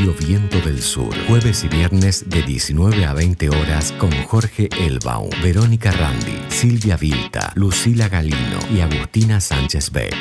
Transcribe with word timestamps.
Radio 0.00 0.14
Viento 0.14 0.58
del 0.62 0.80
Sur. 0.80 1.14
Jueves 1.28 1.62
y 1.62 1.68
viernes 1.68 2.30
de 2.30 2.40
19 2.40 3.04
a 3.04 3.12
20 3.12 3.50
horas 3.50 3.92
con 3.92 4.10
Jorge 4.28 4.70
Elbaum, 4.78 5.28
Verónica 5.42 5.90
Randi, 5.90 6.42
Silvia 6.48 6.96
Vilta, 6.96 7.52
Lucila 7.54 8.08
Galino 8.08 8.58
y 8.72 8.80
Agustina 8.80 9.42
Sánchez 9.42 9.92
Beck. 9.92 10.14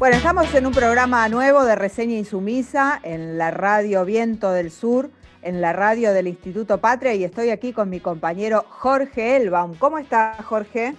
Bueno, 0.00 0.16
estamos 0.16 0.52
en 0.56 0.66
un 0.66 0.72
programa 0.72 1.28
nuevo 1.28 1.62
de 1.62 1.76
Reseña 1.76 2.16
Insumisa 2.16 2.98
en 3.04 3.38
la 3.38 3.52
Radio 3.52 4.04
Viento 4.04 4.50
del 4.50 4.72
Sur, 4.72 5.08
en 5.42 5.60
la 5.60 5.72
radio 5.72 6.12
del 6.12 6.26
Instituto 6.26 6.80
Patria 6.80 7.14
y 7.14 7.22
estoy 7.22 7.50
aquí 7.50 7.72
con 7.72 7.90
mi 7.90 8.00
compañero 8.00 8.64
Jorge 8.68 9.36
Elbaum. 9.36 9.76
¿Cómo 9.76 9.98
está 9.98 10.34
Jorge? 10.42 10.96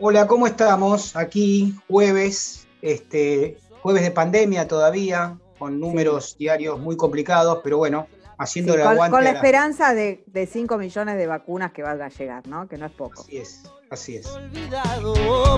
Hola, 0.00 0.26
¿cómo 0.26 0.48
estamos? 0.48 1.14
Aquí 1.14 1.76
jueves, 1.86 2.61
este, 2.82 3.56
jueves 3.80 4.02
de 4.02 4.10
pandemia 4.10 4.68
todavía, 4.68 5.38
con 5.58 5.80
números 5.80 6.36
diarios 6.36 6.78
muy 6.78 6.96
complicados, 6.96 7.60
pero 7.62 7.78
bueno, 7.78 8.08
haciendo 8.36 8.74
el 8.74 8.82
aguante. 8.82 9.10
Con 9.10 9.24
la 9.24 9.30
esperanza 9.30 9.94
de, 9.94 10.48
5 10.50 10.76
millones 10.76 11.16
de 11.16 11.26
vacunas 11.26 11.72
que 11.72 11.82
van 11.82 12.02
a 12.02 12.08
llegar, 12.08 12.46
¿no? 12.46 12.68
Que 12.68 12.76
no 12.76 12.86
es 12.86 12.92
poco. 12.92 13.22
Así 13.22 13.38
es, 13.38 13.62
así 13.90 14.16
es. 14.16 14.26
Olvidado, 14.26 15.14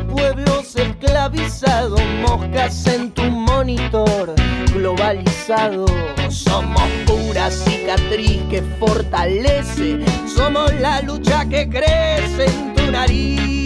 pueblos 0.06 0.76
esclavizados, 0.76 2.00
moscas 2.20 2.86
en 2.86 3.12
tu 3.12 3.22
monitor, 3.24 4.34
globalizado. 4.72 5.86
Somos 6.28 6.82
pura 7.06 7.50
cicatriz 7.50 8.42
que 8.50 8.62
fortalece, 8.78 10.04
somos 10.26 10.72
la 10.80 11.00
lucha 11.02 11.48
que 11.48 11.68
crece 11.68 12.46
en 12.46 12.74
tu 12.74 12.90
nariz. 12.90 13.63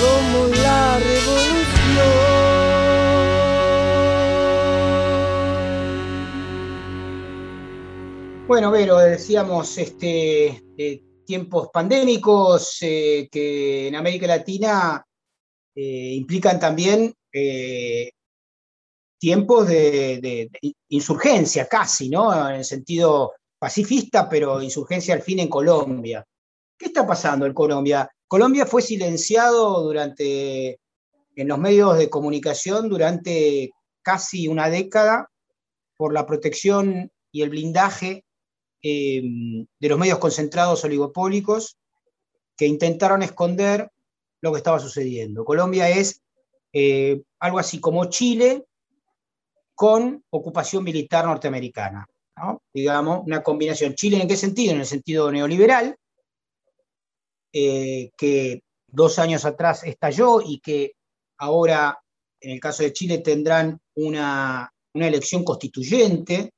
Somos 0.00 0.58
la 0.58 0.98
revolución. 0.98 1.60
Bueno, 8.46 8.70
Vero, 8.72 8.98
decíamos 8.98 9.78
este, 9.78 10.62
tiempos 11.24 11.68
pandémicos 11.72 12.78
eh, 12.80 13.28
que 13.30 13.88
en 13.88 13.94
América 13.94 14.26
Latina 14.26 15.04
eh, 15.74 16.14
implican 16.14 16.58
también 16.58 17.14
eh, 17.32 18.10
tiempos 19.18 19.68
de, 19.68 20.50
insurgencia 20.88 21.68
casi, 21.68 22.08
¿no? 22.08 22.48
En 22.48 22.56
el 22.56 22.64
sentido 22.64 23.34
pacifista, 23.58 24.28
pero 24.28 24.60
insurgencia 24.60 25.14
al 25.14 25.22
fin 25.22 25.38
en 25.38 25.48
Colombia. 25.48 26.24
¿Qué 26.76 26.86
está 26.86 27.06
pasando 27.06 27.46
en 27.46 27.54
Colombia? 27.54 28.10
Colombia 28.30 28.64
fue 28.64 28.80
silenciado 28.80 29.82
durante, 29.82 30.78
en 31.34 31.48
los 31.48 31.58
medios 31.58 31.98
de 31.98 32.08
comunicación 32.08 32.88
durante 32.88 33.72
casi 34.02 34.46
una 34.46 34.70
década 34.70 35.28
por 35.96 36.12
la 36.12 36.26
protección 36.26 37.10
y 37.32 37.42
el 37.42 37.50
blindaje 37.50 38.24
eh, 38.84 39.20
de 39.80 39.88
los 39.88 39.98
medios 39.98 40.20
concentrados 40.20 40.84
oligopólicos 40.84 41.76
que 42.56 42.66
intentaron 42.66 43.24
esconder 43.24 43.90
lo 44.40 44.52
que 44.52 44.58
estaba 44.58 44.78
sucediendo. 44.78 45.44
Colombia 45.44 45.88
es 45.88 46.22
eh, 46.72 47.20
algo 47.40 47.58
así 47.58 47.80
como 47.80 48.04
Chile 48.04 48.64
con 49.74 50.22
ocupación 50.30 50.84
militar 50.84 51.24
norteamericana, 51.24 52.06
digamos, 52.72 53.26
una 53.26 53.42
combinación. 53.42 53.96
Chile 53.96 54.22
en 54.22 54.28
qué 54.28 54.36
sentido? 54.36 54.74
En 54.74 54.80
el 54.80 54.86
sentido 54.86 55.32
neoliberal, 55.32 55.96
eh, 57.52 58.10
que 58.16 58.62
dos 58.86 59.18
años 59.18 59.44
atrás 59.44 59.84
estalló 59.84 60.40
y 60.40 60.60
que 60.60 60.92
ahora, 61.38 61.98
en 62.40 62.52
el 62.52 62.60
caso 62.60 62.82
de 62.82 62.92
Chile, 62.92 63.18
tendrán 63.18 63.80
una, 63.94 64.72
elección 64.92 65.44
constituyente 65.44 66.52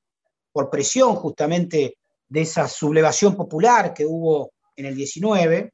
por 0.53 0.71
presión 0.71 1.15
justamente 1.17 1.99
de 2.29 2.41
esa 2.41 2.67
sublevación 2.67 3.37
popular 3.37 3.93
que 3.93 4.07
hubo 4.07 4.53
en 4.75 4.87
el 4.87 4.97
19, 4.97 5.73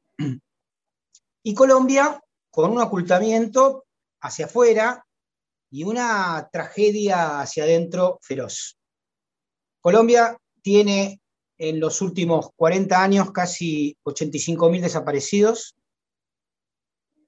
y 1.44 1.54
Colombia 1.54 2.20
con 2.50 2.72
un 2.72 2.80
ocultamiento 2.80 3.84
hacia 4.20 4.46
afuera 4.46 5.04
y 5.70 5.84
una 5.84 6.48
tragedia 6.52 7.40
hacia 7.40 7.62
adentro 7.62 8.18
feroz. 8.22 8.76
Colombia 9.80 10.36
tiene 10.62 11.20
en 11.58 11.80
los 11.80 12.00
últimos 12.00 12.50
40 12.56 13.02
años 13.02 13.32
casi 13.32 13.96
85.000 14.04 14.80
desaparecidos. 14.80 15.74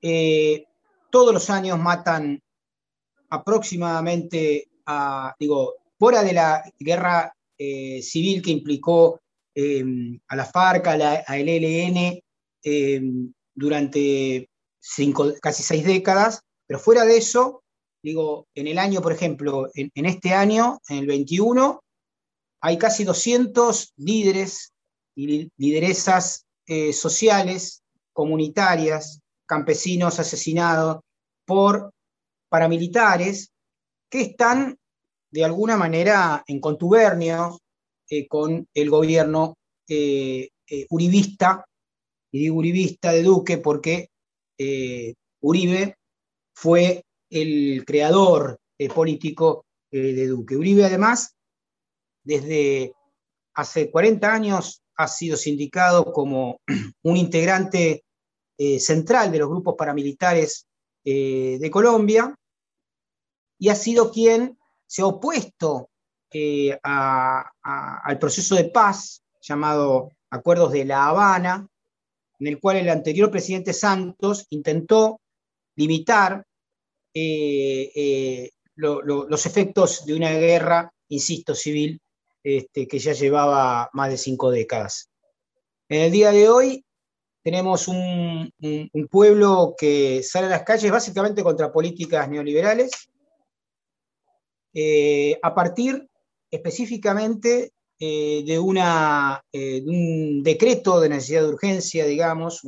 Eh, 0.01 0.65
todos 1.11 1.35
los 1.35 1.51
años 1.51 1.79
matan 1.79 2.41
aproximadamente, 3.29 4.69
a, 4.87 5.35
digo, 5.39 5.75
fuera 5.99 6.23
de 6.23 6.33
la 6.33 6.63
guerra 6.79 7.35
eh, 7.59 8.01
civil 8.03 8.41
que 8.41 8.53
implicó 8.53 9.21
eh, 9.55 9.85
a 10.29 10.37
la 10.37 10.45
FARC, 10.45 10.87
a, 10.87 10.97
la, 10.97 11.15
ELN, 11.29 12.23
durante 13.55 14.49
cinco, 14.79 15.33
casi 15.43 15.63
seis 15.63 15.85
décadas, 15.85 16.43
pero 16.67 16.79
fuera 16.79 17.05
de 17.05 17.17
eso, 17.17 17.63
digo, 18.03 18.47
en 18.55 18.69
el 18.69 18.79
año, 18.79 19.03
por 19.03 19.13
ejemplo, 19.13 19.69
en 19.75 20.07
este 20.07 20.33
año, 20.33 20.81
en 20.89 20.99
el 20.99 21.07
21, 21.07 21.83
hay 22.61 22.79
casi 22.79 23.05
200 23.05 23.95
líderes 23.97 24.73
y 25.15 25.51
lideresas 25.57 26.47
eh, 26.67 26.93
sociales, 26.93 27.83
comunitarias, 28.13 29.21
campesinos 29.47 30.21
asesinados 30.21 31.01
por 31.45 31.93
paramilitares 32.49 33.51
que 34.09 34.23
están 34.23 34.77
de 35.31 35.45
alguna 35.45 35.77
manera 35.77 36.43
en 36.47 36.61
contubernio 36.61 37.59
eh, 38.09 38.27
con 38.29 38.69
el 38.75 38.91
gobierno 38.91 39.57
eh, 39.89 40.49
uribista, 40.91 41.65
y 42.31 42.39
digo 42.41 42.57
uribista 42.57 43.11
de 43.13 43.23
Duque 43.23 43.59
porque 43.59 44.11
Uribe 45.41 45.97
fue 46.55 47.03
el 47.31 47.85
creador 47.85 48.61
político 48.95 49.65
de 49.91 50.27
Duque. 50.27 50.57
Uribe 50.57 50.85
además 50.85 51.35
desde 52.23 52.95
hace 53.55 53.91
40 53.91 54.33
años 54.33 54.83
ha 54.97 55.09
sido 55.09 55.37
sindicado 55.37 56.13
como 56.13 56.61
un 57.03 57.17
integrante 57.17 58.05
eh, 58.59 58.79
central 58.79 59.33
de 59.33 59.39
los 59.39 59.49
grupos 59.49 59.75
paramilitares 59.77 60.67
eh, 61.05 61.57
de 61.59 61.71
Colombia 61.71 62.35
y 63.59 63.69
ha 63.69 63.75
sido 63.75 64.11
quien 64.11 64.59
se 64.87 65.03
ha 65.03 65.07
opuesto 65.07 65.89
eh, 66.33 66.79
al 66.83 68.19
proceso 68.19 68.55
de 68.57 68.65
paz 68.65 69.23
llamado 69.41 70.11
Acuerdos 70.31 70.73
de 70.73 70.85
La 70.85 71.07
Habana, 71.07 71.67
en 72.39 72.47
el 72.47 72.61
cual 72.61 72.77
el 72.77 72.89
anterior 72.89 73.31
presidente 73.31 73.73
Santos 73.73 74.47
intentó 74.51 75.21
limitar 75.77 76.45
los 78.77 79.47
efectos 79.47 80.05
de 80.07 80.15
una 80.15 80.31
guerra, 80.33 80.93
insisto, 81.09 81.55
civil 81.55 82.01
este, 82.43 82.89
que 82.89 82.99
ya 82.99 83.13
llevaba 83.13 83.91
más 83.93 84.11
de 84.11 84.17
cinco 84.17 84.51
décadas. 84.51 85.11
En 85.89 86.03
el 86.03 86.11
día 86.11 86.31
de 86.31 86.49
hoy 86.49 86.85
tenemos 87.43 87.89
un, 87.89 88.53
pueblo 89.11 89.75
que 89.77 90.23
sale 90.23 90.47
a 90.47 90.51
las 90.51 90.63
calles 90.63 90.91
básicamente 90.91 91.43
contra 91.43 91.73
políticas 91.73 92.29
neoliberales, 92.29 92.91
eh, 94.73 95.39
a 95.43 95.55
partir 95.55 96.09
específicamente 96.51 97.73
eh, 97.99 98.45
de, 98.47 98.59
una, 98.59 99.43
eh, 99.53 99.83
un 99.85 100.43
decreto 100.43 101.01
de 101.01 101.09
necesidad 101.09 101.43
de 101.43 101.49
urgencia, 101.49 102.05
digamos, 102.07 102.61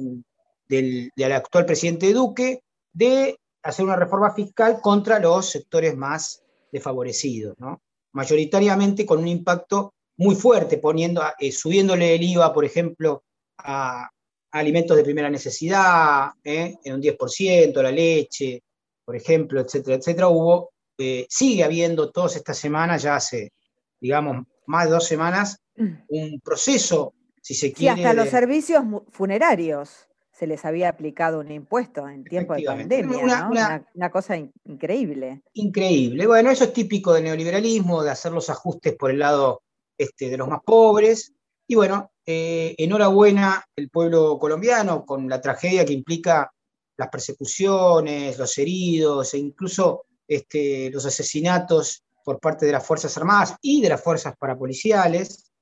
del, 0.69 1.11
del, 1.15 1.33
actual 1.33 1.65
presidente 1.65 2.13
Duque, 2.13 2.63
de 2.93 3.39
hacer 3.63 3.85
una 3.85 3.97
reforma 3.97 4.35
fiscal 4.35 4.81
contra 4.81 5.19
los 5.19 5.49
sectores 5.51 5.97
más 5.97 6.43
desfavorecidos. 6.73 7.55
¿no? 7.59 7.81
Mayoritariamente 8.13 9.07
con 9.07 9.21
un 9.21 9.29
impacto 9.29 9.95
muy 10.17 10.35
fuerte, 10.35 10.79
poniendo, 10.79 11.23
eh, 11.39 11.53
subiéndole 11.53 12.15
el 12.15 12.23
IVA, 12.23 12.53
por 12.53 12.65
ejemplo, 12.65 13.25
a, 13.59 14.09
alimentos 14.53 14.97
de 14.97 15.05
primera 15.05 15.31
necesidad, 15.31 16.31
eh, 16.45 16.77
en 16.85 16.95
un 16.95 17.01
10%, 17.01 17.83
la 17.83 17.91
leche, 17.91 18.63
por 19.05 19.17
ejemplo, 19.17 19.61
etcétera, 19.61 19.97
etcétera. 19.97 20.29
Hubo, 20.29 20.73
eh, 20.99 21.27
sigue 21.29 21.65
habiendo 21.65 22.11
todas 22.11 22.37
estas 22.37 22.59
semanas, 22.59 23.03
ya 23.03 23.17
hace, 23.17 23.53
digamos, 23.99 24.47
más 24.67 24.85
de 24.85 24.91
dos 24.91 25.07
semanas, 25.07 25.59
mm. 25.77 25.93
un 26.09 26.41
proceso, 26.41 27.15
si 27.41 27.55
se 27.55 27.73
quiere. 27.73 27.97
Sí, 27.97 28.05
hasta 28.05 28.15
los 28.15 28.29
servicios 28.29 28.85
funerarios 29.11 30.07
se 30.43 30.49
les 30.49 30.65
había 30.65 30.89
aplicado 30.89 31.39
un 31.39 31.53
impuesto 31.53 32.09
en 32.09 32.25
tiempo 32.25 32.55
de 32.55 32.65
pandemia, 32.65 33.49
una, 33.95 34.11
cosa 34.11 34.37
increíble. 34.65 35.41
Increíble. 35.53 36.27
Bueno, 36.27 36.51
eso 36.51 36.65
es 36.65 36.73
típico 36.73 37.13
del 37.13 37.23
neoliberalismo, 37.23 38.03
de 38.03 38.11
hacer 38.11 38.33
los 38.33 38.51
ajustes 38.51 38.97
por 38.97 39.13
el 39.13 39.21
lado 39.21 39.63
este, 39.97 40.31
de 40.31 40.37
los 40.37 40.49
más 40.49 40.59
pobres. 40.67 41.33
Y 41.69 41.77
bueno, 41.77 42.11
eh, 42.27 42.75
enhorabuena 42.77 43.65
el 43.77 43.89
pueblo 43.89 44.37
colombiano 44.41 45.07
con 45.07 45.29
la 45.29 45.41
tragedia 45.41 45.85
que 45.85 45.93
implica 45.93 46.53
las 46.97 47.09
persecuciones, 47.09 48.37
los 48.37 48.59
heridos 48.59 49.35
e 49.35 49.39
incluso 49.39 50.07
este, 50.27 50.91
los 50.91 51.07
asesinatos 51.07 52.03
por 52.25 52.41
parte 52.41 52.67
de 52.67 52.73
las 52.73 52.85
Fuerzas 52.85 53.17
Armadas 53.17 53.55
y 53.63 53.81
de 53.81 53.91
las 53.91 54.03
fuerzas 54.03 54.35
parapoliciales. 54.37 55.53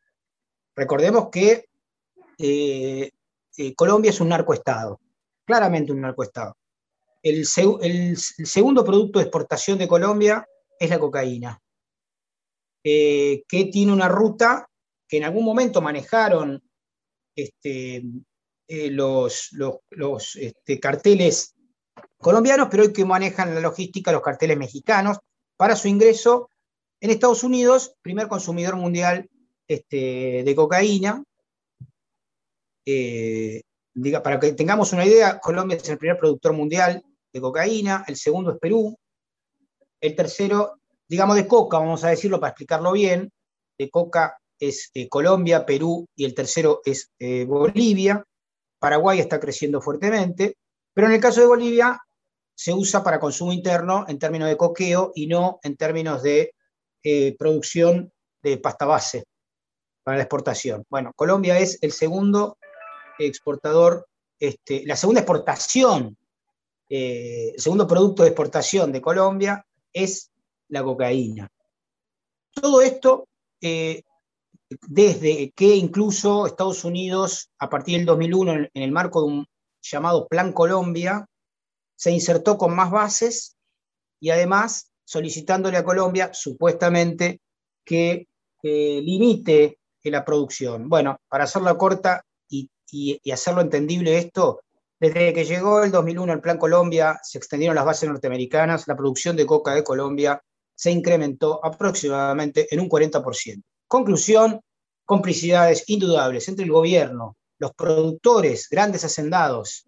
Recordemos 0.74 1.28
que 1.30 1.66
eh, 2.38 3.10
eh, 3.56 3.75
Colombia 3.75 4.11
es 4.11 4.20
un 4.20 4.29
narcoestado, 4.29 5.00
claramente 5.44 5.93
un 5.93 6.00
narcoestado. 6.00 6.56
El, 7.23 7.47
segundo 7.47 8.85
producto 8.85 9.19
de 9.19 9.25
exportación 9.25 9.79
de 9.79 9.88
Colombia 9.88 10.47
es 10.79 10.88
la 10.88 10.99
cocaína, 10.99 11.61
eh, 12.82 13.43
que 13.47 13.67
tiene 13.67 13.93
una 13.93 14.08
ruta 14.08 14.67
que 15.06 15.19
en 15.19 15.25
algún 15.25 15.44
momento 15.44 15.82
manejaron 15.82 16.62
este, 17.37 18.02
los, 18.69 19.50
los, 19.91 20.37
este, 20.37 20.81
carteles 20.81 21.55
colombianos, 22.19 22.69
pero 22.70 22.85
hoy 22.85 22.93
que 22.93 23.05
manejan 23.05 23.55
la 23.55 23.61
logística 23.61 24.12
los 24.12 24.23
carteles 24.23 24.56
mexicanos 24.56 25.19
para 25.56 25.76
su 25.76 25.88
ingreso 25.88 26.49
en 27.00 27.11
Estados 27.11 27.43
Unidos, 27.43 27.94
primer 28.02 28.29
consumidor 28.29 28.76
mundial 28.76 29.29
este, 29.67 30.43
de 30.44 30.55
cocaína. 30.55 31.25
Eh, 32.92 33.62
diga, 33.94 34.20
para 34.20 34.40
que 34.40 34.52
tengamos 34.52 34.92
una 34.92 35.06
idea, 35.06 35.38
Colombia 35.38 35.76
es 35.76 35.88
el 35.88 35.98
primer 35.98 36.19
productor 36.19 36.52
mundial 36.54 37.00
de 37.32 37.40
cocaína, 37.40 38.04
el 38.08 38.16
segundo 38.16 38.50
es 38.50 38.58
Perú, 38.58 38.96
el 40.00 40.16
tercero, 40.16 40.81
digamos 41.08 41.37
de 41.37 41.46
coca, 41.46 41.78
vamos 41.78 42.02
a 42.02 42.08
decirlo 42.08 42.40
para 42.40 42.50
explicarlo 42.50 42.90
bien, 42.90 43.31
de 43.78 43.90
coca 43.90 44.37
es 44.58 44.90
eh, 44.94 45.08
Colombia, 45.08 45.64
Perú 45.64 46.08
y 46.16 46.25
el 46.25 46.34
tercero 46.34 46.81
es 46.84 47.10
eh, 47.20 47.44
Bolivia. 47.44 48.25
Paraguay 48.81 49.20
está 49.20 49.38
creciendo 49.38 49.81
fuertemente, 49.81 50.56
pero 50.92 51.06
en 51.06 51.12
el 51.12 51.20
caso 51.20 51.40
de 51.40 51.46
Bolivia 51.46 51.96
se 52.54 52.72
usa 52.75 53.04
para 53.04 53.20
consumo 53.20 53.52
interno 53.52 54.04
en 54.08 54.19
términos 54.19 54.48
de 54.48 54.56
coqueo 54.56 55.12
y 55.14 55.28
no 55.28 55.60
en 55.62 55.76
términos 55.76 56.22
de 56.22 56.52
producción 57.38 58.12
de 58.42 58.58
pasta 58.58 58.84
base 58.84 59.25
para 60.02 60.16
la 60.16 60.25
exportación. 60.25 60.84
Bueno, 60.90 61.12
Colombia 61.14 61.58
es 61.58 61.78
el 61.82 61.92
segundo 61.92 62.58
exportador, 63.26 64.06
este, 64.38 64.84
la 64.87 64.96
segunda 64.96 65.20
exportación, 65.20 66.17
eh, 66.88 67.55
segundo 67.56 67.87
producto 67.87 68.22
de 68.22 68.31
exportación 68.31 68.90
de 68.93 69.00
Colombia 69.00 69.64
es 69.93 70.31
la 70.69 70.82
cocaína. 70.82 71.49
Todo 72.52 72.81
esto 72.82 73.28
eh, 73.61 74.02
desde 74.88 75.52
que 75.52 75.76
incluso 75.76 76.46
Estados 76.46 76.84
Unidos, 76.84 77.50
a 77.58 77.69
partir 77.69 77.99
del 77.99 78.06
2001, 78.06 78.52
en 78.52 78.82
el 78.82 78.93
marco 78.93 79.20
de 79.23 79.26
un 79.26 79.46
llamado 79.82 80.26
Plan 80.28 80.52
Colombia, 80.52 81.26
se 81.96 82.12
insertó 82.12 82.56
con 82.56 82.75
más 82.75 82.90
bases 82.90 83.56
y 84.20 84.31
además 84.31 84.90
solicitándole 85.05 85.76
a 85.76 85.84
Colombia 85.84 86.31
supuestamente 86.32 87.40
que 87.84 88.28
limite 88.62 89.81
la 90.05 90.25
producción. 90.25 90.88
Bueno, 90.88 91.20
para 91.28 91.44
hacerlo 91.44 91.76
corta 91.76 92.25
y, 92.92 93.31
hacerlo 93.31 93.60
entendible 93.60 94.19
esto, 94.19 94.60
desde 94.98 95.32
que 95.32 95.44
llegó 95.44 95.82
el 95.82 95.90
2001 95.90 96.32
el 96.32 96.40
Plan 96.40 96.58
Colombia, 96.58 97.19
se 97.22 97.38
extendieron 97.38 97.75
las 97.75 97.84
bases 97.84 98.08
norteamericanas, 98.08 98.87
la 98.87 98.96
producción 98.96 99.37
de 99.37 99.46
coca 99.46 99.75
de 99.75 99.84
Colombia 99.84 100.42
se 100.75 100.90
incrementó 100.90 101.64
aproximadamente 101.64 102.66
en 102.70 102.81
un 102.81 102.88
40%. 102.88 103.62
Conclusión, 103.87 104.60
complicidades 105.04 105.84
indudables 105.88 106.48
entre 106.48 106.64
el 106.64 106.70
gobierno, 106.70 107.37
los 107.58 107.75
productores, 107.75 108.69
grandes 108.70 109.04
hacendados, 109.04 109.87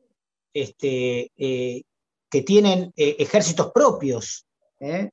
este, 0.53 1.31
eh, 1.37 1.83
que 2.31 2.43
tienen 2.43 2.93
eh, 2.97 3.17
ejércitos 3.19 3.71
propios, 3.73 4.45
¿eh? 4.81 5.11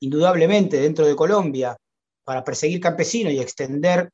Indudablemente 0.00 0.78
dentro 0.78 1.06
de 1.06 1.16
Colombia, 1.16 1.76
para 2.24 2.44
perseguir 2.44 2.80
campesinos 2.80 3.32
y 3.32 3.40
extender 3.40 4.10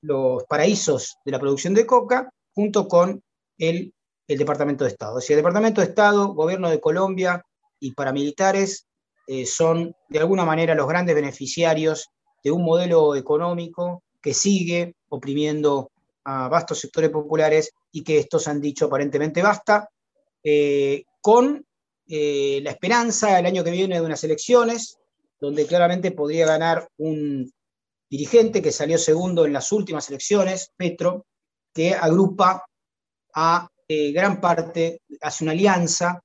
los 0.00 0.44
paraísos 0.44 1.16
de 1.24 1.32
la 1.32 1.38
producción 1.38 1.74
de 1.74 1.86
coca, 1.86 2.30
junto 2.54 2.88
con 2.88 3.22
el, 3.58 3.92
el 4.26 4.38
Departamento 4.38 4.84
de 4.84 4.90
Estado. 4.90 5.16
O 5.16 5.20
sea, 5.20 5.34
el 5.34 5.40
Departamento 5.40 5.80
de 5.80 5.88
Estado, 5.88 6.34
Gobierno 6.34 6.70
de 6.70 6.80
Colombia 6.80 7.44
y 7.78 7.92
paramilitares 7.92 8.86
son 9.44 9.94
de 10.08 10.18
alguna 10.18 10.46
manera 10.46 10.74
los 10.74 10.88
grandes 10.88 11.14
beneficiarios 11.14 12.08
de 12.42 12.50
un 12.50 12.64
modelo 12.64 13.14
económico 13.14 14.02
que 14.22 14.34
sigue 14.34 14.94
oprimiendo 15.08 15.90
a 16.24 16.48
vastos 16.48 16.80
sectores 16.80 17.10
populares 17.10 17.70
y 17.92 18.02
que 18.04 18.18
estos 18.18 18.48
han 18.48 18.60
dicho 18.60 18.86
aparentemente 18.86 19.42
basta, 19.42 19.88
eh, 20.42 21.04
con 21.20 21.64
eh, 22.06 22.60
la 22.62 22.70
esperanza 22.70 23.38
el 23.38 23.46
año 23.46 23.64
que 23.64 23.70
viene 23.70 23.96
de 23.96 24.06
unas 24.06 24.22
elecciones, 24.24 24.98
donde 25.40 25.66
claramente 25.66 26.12
podría 26.12 26.46
ganar 26.46 26.88
un 26.98 27.50
dirigente 28.10 28.62
que 28.62 28.72
salió 28.72 28.98
segundo 28.98 29.44
en 29.44 29.52
las 29.52 29.72
últimas 29.72 30.08
elecciones, 30.08 30.72
Petro, 30.76 31.26
que 31.72 31.94
agrupa 31.94 32.64
a 33.34 33.68
eh, 33.86 34.12
gran 34.12 34.40
parte, 34.40 35.00
hace 35.20 35.44
una 35.44 35.52
alianza 35.52 36.20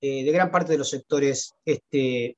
de 0.00 0.30
gran 0.30 0.48
parte 0.52 0.72
de 0.72 0.78
los 0.78 0.90
sectores 0.90 1.54
este, 1.64 2.36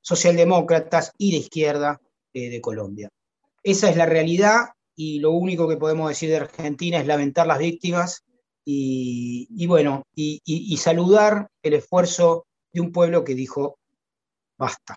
socialdemócratas 0.00 1.12
y 1.18 1.32
de 1.32 1.36
izquierda 1.36 2.00
de 2.32 2.58
Colombia. 2.62 3.10
Esa 3.62 3.90
es 3.90 3.96
la 3.96 4.06
realidad 4.06 4.68
y 4.96 5.18
lo 5.18 5.32
único 5.32 5.68
que 5.68 5.76
podemos 5.76 6.08
decir 6.08 6.30
de 6.30 6.36
Argentina 6.36 6.98
es 6.98 7.06
lamentar 7.06 7.46
las 7.46 7.58
víctimas 7.58 8.24
y, 8.64 9.66
bueno, 9.66 10.04
y 10.14 10.76
saludar 10.78 11.48
el 11.62 11.74
esfuerzo 11.74 12.46
de 12.72 12.80
un 12.80 12.92
pueblo 12.92 13.24
que 13.24 13.34
dijo, 13.34 13.78
basta. 14.58 14.96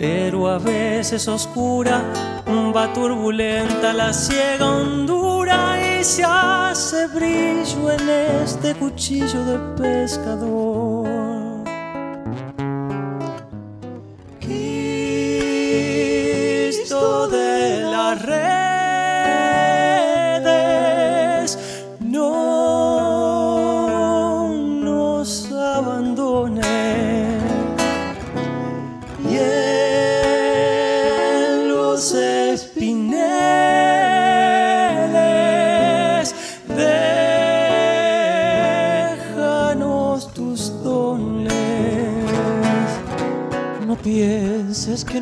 Pero 0.00 0.48
a 0.48 0.58
veces 0.58 1.28
oscura, 1.28 2.02
va 2.74 2.90
turbulenta 2.94 3.92
la 3.92 4.14
ciega 4.14 4.70
hondura 4.70 5.76
y 5.78 6.02
se 6.02 6.24
hace 6.24 7.06
brillo 7.08 7.90
en 7.90 8.08
este 8.42 8.74
cuchillo 8.76 9.44
de 9.44 9.58
pescador. 9.76 10.79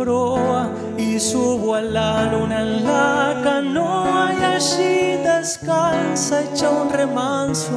Proa 0.00 0.70
y 0.96 1.20
subo 1.20 1.74
a 1.74 1.82
la 1.82 2.32
luna 2.32 2.62
en 2.62 2.84
la 2.84 3.40
canoa 3.44 4.32
y 4.38 4.42
allí 4.42 5.18
descansa 5.22 6.42
hecha 6.42 6.70
un 6.70 6.90
remanso 6.90 7.72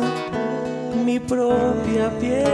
mi 1.06 1.20
propia 1.20 2.10
piel. 2.20 2.48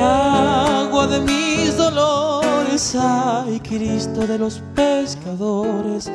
Agua 0.00 1.06
de 1.08 1.20
mis 1.20 1.76
dolores 1.76 2.94
ay 2.94 3.60
Cristo 3.60 4.26
de 4.26 4.38
los 4.38 4.62
pescadores, 4.74 6.10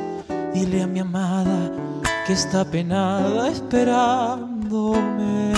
dile 0.54 0.84
a 0.84 0.88
mi 0.88 1.00
amada 1.00 1.72
que 2.26 2.34
está 2.34 2.64
penada 2.64 3.50
esperándome, 3.50 5.54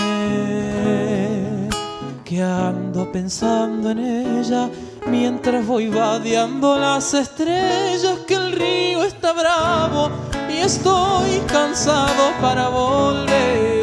que 2.26 2.42
ando 2.42 3.12
pensando 3.12 3.92
en 3.92 4.00
ella 4.00 4.70
mientras 5.10 5.66
voy 5.66 5.88
vadeando 5.88 6.78
las 6.78 7.14
estrellas, 7.14 8.20
que 8.28 8.36
el 8.36 8.52
río 8.52 9.04
está 9.04 9.34
bravo 9.34 10.10
y 10.50 10.58
estoy 10.58 11.40
cansado 11.48 12.32
para 12.42 12.70
volver. 12.70 13.79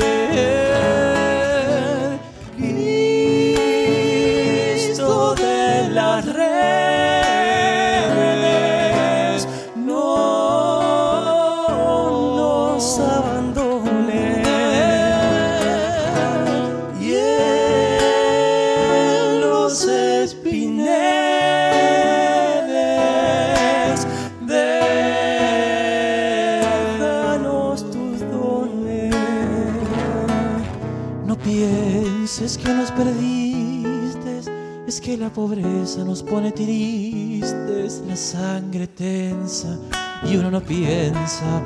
Que 35.07 35.17
la 35.17 35.31
pobreza 35.31 36.05
nos 36.05 36.23
pone 36.23 36.51
tristes, 36.51 38.03
la 38.09 38.17
sangre 38.17 38.89
tensa 38.89 39.79
y 40.25 40.37
uno 40.37 40.51
no 40.51 40.61
piensa 40.61 41.63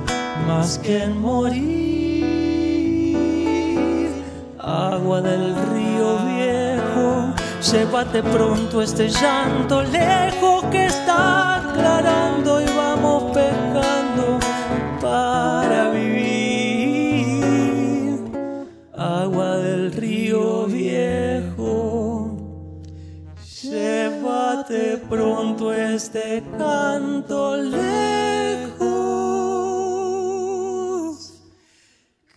más 0.47 0.79
que 0.79 1.05
en 1.05 1.19
morir. 1.19 2.21
Agua 4.59 5.23
del 5.23 5.55
río 5.73 6.19
viejo, 6.27 7.33
llévate 7.73 8.23
pronto 8.23 8.83
este 8.83 9.09
llanto 9.09 9.83
lejos 9.85 10.65
que 10.71 10.85
está 10.85 11.71
aclarando 11.71 12.61
y 12.61 12.70
este 25.95 26.43
canto 26.57 27.57
lejos 27.57 27.81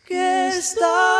que 0.07 0.47
está 0.47 1.12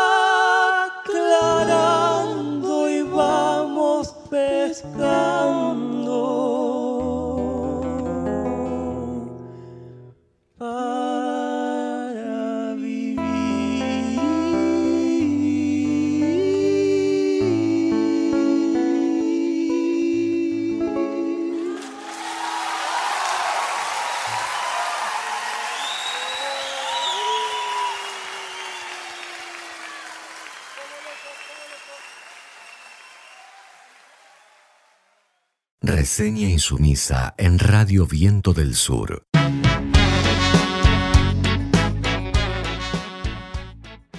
Reseña 36.16 36.48
insumisa 36.48 37.34
en 37.38 37.58
Radio 37.58 38.06
Viento 38.06 38.52
del 38.52 38.76
Sur. 38.76 39.26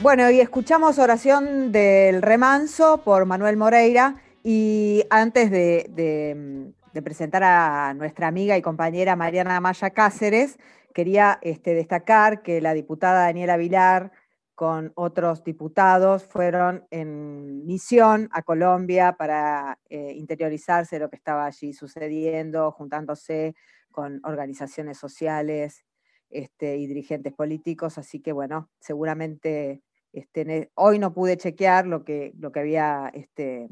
Bueno, 0.01 0.29
y 0.29 0.41
escuchamos 0.41 0.99
oración 0.99 1.71
del 1.71 2.21
remanso 2.21 3.01
por 3.05 3.25
Manuel 3.25 3.55
Moreira 3.55 4.15
y 4.43 5.05
antes 5.09 5.49
de, 5.49 6.73
presentar 7.01 7.45
a 7.45 7.93
nuestra 7.93 8.27
amiga 8.27 8.57
y 8.57 8.61
compañera 8.61 9.15
Mariana 9.15 9.61
Maya 9.61 9.91
Cáceres, 9.91 10.59
quería 10.93 11.39
este, 11.43 11.73
destacar 11.75 12.41
que 12.41 12.59
la 12.59 12.73
diputada 12.73 13.21
Daniela 13.21 13.55
Vilar 13.55 14.11
con 14.55 14.93
otros 14.95 15.43
diputados, 15.43 16.23
fueron 16.23 16.87
en 16.89 17.65
misión 17.65 18.29
a 18.31 18.41
Colombia 18.41 19.15
para 19.17 19.79
eh, 19.89 20.13
interiorizarse 20.15 20.97
lo 20.97 21.09
que 21.09 21.17
estaba 21.17 21.45
allí 21.45 21.73
sucediendo, 21.73 22.71
juntándose 22.71 23.53
con 23.91 24.21
organizaciones 24.23 24.97
sociales 24.97 25.85
este, 26.29 26.77
y 26.77 26.87
dirigentes 26.87 27.33
políticos. 27.33 27.97
Así 27.97 28.21
que 28.21 28.31
bueno, 28.31 28.69
seguramente 28.79 29.81
este, 30.13 30.71
hoy 30.75 30.99
no 30.99 31.13
pude 31.13 31.35
chequear 31.35 31.85
lo 31.85 32.05
que, 32.05 32.33
lo 32.39 32.53
que 32.53 32.61
había, 32.61 33.11
este, 33.13 33.67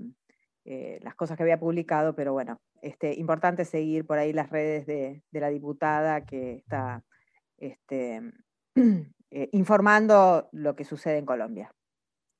eh, 0.65 0.99
las 1.01 1.15
cosas 1.15 1.37
que 1.37 1.43
había 1.43 1.59
publicado, 1.59 2.13
pero 2.13 2.33
bueno, 2.33 2.61
este, 2.81 3.13
importante 3.13 3.63
seguir 3.63 4.05
por 4.05 4.17
ahí 4.17 4.33
las 4.33 4.49
redes 4.49 4.85
de, 4.85 5.23
de 5.31 5.39
la 5.39 5.49
diputada 5.49 6.25
que 6.25 6.55
está 6.55 7.05
este, 7.57 8.21
Eh, 9.35 9.49
informando 9.53 10.47
lo 10.51 10.75
que 10.75 10.85
sucede 10.85 11.17
en 11.17 11.25
Colombia. 11.25 11.73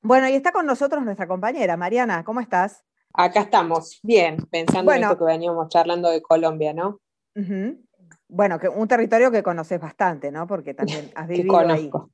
Bueno, 0.03 0.29
y 0.29 0.33
está 0.33 0.51
con 0.51 0.67
nosotros 0.67 1.03
nuestra 1.03 1.27
compañera, 1.27 1.75
Mariana, 1.75 2.23
¿cómo 2.23 2.39
estás? 2.39 2.83
Acá 3.15 3.39
estamos, 3.41 4.00
bien, 4.03 4.38
pensando 4.51 4.91
en 4.91 5.01
esto 5.01 5.17
que 5.17 5.23
veníamos 5.23 5.69
charlando 5.69 6.12
de 6.12 6.21
Colombia, 6.21 6.71
¿no? 6.71 7.00
Bueno, 8.27 8.59
que 8.59 8.69
un 8.69 8.88
territorio 8.88 9.31
que 9.31 9.41
conoces 9.41 9.79
bastante, 9.79 10.31
¿no? 10.31 10.45
Porque 10.45 10.75
también 10.75 11.09
has 11.15 11.27
vivido 11.27 11.45
que 11.45 11.47
conozco, 11.47 12.12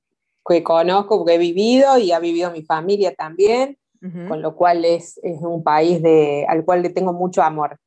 Que 0.48 0.64
conozco, 0.64 1.18
porque 1.18 1.36
he 1.36 1.38
vivido 1.38 1.98
y 1.98 2.14
ha 2.14 2.20
vivido 2.20 2.50
mi 2.52 2.62
familia 2.62 3.14
también. 3.14 3.78
con 4.30 4.42
lo 4.42 4.56
cual 4.56 4.86
es, 4.86 5.20
es, 5.24 5.42
un 5.42 5.62
país 5.62 6.02
de, 6.02 6.46
al 6.48 6.64
cual 6.64 6.84
le 6.84 6.90
tengo 6.90 7.12
mucho 7.12 7.44
amor. 7.44 7.78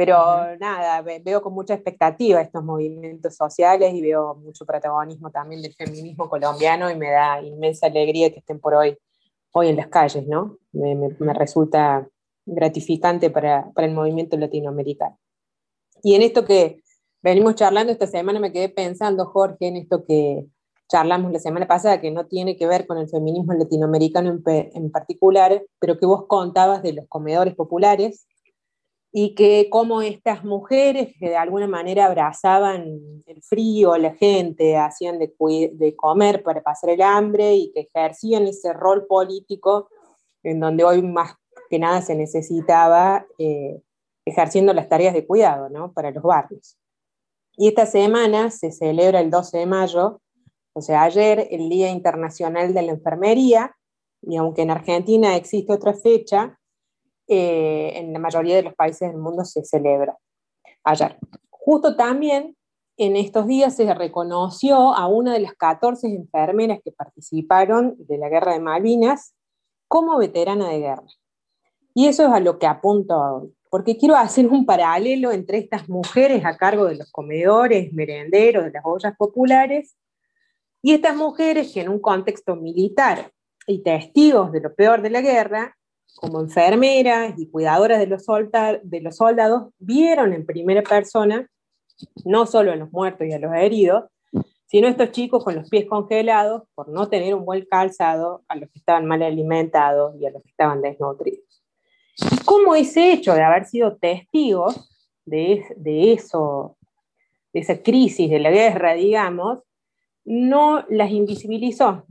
Pero 0.00 0.16
nada, 0.58 1.02
veo 1.02 1.42
con 1.42 1.52
mucha 1.52 1.74
expectativa 1.74 2.40
estos 2.40 2.64
movimientos 2.64 3.36
sociales 3.36 3.92
y 3.92 4.00
veo 4.00 4.34
mucho 4.34 4.64
protagonismo 4.64 5.30
también 5.30 5.60
del 5.60 5.74
feminismo 5.74 6.26
colombiano 6.26 6.90
y 6.90 6.96
me 6.96 7.10
da 7.10 7.42
inmensa 7.42 7.88
alegría 7.88 8.32
que 8.32 8.38
estén 8.38 8.60
por 8.60 8.72
hoy, 8.72 8.96
hoy 9.52 9.68
en 9.68 9.76
las 9.76 9.88
calles, 9.88 10.26
¿no? 10.26 10.56
Me, 10.72 10.94
me, 10.94 11.34
resulta 11.34 12.08
gratificante 12.46 13.28
para, 13.28 13.70
para 13.74 13.88
el 13.88 13.92
movimiento 13.92 14.38
latinoamericano. 14.38 15.18
Y 16.02 16.14
en 16.14 16.22
esto 16.22 16.46
que 16.46 16.82
venimos 17.20 17.56
charlando 17.56 17.92
esta 17.92 18.06
semana 18.06 18.40
me 18.40 18.52
quedé 18.52 18.70
pensando, 18.70 19.26
Jorge, 19.26 19.68
en 19.68 19.76
esto 19.76 20.06
que 20.06 20.46
charlamos 20.88 21.30
la 21.30 21.40
semana 21.40 21.68
pasada, 21.68 22.00
que 22.00 22.10
no 22.10 22.24
tiene 22.24 22.56
que 22.56 22.66
ver 22.66 22.86
con 22.86 22.96
el 22.96 23.10
feminismo 23.10 23.52
latinoamericano 23.52 24.30
en, 24.30 24.42
en 24.46 24.90
particular, 24.90 25.62
pero 25.78 25.98
que 25.98 26.06
vos 26.06 26.24
contabas 26.26 26.82
de 26.82 26.94
los 26.94 27.06
comedores 27.06 27.54
populares 27.54 28.26
y 29.12 29.34
que 29.34 29.68
como 29.70 30.02
estas 30.02 30.44
mujeres 30.44 31.14
que 31.18 31.30
de 31.30 31.36
alguna 31.36 31.66
manera 31.66 32.06
abrazaban 32.06 33.22
el 33.26 33.42
frío, 33.42 33.96
la 33.96 34.14
gente, 34.14 34.76
hacían 34.76 35.18
de, 35.18 35.32
de, 35.72 35.96
comer 35.96 36.42
para 36.42 36.62
pasar 36.62 36.90
el 36.90 37.02
hambre 37.02 37.54
y 37.54 37.72
que 37.72 37.80
ejercían 37.80 38.46
ese 38.46 38.72
rol 38.72 39.06
político 39.06 39.88
en 40.44 40.60
donde 40.60 40.84
hoy 40.84 41.02
más 41.02 41.34
que 41.68 41.78
nada 41.78 42.02
se 42.02 42.14
necesitaba 42.14 43.26
eh, 43.38 43.82
ejerciendo 44.24 44.72
las 44.72 44.88
tareas 44.88 45.14
de 45.14 45.26
cuidado 45.26 45.68
¿no? 45.68 45.92
para 45.92 46.12
los 46.12 46.22
barrios. 46.22 46.78
Y 47.56 47.68
esta 47.68 47.86
semana 47.86 48.50
se 48.50 48.70
celebra 48.70 49.20
el 49.20 49.30
12 49.30 49.58
de 49.58 49.66
mayo, 49.66 50.20
o 50.72 50.80
sea, 50.80 51.02
ayer, 51.02 51.48
el 51.50 51.68
Día 51.68 51.90
Internacional 51.90 52.72
de 52.72 52.82
la 52.82 52.92
Enfermería, 52.92 53.76
y 54.22 54.36
aunque 54.36 54.62
en 54.62 54.70
Argentina 54.70 55.36
existe 55.36 55.72
otra 55.72 55.94
fecha, 55.94 56.59
eh, 57.32 57.92
en 57.94 58.12
la 58.12 58.18
mayoría 58.18 58.56
de 58.56 58.64
los 58.64 58.74
países 58.74 59.08
del 59.08 59.20
mundo 59.20 59.44
se 59.44 59.64
celebra 59.64 60.18
ayer. 60.82 61.16
Justo 61.48 61.94
también 61.94 62.56
en 62.96 63.14
estos 63.14 63.46
días 63.46 63.76
se 63.76 63.94
reconoció 63.94 64.92
a 64.92 65.06
una 65.06 65.34
de 65.34 65.38
las 65.38 65.54
14 65.54 66.08
enfermeras 66.08 66.80
que 66.84 66.90
participaron 66.90 67.94
de 67.98 68.18
la 68.18 68.28
guerra 68.28 68.54
de 68.54 68.58
Malvinas 68.58 69.32
como 69.86 70.18
veterana 70.18 70.70
de 70.70 70.80
guerra. 70.80 71.06
Y 71.94 72.08
eso 72.08 72.26
es 72.26 72.32
a 72.32 72.40
lo 72.40 72.58
que 72.58 72.66
apunto 72.66 73.16
hoy, 73.16 73.54
porque 73.70 73.96
quiero 73.96 74.16
hacer 74.16 74.48
un 74.48 74.66
paralelo 74.66 75.30
entre 75.30 75.58
estas 75.58 75.88
mujeres 75.88 76.44
a 76.44 76.56
cargo 76.56 76.86
de 76.86 76.96
los 76.96 77.12
comedores, 77.12 77.92
merenderos, 77.92 78.64
de 78.64 78.72
las 78.72 78.82
ollas 78.84 79.14
populares, 79.16 79.96
y 80.82 80.94
estas 80.94 81.14
mujeres 81.14 81.72
que 81.72 81.82
en 81.82 81.90
un 81.90 82.00
contexto 82.00 82.56
militar 82.56 83.30
y 83.68 83.84
testigos 83.84 84.50
de 84.50 84.62
lo 84.62 84.74
peor 84.74 85.00
de 85.00 85.10
la 85.10 85.20
guerra 85.20 85.76
como 86.16 86.40
enfermeras 86.40 87.34
y 87.38 87.48
cuidadoras 87.48 87.98
de 87.98 88.06
los, 88.06 88.24
soldados, 89.16 89.72
vieron 89.78 90.32
en 90.32 90.44
primera 90.44 90.82
persona 90.82 91.48
no 92.24 92.46
solo 92.46 92.72
a 92.72 92.76
los 92.76 92.90
muertos 92.92 93.26
y 93.26 93.32
a 93.32 93.38
los 93.38 93.52
heridos, 93.54 94.04
sino 94.66 94.86
a 94.86 94.90
estos 94.90 95.10
chicos 95.10 95.44
con 95.44 95.56
los 95.56 95.68
pies 95.68 95.86
congelados 95.86 96.62
por 96.74 96.88
no 96.88 97.08
tener 97.08 97.34
un 97.34 97.44
buen 97.44 97.64
calzado, 97.66 98.44
a 98.48 98.56
los 98.56 98.70
que 98.70 98.78
estaban 98.78 99.06
mal 99.06 99.22
alimentados 99.22 100.14
y 100.20 100.26
a 100.26 100.30
los 100.30 100.42
que 100.42 100.50
estaban 100.50 100.80
desnutridos. 100.80 101.62
¿Y 102.30 102.44
cómo 102.44 102.74
ese 102.74 103.12
hecho 103.12 103.34
de 103.34 103.42
haber 103.42 103.64
sido 103.64 103.96
testigos 103.96 104.88
de, 105.24 105.64
de 105.76 106.12
eso, 106.12 106.76
de 107.52 107.60
esa 107.60 107.82
crisis 107.82 108.30
de 108.30 108.38
la 108.38 108.50
guerra, 108.50 108.94
digamos, 108.94 109.60
no 110.24 110.84
las 110.88 111.10
invisibilizó, 111.10 112.04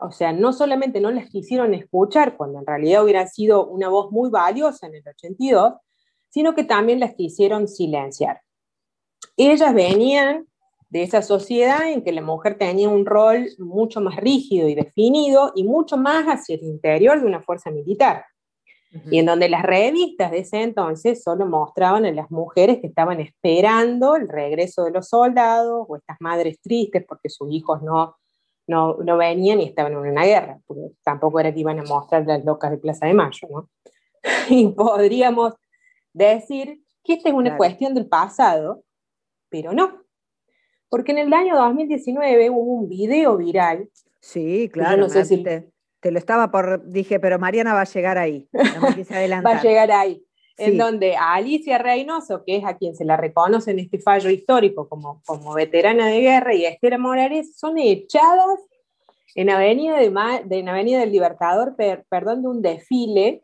o 0.00 0.10
sea, 0.10 0.32
no 0.32 0.52
solamente 0.52 1.00
no 1.00 1.10
las 1.10 1.28
quisieron 1.28 1.74
escuchar, 1.74 2.36
cuando 2.36 2.58
en 2.58 2.66
realidad 2.66 3.04
hubiera 3.04 3.26
sido 3.26 3.66
una 3.66 3.88
voz 3.88 4.10
muy 4.10 4.30
valiosa 4.30 4.86
en 4.86 4.96
el 4.96 5.08
82, 5.08 5.74
sino 6.28 6.54
que 6.54 6.64
también 6.64 7.00
las 7.00 7.14
quisieron 7.14 7.68
silenciar. 7.68 8.42
Ellas 9.36 9.74
venían 9.74 10.46
de 10.90 11.02
esa 11.02 11.22
sociedad 11.22 11.90
en 11.90 12.02
que 12.02 12.12
la 12.12 12.22
mujer 12.22 12.56
tenía 12.56 12.88
un 12.88 13.04
rol 13.04 13.48
mucho 13.58 14.00
más 14.00 14.16
rígido 14.16 14.68
y 14.68 14.74
definido 14.74 15.52
y 15.54 15.64
mucho 15.64 15.96
más 15.96 16.26
hacia 16.26 16.56
el 16.56 16.64
interior 16.64 17.20
de 17.20 17.26
una 17.26 17.42
fuerza 17.42 17.70
militar. 17.70 18.24
Y 19.10 19.18
en 19.18 19.26
donde 19.26 19.50
las 19.50 19.62
revistas 19.62 20.30
de 20.30 20.38
ese 20.38 20.62
entonces 20.62 21.22
solo 21.22 21.44
mostraban 21.44 22.06
a 22.06 22.10
las 22.10 22.30
mujeres 22.30 22.78
que 22.80 22.86
estaban 22.86 23.20
esperando 23.20 24.16
el 24.16 24.28
regreso 24.28 24.84
de 24.84 24.92
los 24.92 25.08
soldados 25.08 25.84
o 25.86 25.96
estas 25.96 26.16
madres 26.20 26.58
tristes 26.62 27.04
porque 27.06 27.28
sus 27.28 27.52
hijos 27.52 27.82
no 27.82 28.16
no, 28.68 28.98
no 28.98 29.16
venían 29.16 29.60
y 29.60 29.64
estaban 29.64 29.92
en 29.92 29.98
una 29.98 30.24
guerra, 30.24 30.60
porque 30.66 30.92
tampoco 31.02 31.40
era 31.40 31.52
que 31.52 31.60
iban 31.60 31.80
a 31.80 31.82
mostrar 31.82 32.24
las 32.26 32.44
locas 32.44 32.70
de 32.70 32.78
Plaza 32.78 33.06
de 33.06 33.14
Mayo, 33.14 33.48
¿no? 33.50 33.68
y 34.48 34.68
podríamos 34.68 35.54
decir 36.12 36.80
que 37.02 37.14
esta 37.14 37.30
es 37.30 37.34
una 37.34 37.56
cuestión 37.56 37.94
del 37.94 38.06
pasado, 38.06 38.84
pero 39.48 39.72
no. 39.72 40.04
Porque 40.90 41.12
en 41.12 41.18
el 41.18 41.32
año 41.32 41.56
2019 41.56 42.50
hubo 42.50 42.60
un 42.60 42.88
video 42.88 43.36
viral. 43.36 43.90
Sí, 44.20 44.70
claro. 44.72 44.98
No 44.98 45.08
sé 45.08 45.24
si 45.24 45.42
te, 45.42 45.70
te, 46.00 46.10
lo 46.10 46.18
estaba 46.18 46.50
por. 46.50 46.88
Dije, 46.90 47.20
pero 47.20 47.38
Mariana 47.38 47.74
va 47.74 47.82
a 47.82 47.84
llegar 47.84 48.16
ahí. 48.18 48.48
va 48.52 49.50
a 49.50 49.62
llegar 49.62 49.90
ahí 49.90 50.27
en 50.58 50.76
donde 50.76 51.16
a 51.16 51.34
Alicia 51.34 51.78
Reynoso, 51.78 52.42
que 52.44 52.56
es 52.56 52.64
a 52.64 52.76
quien 52.76 52.94
se 52.96 53.04
la 53.04 53.16
reconoce 53.16 53.70
en 53.70 53.78
este 53.78 54.00
fallo 54.00 54.28
histórico 54.28 54.88
como, 54.88 55.22
como 55.24 55.54
veterana 55.54 56.08
de 56.08 56.20
guerra, 56.20 56.54
y 56.54 56.66
a 56.66 56.70
Esther 56.70 56.98
Morales 56.98 57.56
son 57.56 57.78
echadas 57.78 58.58
en 59.34 59.50
Avenida, 59.50 59.96
de, 59.98 60.58
en 60.58 60.68
Avenida 60.68 60.98
del 60.98 61.12
Libertador, 61.12 61.76
perdón, 62.08 62.42
de 62.42 62.48
un 62.48 62.60
desfile, 62.60 63.42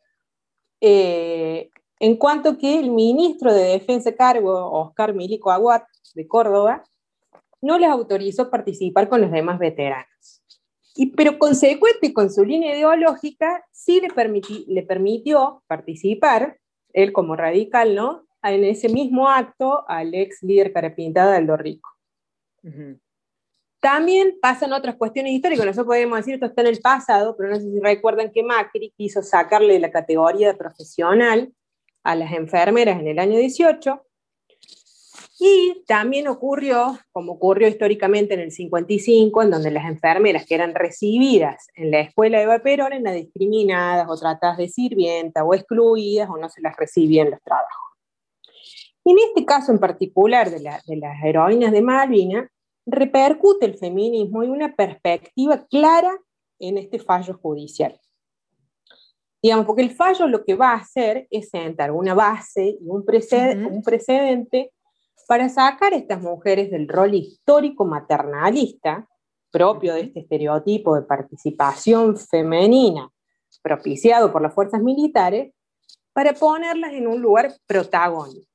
eh, 0.80 1.70
en 2.00 2.16
cuanto 2.16 2.58
que 2.58 2.80
el 2.80 2.90
ministro 2.90 3.54
de 3.54 3.62
Defensa 3.64 4.12
cargo, 4.12 4.72
Oscar 4.72 5.14
Milico 5.14 5.52
Aguat, 5.52 5.84
de 6.14 6.26
Córdoba, 6.26 6.82
no 7.62 7.78
les 7.78 7.88
autorizó 7.88 8.50
participar 8.50 9.08
con 9.08 9.20
los 9.20 9.30
demás 9.30 9.58
veteranos. 9.58 10.42
Y, 10.96 11.06
pero 11.06 11.38
consecuente 11.38 12.12
con 12.12 12.30
su 12.30 12.44
línea 12.44 12.76
ideológica, 12.76 13.64
sí 13.72 14.00
le, 14.00 14.08
le 14.66 14.82
permitió 14.82 15.62
participar 15.66 16.58
él 16.94 17.12
como 17.12 17.36
radical, 17.36 17.94
¿no? 17.94 18.26
En 18.42 18.64
ese 18.64 18.88
mismo 18.88 19.28
acto 19.28 19.84
al 19.88 20.14
ex 20.14 20.42
líder 20.42 20.72
carapintada 20.72 21.36
Aldo 21.36 21.56
Rico. 21.56 21.90
También 23.80 24.38
pasan 24.40 24.72
otras 24.72 24.96
cuestiones 24.96 25.32
históricas, 25.32 25.66
nosotros 25.66 25.88
podemos 25.88 26.16
decir 26.16 26.34
esto 26.34 26.46
está 26.46 26.62
en 26.62 26.68
el 26.68 26.80
pasado, 26.80 27.36
pero 27.36 27.50
no 27.50 27.56
sé 27.56 27.70
si 27.70 27.80
recuerdan 27.80 28.32
que 28.32 28.42
Macri 28.42 28.94
quiso 28.96 29.22
sacarle 29.22 29.78
la 29.78 29.90
categoría 29.90 30.48
de 30.48 30.54
profesional 30.54 31.52
a 32.02 32.14
las 32.14 32.32
enfermeras 32.32 32.98
en 32.98 33.08
el 33.08 33.18
año 33.18 33.36
18, 33.36 34.06
y 35.38 35.82
también 35.86 36.28
ocurrió, 36.28 36.98
como 37.10 37.32
ocurrió 37.32 37.66
históricamente 37.66 38.34
en 38.34 38.40
el 38.40 38.52
55, 38.52 39.42
en 39.42 39.50
donde 39.50 39.70
las 39.72 39.86
enfermeras 39.86 40.46
que 40.46 40.54
eran 40.54 40.74
recibidas 40.74 41.66
en 41.74 41.90
la 41.90 42.00
escuela 42.00 42.38
de 42.38 42.44
Eva 42.44 42.60
Perón 42.60 42.92
eran 42.92 43.14
discriminadas 43.14 44.06
o 44.08 44.16
tratadas 44.16 44.58
de 44.58 44.68
sirvienta 44.68 45.44
o 45.44 45.52
excluidas 45.52 46.30
o 46.30 46.36
no 46.36 46.48
se 46.48 46.60
las 46.60 46.76
recibían 46.76 47.30
los 47.30 47.42
trabajos. 47.42 47.70
Y 49.04 49.10
en 49.10 49.18
este 49.18 49.44
caso 49.44 49.72
en 49.72 49.80
particular 49.80 50.50
de, 50.50 50.60
de 50.60 50.96
las 50.96 51.24
heroínas 51.24 51.72
de 51.72 51.82
Malvina, 51.82 52.48
repercute 52.86 53.66
el 53.66 53.76
feminismo 53.76 54.44
y 54.44 54.48
una 54.48 54.74
perspectiva 54.74 55.66
clara 55.66 56.16
en 56.60 56.78
este 56.78 57.00
fallo 57.00 57.38
judicial. 57.42 57.98
Digamos, 59.42 59.66
porque 59.66 59.82
el 59.82 59.90
fallo 59.90 60.26
lo 60.28 60.44
que 60.44 60.54
va 60.54 60.70
a 60.70 60.76
hacer 60.76 61.26
es 61.30 61.50
sentar 61.50 61.90
una 61.90 62.14
base 62.14 62.78
y 62.80 62.86
un, 62.86 63.04
un 63.04 63.82
precedente 63.82 64.70
para 65.26 65.48
sacar 65.48 65.92
a 65.92 65.96
estas 65.96 66.20
mujeres 66.20 66.70
del 66.70 66.88
rol 66.88 67.14
histórico 67.14 67.84
maternalista 67.84 69.08
propio 69.50 69.94
de 69.94 70.02
este 70.02 70.20
estereotipo 70.20 70.96
de 70.96 71.02
participación 71.02 72.16
femenina 72.16 73.10
propiciado 73.62 74.32
por 74.32 74.42
las 74.42 74.54
fuerzas 74.54 74.82
militares, 74.82 75.52
para 76.12 76.32
ponerlas 76.32 76.92
en 76.92 77.08
un 77.08 77.20
lugar 77.20 77.54
protagónico, 77.66 78.48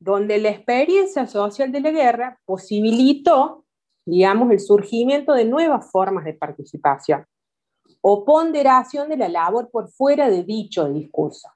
donde 0.00 0.38
la 0.38 0.50
experiencia 0.50 1.26
social 1.26 1.70
de 1.70 1.80
la 1.80 1.90
guerra 1.90 2.40
posibilitó, 2.44 3.64
digamos, 4.04 4.50
el 4.50 4.60
surgimiento 4.60 5.32
de 5.32 5.44
nuevas 5.44 5.90
formas 5.90 6.24
de 6.24 6.34
participación 6.34 7.24
o 8.00 8.24
ponderación 8.24 9.08
de 9.08 9.16
la 9.16 9.28
labor 9.28 9.70
por 9.70 9.88
fuera 9.90 10.28
de 10.28 10.42
dicho 10.42 10.88
discurso. 10.88 11.48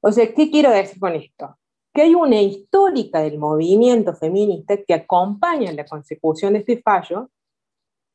O 0.00 0.10
sea, 0.10 0.32
¿qué 0.34 0.50
quiero 0.50 0.70
decir 0.70 0.98
con 0.98 1.14
esto? 1.14 1.56
Que 1.92 2.02
hay 2.02 2.14
una 2.14 2.40
histórica 2.40 3.20
del 3.20 3.38
movimiento 3.38 4.14
feminista 4.14 4.76
que 4.76 4.94
acompaña 4.94 5.72
la 5.72 5.84
consecución 5.84 6.54
de 6.54 6.60
este 6.60 6.80
fallo 6.80 7.30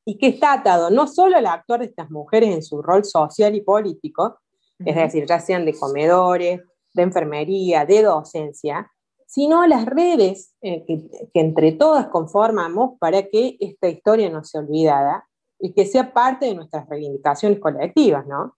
y 0.06 0.18
que 0.18 0.28
está 0.28 0.54
atado 0.54 0.90
no 0.90 1.08
solo 1.08 1.38
al 1.38 1.46
actuar 1.46 1.82
de 1.82 1.88
estas 1.88 2.10
mujeres 2.10 2.54
en 2.54 2.64
su 2.64 2.82
rol 2.82 3.06
social 3.06 3.56
y 3.56 3.62
político, 3.62 4.40
es 4.80 4.96
decir, 4.96 5.26
ya 5.26 5.40
sean 5.40 5.66
de 5.66 5.78
comedores, 5.78 6.62
de 6.94 7.04
enfermería, 7.04 7.86
de 7.86 8.04
docencia, 8.04 8.92
sino 9.26 9.62
a 9.62 9.68
las 9.68 9.86
redes 9.86 10.56
eh, 10.62 10.86
que, 10.86 11.10
que, 11.34 11.40
entre 11.40 11.74
todas 11.74 12.08
conformamos 12.08 12.98
para 13.00 13.24
que 13.24 13.58
esta 13.60 13.90
historia 13.90 14.30
no 14.30 14.44
sea 14.44 14.62
olvidada 14.62 15.28
y 15.60 15.74
que 15.74 15.86
sea 15.86 16.14
parte 16.14 16.46
de 16.46 16.56
nuestras 16.56 16.88
reivindicaciones 16.88 17.60
colectivas, 17.60 18.26
¿no? 18.26 18.56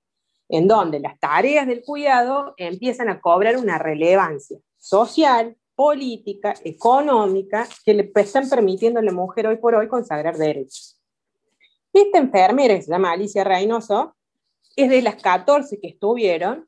En 0.50 0.68
donde 0.68 1.00
las 1.00 1.20
tareas 1.20 1.68
del 1.68 1.84
cuidado 1.84 2.54
empiezan 2.58 3.08
a 3.08 3.22
cobrar 3.22 3.58
una 3.58 3.78
relevancia 3.78 4.58
social, 4.78 5.56
política, 5.76 6.54
económica, 6.64 7.68
que 7.86 7.94
le 7.94 8.12
están 8.16 8.50
permitiendo 8.50 9.00
a 9.00 9.04
la 9.04 9.14
mujer 9.14 9.48
hoy 9.48 9.58
por 9.58 9.76
hoy 9.76 9.88
consagrar 9.88 10.36
derechos. 10.38 11.00
Esta 11.94 12.18
enfermera, 12.18 12.76
que 12.76 12.82
se 12.82 12.92
llama 12.92 13.12
Alicia 13.12 13.44
Reynoso, 13.44 14.16
es 14.76 14.90
de 14.90 15.02
las 15.02 15.22
14 15.22 15.80
que 15.80 15.88
estuvieron, 15.88 16.68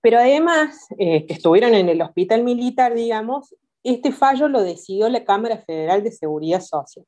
pero 0.00 0.18
además, 0.18 0.86
eh, 0.98 1.26
que 1.26 1.34
estuvieron 1.34 1.74
en 1.74 1.88
el 1.88 2.00
hospital 2.00 2.44
militar, 2.44 2.94
digamos, 2.94 3.54
este 3.82 4.12
fallo 4.12 4.48
lo 4.48 4.62
decidió 4.62 5.08
la 5.08 5.24
Cámara 5.24 5.58
Federal 5.58 6.02
de 6.02 6.12
Seguridad 6.12 6.60
Social. 6.60 7.06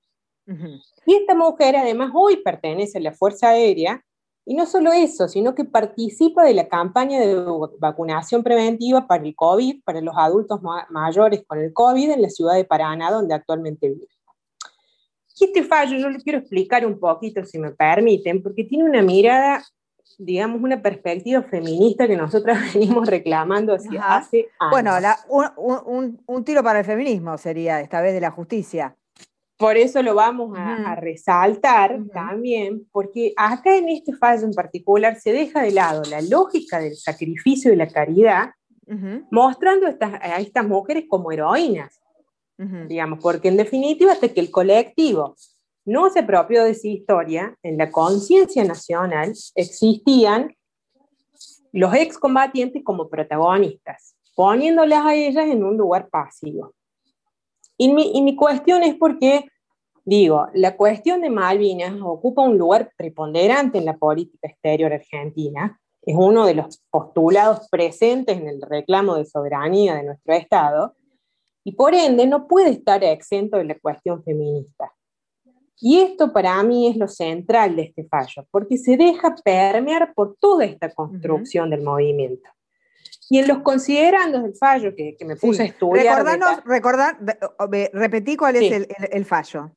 Y 1.06 1.14
esta 1.14 1.36
mujer 1.36 1.76
además 1.76 2.10
hoy 2.12 2.38
pertenece 2.38 2.98
a 2.98 3.00
la 3.00 3.12
Fuerza 3.12 3.50
Aérea, 3.50 4.04
y 4.44 4.54
no 4.54 4.66
solo 4.66 4.92
eso, 4.92 5.28
sino 5.28 5.54
que 5.54 5.64
participa 5.64 6.44
de 6.44 6.54
la 6.54 6.68
campaña 6.68 7.20
de 7.20 7.36
vacunación 7.78 8.42
preventiva 8.42 9.06
para 9.06 9.24
el 9.24 9.34
COVID, 9.34 9.82
para 9.84 10.00
los 10.00 10.14
adultos 10.16 10.60
mayores 10.90 11.42
con 11.46 11.58
el 11.58 11.72
COVID 11.72 12.10
en 12.10 12.22
la 12.22 12.30
ciudad 12.30 12.54
de 12.54 12.64
Paraná, 12.64 13.10
donde 13.10 13.34
actualmente 13.34 13.88
vive. 13.88 14.08
Y 15.38 15.44
este 15.44 15.62
fallo 15.62 15.96
yo 15.96 16.10
lo 16.10 16.18
quiero 16.18 16.38
explicar 16.38 16.84
un 16.84 16.98
poquito, 16.98 17.44
si 17.44 17.58
me 17.58 17.70
permiten, 17.70 18.42
porque 18.42 18.64
tiene 18.64 18.84
una 18.84 19.02
mirada 19.02 19.62
digamos, 20.18 20.60
una 20.62 20.82
perspectiva 20.82 21.42
feminista 21.42 22.06
que 22.06 22.16
nosotras 22.16 22.58
venimos 22.74 23.08
reclamando 23.08 23.74
hace 23.74 23.98
años. 23.98 24.28
Bueno, 24.70 24.92
un, 25.56 26.44
tiro 26.44 26.62
para 26.62 26.80
el 26.80 26.84
feminismo 26.84 27.38
sería 27.38 27.80
esta 27.80 28.00
vez 28.02 28.12
de 28.12 28.20
la 28.20 28.30
justicia. 28.30 28.96
Por 29.60 29.76
eso 29.76 30.02
lo 30.02 30.14
vamos 30.14 30.56
a, 30.56 30.94
resaltar 30.94 32.00
también, 32.14 32.88
porque 32.90 33.34
acá 33.36 33.76
en 33.76 33.90
este 33.90 34.14
fallo 34.14 34.46
en 34.46 34.54
particular 34.54 35.20
se 35.20 35.34
deja 35.34 35.60
de 35.60 35.72
lado 35.72 36.00
la 36.08 36.22
lógica 36.22 36.78
del 36.78 36.96
sacrificio 36.96 37.70
y 37.70 37.76
la 37.76 37.86
caridad, 37.86 38.52
mostrando 39.30 39.86
a 39.86 40.40
estas 40.40 40.66
mujeres 40.66 41.04
como 41.06 41.30
heroínas, 41.30 42.00
digamos, 42.88 43.18
porque 43.22 43.48
en 43.48 43.58
definitiva 43.58 44.12
hasta 44.12 44.28
que 44.28 44.40
el 44.40 44.50
colectivo 44.50 45.36
no 45.84 46.08
se 46.08 46.20
apropió 46.20 46.64
de 46.64 46.70
esa 46.70 46.88
historia, 46.88 47.54
en 47.62 47.76
la 47.76 47.90
conciencia 47.90 48.64
nacional 48.64 49.34
existían 49.54 50.56
los 51.70 51.92
excombatientes 51.92 52.82
como 52.82 53.10
protagonistas, 53.10 54.16
poniéndolas 54.34 55.04
a 55.04 55.14
ellas 55.14 55.46
en 55.48 55.64
un 55.64 55.76
lugar 55.76 56.08
pasivo. 56.08 56.72
Y 57.82 57.88
mi, 58.20 58.36
cuestión 58.36 58.82
es 58.82 58.94
porque, 58.94 59.46
digo, 60.04 60.48
la 60.52 60.76
cuestión 60.76 61.22
de 61.22 61.30
Malvinas 61.30 61.94
ocupa 62.02 62.42
un 62.42 62.58
lugar 62.58 62.92
preponderante 62.94 63.78
en 63.78 63.86
la 63.86 63.96
política 63.96 64.48
exterior 64.48 64.92
argentina, 64.92 65.80
es 66.02 66.14
uno 66.14 66.44
de 66.44 66.52
los 66.52 66.82
postulados 66.90 67.68
presentes 67.70 68.36
en 68.36 68.48
el 68.48 68.60
reclamo 68.60 69.14
de 69.14 69.24
soberanía 69.24 69.94
de 69.94 70.02
nuestro 70.02 70.34
Estado, 70.34 70.94
y 71.64 71.72
por 71.72 71.94
ende 71.94 72.26
no 72.26 72.46
puede 72.46 72.68
estar 72.68 73.02
exento 73.02 73.56
de 73.56 73.64
la 73.64 73.78
cuestión 73.78 74.22
feminista. 74.22 74.92
Y 75.78 76.00
esto 76.00 76.34
para 76.34 76.62
mí 76.62 76.86
es 76.86 76.98
lo 76.98 77.08
central 77.08 77.76
de 77.76 77.84
este 77.84 78.04
fallo, 78.04 78.46
porque 78.50 78.76
se 78.76 78.98
deja 78.98 79.34
permear 79.42 80.12
por 80.12 80.36
toda 80.38 80.66
esta 80.66 80.92
construcción 80.92 81.70
del 81.70 81.80
movimiento. 81.80 82.50
Y 83.32 83.38
en 83.38 83.46
los 83.46 83.58
considerandos 83.60 84.42
del 84.42 84.56
fallo 84.56 84.92
que, 84.96 85.16
me 85.24 85.36
puse 85.36 85.62
a 85.62 85.66
estudiar. 85.66 86.18
Recordanos, 86.18 86.64
recordar, 86.64 87.16
repetí 87.92 88.36
cuál 88.36 88.56
es 88.56 88.88
el, 89.12 89.24
fallo. 89.24 89.70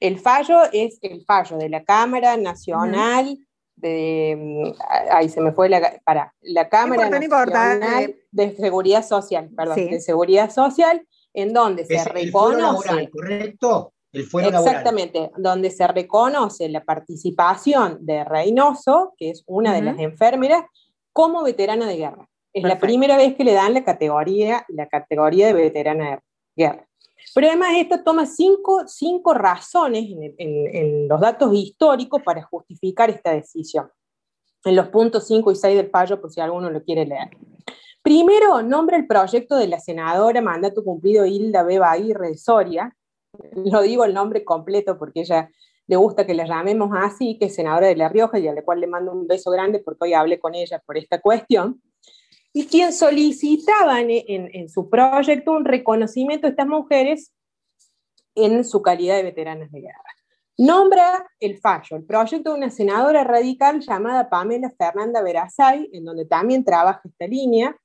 El 0.00 0.18
fallo 0.18 0.62
es 0.72 0.98
el 1.02 1.22
fallo 1.26 1.58
de 1.58 1.68
la 1.68 1.84
Cámara 1.84 2.38
Nacional 2.38 3.38
de. 3.76 4.74
Ahí 5.10 5.28
se 5.28 5.42
me 5.42 5.52
fue 5.52 5.68
la. 5.68 6.00
Para, 6.04 6.34
la 6.40 6.70
Cámara 6.70 7.10
Nacional 7.10 8.02
eh. 8.02 8.16
de 8.30 8.56
Seguridad 8.56 9.06
Social, 9.06 9.50
perdón, 9.54 9.76
de 9.76 10.00
Seguridad 10.00 10.50
Social, 10.50 11.06
en 11.34 11.52
donde 11.52 11.84
se 11.84 12.02
reconoce. 12.02 13.10
¿correcto? 13.10 13.92
Exactamente, 14.10 15.30
donde 15.36 15.70
se 15.70 15.86
reconoce 15.86 16.70
la 16.70 16.82
participación 16.82 17.98
de 18.00 18.24
Reynoso, 18.24 19.12
que 19.18 19.28
es 19.28 19.44
una 19.46 19.74
de 19.74 19.82
las 19.82 19.98
enfermeras, 19.98 20.64
como 21.12 21.42
veterana 21.42 21.86
de 21.86 21.96
guerra. 21.98 22.26
Es 22.56 22.62
la 22.62 22.78
primera 22.78 23.18
vez 23.18 23.34
que 23.36 23.44
le 23.44 23.52
dan 23.52 23.74
la 23.74 23.84
categoría, 23.84 24.64
la 24.68 24.88
categoría 24.88 25.48
de 25.48 25.52
veterana 25.52 26.10
de 26.10 26.20
guerra. 26.56 26.88
Pero 27.34 27.48
además 27.48 27.72
esto 27.76 28.02
toma 28.02 28.24
cinco, 28.24 28.84
cinco 28.86 29.34
razones 29.34 30.06
en, 30.08 30.34
en, 30.38 31.06
los 31.06 31.20
datos 31.20 31.52
históricos 31.52 32.22
para 32.22 32.42
justificar 32.44 33.10
esta 33.10 33.32
decisión. 33.32 33.90
En 34.64 34.74
los 34.74 34.88
puntos 34.88 35.26
5 35.26 35.52
y 35.52 35.54
6 35.54 35.76
del 35.76 35.90
fallo, 35.90 36.18
por 36.18 36.32
si 36.32 36.40
alguno 36.40 36.70
lo 36.70 36.82
quiere 36.82 37.04
leer. 37.04 37.28
Primero, 38.02 38.62
nombra 38.62 38.96
el 38.96 39.06
proyecto 39.06 39.56
de 39.56 39.68
la 39.68 39.78
senadora 39.78 40.40
mandato 40.40 40.82
cumplido 40.82 41.26
Hilda 41.26 41.62
Beba 41.62 41.90
Aguirre 41.92 42.38
Soria, 42.38 42.96
lo 43.54 43.82
digo 43.82 44.06
el 44.06 44.14
nombre 44.14 44.44
completo 44.44 44.96
porque 44.98 45.20
ella 45.20 45.50
le 45.86 45.96
gusta 45.96 46.26
que 46.26 46.34
la 46.34 46.46
llamemos 46.46 46.90
así, 46.94 47.36
que 47.38 47.46
es 47.46 47.54
senadora 47.54 47.86
de 47.86 47.96
La 47.96 48.08
Rioja 48.08 48.38
y 48.38 48.48
a 48.48 48.54
la 48.54 48.62
cual 48.62 48.80
le 48.80 48.86
mando 48.86 49.12
un 49.12 49.26
beso 49.26 49.50
grande 49.50 49.80
porque 49.80 50.04
hoy 50.04 50.14
hablé 50.14 50.40
con 50.40 50.54
ella 50.54 50.82
por 50.86 50.96
esta 50.96 51.20
cuestión, 51.20 51.82
y 52.56 52.66
quien 52.68 52.90
solicitaba 52.90 54.00
en, 54.00 54.70
su 54.70 54.88
proyecto 54.88 55.52
un 55.52 55.66
reconocimiento 55.66 56.46
a 56.46 56.50
estas 56.50 56.66
mujeres 56.66 57.30
en 58.34 58.64
su 58.64 58.80
calidad 58.80 59.16
de 59.16 59.24
veteranas 59.24 59.70
de 59.70 59.82
guerra. 59.82 60.14
Nombra 60.56 61.28
el 61.38 61.58
fallo, 61.58 61.98
el 61.98 62.06
proyecto 62.06 62.52
de 62.52 62.56
una 62.56 62.70
senadora 62.70 63.24
radical 63.24 63.80
llamada 63.80 64.30
Pamela 64.30 64.70
Fernanda 64.70 65.20
Verazay, 65.20 65.90
en 65.92 66.06
donde 66.06 66.24
también 66.24 66.64
trabaja 66.64 67.02
esta 67.04 67.26
línea, 67.26 67.76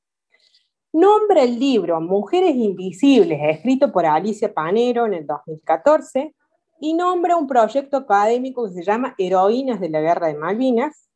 Nombra 0.94 1.44
el 1.44 1.60
libro 1.60 2.00
Mujeres 2.00 2.56
Invisibles, 2.56 3.42
escrito 3.44 3.92
por 3.92 4.06
Alicia 4.06 4.54
Panero 4.54 5.06
en 5.06 5.16
el 5.16 5.28
2014, 5.28 6.34
y 6.80 6.94
nombra 6.94 7.36
un 7.36 7.46
proyecto 7.46 7.98
académico 7.98 8.66
que 8.70 8.76
se 8.76 8.84
llama 8.84 9.16
Heroínas 9.18 9.82
de 9.82 9.90
la 9.90 10.00
Guerra 10.00 10.28
de 10.28 10.36
Malvinas. 10.36 11.10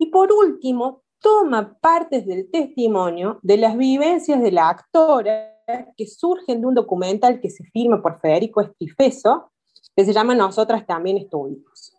Y 0.00 0.06
por 0.06 0.32
último, 0.32 1.04
toma 1.20 1.76
partes 1.80 2.26
del 2.26 2.50
testimonio 2.50 3.38
de 3.42 3.56
las 3.56 3.76
vivencias 3.76 4.40
de 4.40 4.52
la 4.52 4.68
actora 4.68 5.52
que 5.96 6.06
surgen 6.06 6.60
de 6.60 6.66
un 6.66 6.74
documental 6.74 7.40
que 7.40 7.50
se 7.50 7.64
firma 7.64 8.00
por 8.00 8.20
Federico 8.20 8.60
Estifeso, 8.60 9.50
que 9.94 10.04
se 10.04 10.12
llama 10.12 10.34
Nosotras 10.34 10.86
también 10.86 11.16
estuvimos. 11.16 11.96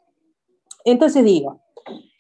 Entonces 0.85 1.23
digo, 1.25 1.61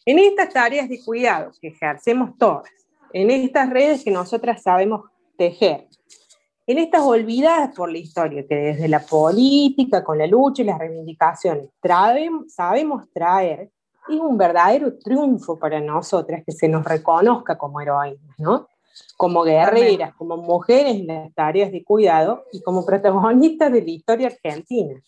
en 0.05 0.19
estas 0.19 0.49
tareas 0.49 0.89
de 0.89 1.03
cuidado 1.03 1.51
que 1.61 1.69
ejercemos 1.69 2.31
todas, 2.37 2.69
en 3.13 3.31
estas 3.31 3.69
redes 3.69 4.03
que 4.03 4.11
nosotras 4.11 4.61
sabemos 4.61 5.05
tejer, 5.37 5.87
en 6.65 6.79
estas 6.79 7.01
olvidadas 7.01 7.73
por 7.73 7.89
la 7.89 7.97
historia, 7.97 8.45
que 8.45 8.55
desde 8.55 8.89
la 8.89 8.99
política, 8.99 10.03
con 10.03 10.17
la 10.17 10.27
lucha 10.27 10.63
y 10.63 10.65
las 10.65 10.77
reivindicaciones, 10.77 11.69
sabemos 12.49 13.09
traer, 13.13 13.71
es 14.09 14.19
un 14.19 14.37
verdadero 14.37 14.97
triunfo 14.97 15.57
para 15.57 15.79
nosotras 15.79 16.43
que 16.45 16.51
se 16.51 16.67
nos 16.67 16.85
reconozca 16.85 17.57
como 17.57 17.81
heroínas, 17.81 18.37
¿no? 18.37 18.67
Como 19.15 19.43
guerreras, 19.43 20.13
como 20.15 20.37
mujeres 20.37 20.95
en 20.95 21.07
las 21.07 21.33
tareas 21.33 21.71
de 21.71 21.83
cuidado 21.83 22.45
y 22.51 22.61
como 22.61 22.85
protagonistas 22.85 23.71
de 23.71 23.81
la 23.81 23.89
historia 23.91 24.27
argentina. 24.27 24.99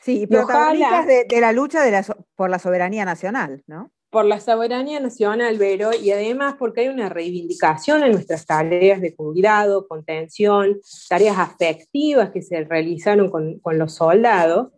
Sí, 0.00 0.22
y 0.22 0.26
protagonistas 0.26 1.06
de, 1.06 1.40
la 1.40 1.52
lucha 1.52 1.80
por 2.36 2.50
la 2.50 2.58
soberanía 2.58 3.04
nacional, 3.04 3.62
¿no? 3.66 3.90
por 4.12 4.26
la 4.26 4.40
soberanía 4.40 5.00
nacional, 5.00 5.56
Vero, 5.56 5.90
y 5.94 6.10
además 6.10 6.56
porque 6.58 6.82
hay 6.82 6.88
una 6.88 7.08
reivindicación 7.08 8.02
en 8.02 8.12
nuestras 8.12 8.44
tareas 8.44 9.00
de 9.00 9.14
cuidado, 9.14 9.88
contención, 9.88 10.82
tareas 11.08 11.38
afectivas 11.38 12.28
que 12.28 12.42
se 12.42 12.62
realizaron 12.64 13.30
con, 13.30 13.58
los 13.64 13.94
soldados. 13.94 14.68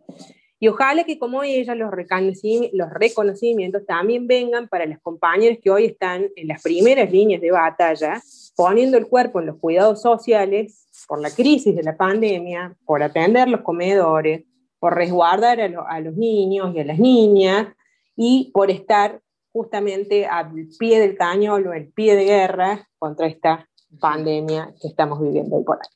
Y 0.65 0.69
ojalá 0.69 1.05
que 1.05 1.19
como 1.19 1.43
ella 1.43 1.75
los, 1.75 1.91
reconocimientos 1.91 3.85
también 3.85 4.27
vengan 4.27 4.67
para 4.67 4.87
las 4.87 4.99
compañeras 4.99 5.59
que 5.63 5.71
hoy 5.71 5.85
están 5.85 6.31
en 6.37 6.49
las 6.49 6.63
primeras 6.63 7.13
líneas 7.13 7.43
de 7.43 7.51
batalla, 7.51 8.23
poniendo 8.57 8.97
el 8.97 9.07
cuerpo 9.07 9.41
en 9.41 9.47
los 9.49 9.59
cuidados 9.59 10.01
sociales 10.01 10.87
por 11.07 11.21
la 11.21 11.29
crisis 11.29 11.77
de 11.77 11.83
la 11.83 11.99
pandemia, 11.99 12.75
por 12.87 13.03
atender 13.03 13.47
los 13.47 13.61
comedores, 13.61 14.47
por 14.79 14.95
resguardar 14.95 15.61
a, 15.61 15.67
a 15.87 16.01
los 16.01 16.17
niños 16.17 16.75
y 16.75 16.81
a 16.81 16.85
las 16.87 16.99
niñas, 16.99 17.67
y 18.17 18.51
por 18.55 18.71
estar 18.71 19.21
justamente 19.53 20.25
al 20.25 20.51
pie 20.79 20.99
del 20.99 21.15
cañón 21.15 21.67
o 21.67 21.75
el 21.75 21.93
pie 21.93 22.17
de 22.17 22.25
guerra 22.25 22.89
contra 22.99 23.27
esta 23.27 23.69
pandemia 24.01 24.73
que 24.81 24.89
estamos 24.89 25.21
viviendo 25.21 25.57
hoy 25.57 25.65
por 25.65 25.77
ahí. 25.77 25.94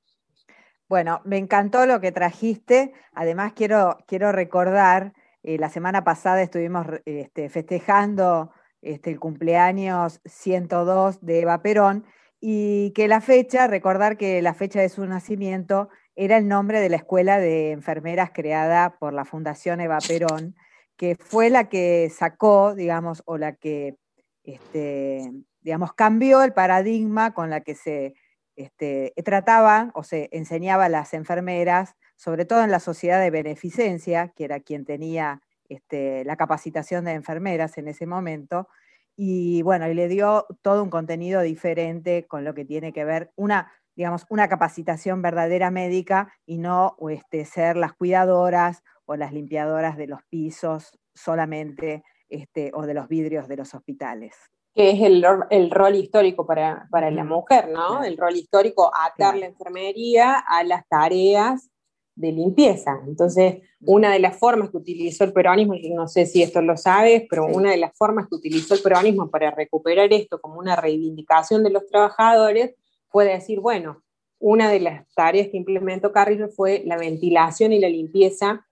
Bueno, 0.88 1.20
me 1.24 1.36
encantó 1.36 1.86
lo 1.86 2.00
que 2.00 2.12
trajiste. 2.12 2.92
Además, 3.12 3.52
quiero, 3.54 3.98
quiero 4.06 4.32
recordar, 4.32 5.12
eh, 5.42 5.58
la 5.58 5.68
semana 5.68 6.02
pasada 6.04 6.42
estuvimos 6.42 6.86
este, 7.04 7.48
festejando 7.48 8.52
este, 8.80 9.10
el 9.10 9.20
cumpleaños 9.20 10.20
102 10.24 11.20
de 11.20 11.40
Eva 11.40 11.62
Perón 11.62 12.04
y 12.40 12.92
que 12.92 13.08
la 13.08 13.20
fecha, 13.20 13.66
recordar 13.66 14.16
que 14.16 14.40
la 14.42 14.54
fecha 14.54 14.80
de 14.80 14.88
su 14.88 15.04
nacimiento 15.06 15.88
era 16.16 16.36
el 16.38 16.48
nombre 16.48 16.80
de 16.80 16.88
la 16.88 16.96
escuela 16.96 17.38
de 17.38 17.72
enfermeras 17.72 18.30
creada 18.32 18.96
por 18.98 19.12
la 19.12 19.24
Fundación 19.24 19.80
Eva 19.80 19.98
Perón 20.06 20.54
que 20.98 21.14
fue 21.14 21.48
la 21.48 21.68
que 21.68 22.10
sacó, 22.10 22.74
digamos, 22.74 23.22
o 23.24 23.38
la 23.38 23.54
que 23.54 23.96
este, 24.42 25.32
digamos, 25.60 25.92
cambió 25.94 26.42
el 26.42 26.52
paradigma 26.52 27.32
con 27.32 27.50
la 27.50 27.60
que 27.60 27.74
se 27.74 28.14
este, 28.58 29.14
trataba 29.24 29.92
o 29.94 30.02
se 30.02 30.28
enseñaba 30.32 30.86
a 30.86 30.88
las 30.88 31.14
enfermeras, 31.14 31.94
sobre 32.16 32.44
todo 32.44 32.64
en 32.64 32.72
la 32.72 32.80
sociedad 32.80 33.20
de 33.20 33.30
beneficencia, 33.30 34.32
que 34.34 34.44
era 34.44 34.58
quien 34.58 34.84
tenía 34.84 35.42
este, 35.68 36.24
la 36.24 36.36
capacitación 36.36 37.04
de 37.04 37.12
enfermeras 37.12 37.78
en 37.78 37.86
ese 37.86 38.06
momento, 38.06 38.68
y 39.16 39.62
bueno, 39.62 39.88
y 39.88 39.94
le 39.94 40.08
dio 40.08 40.46
todo 40.62 40.82
un 40.82 40.90
contenido 40.90 41.40
diferente 41.42 42.26
con 42.26 42.44
lo 42.44 42.54
que 42.54 42.64
tiene 42.64 42.92
que 42.92 43.04
ver 43.04 43.32
una, 43.36 43.72
digamos, 43.94 44.26
una 44.28 44.48
capacitación 44.48 45.22
verdadera 45.22 45.70
médica 45.70 46.32
y 46.44 46.58
no 46.58 46.96
este, 47.10 47.44
ser 47.44 47.76
las 47.76 47.92
cuidadoras 47.92 48.82
o 49.06 49.16
las 49.16 49.32
limpiadoras 49.32 49.96
de 49.96 50.08
los 50.08 50.22
pisos 50.24 50.98
solamente 51.14 52.02
este, 52.28 52.70
o 52.74 52.86
de 52.86 52.94
los 52.94 53.08
vidrios 53.08 53.48
de 53.48 53.56
los 53.56 53.74
hospitales. 53.74 54.36
Que 54.78 54.92
es 54.92 55.00
el, 55.02 55.70
rol 55.72 55.96
histórico 55.96 56.46
para, 56.46 56.86
la 56.92 57.24
mujer, 57.24 57.68
¿no? 57.68 58.04
El 58.04 58.16
rol 58.16 58.36
histórico, 58.36 58.92
atar 58.94 59.36
la 59.36 59.46
enfermería 59.46 60.38
a 60.38 60.62
las 60.62 60.86
tareas 60.86 61.68
de 62.14 62.30
limpieza. 62.30 63.00
Entonces, 63.04 63.56
una 63.80 64.12
de 64.12 64.20
las 64.20 64.38
formas 64.38 64.70
que 64.70 64.76
utilizó 64.76 65.24
el 65.24 65.32
peronismo, 65.32 65.74
y 65.74 65.90
no 65.90 66.06
sé 66.06 66.26
si 66.26 66.44
esto 66.44 66.62
lo 66.62 66.76
sabes, 66.76 67.24
pero 67.28 67.46
una 67.46 67.72
de 67.72 67.78
las 67.78 67.92
formas 67.98 68.28
que 68.28 68.36
utilizó 68.36 68.74
el 68.74 68.82
peronismo 68.82 69.28
para 69.28 69.50
recuperar 69.50 70.12
esto 70.12 70.40
como 70.40 70.60
una 70.60 70.76
reivindicación 70.76 71.64
de 71.64 71.70
los 71.70 71.84
trabajadores 71.86 72.76
fue 73.08 73.24
decir, 73.24 73.58
bueno, 73.58 74.04
una 74.38 74.70
de 74.70 74.78
las 74.78 75.12
tareas 75.12 75.48
que 75.48 75.56
implementó 75.56 76.12
Carrillo 76.12 76.50
fue 76.50 76.84
la 76.86 76.96
ventilación 76.96 77.72
y 77.72 77.80
la 77.80 77.88
limpieza 77.88 78.67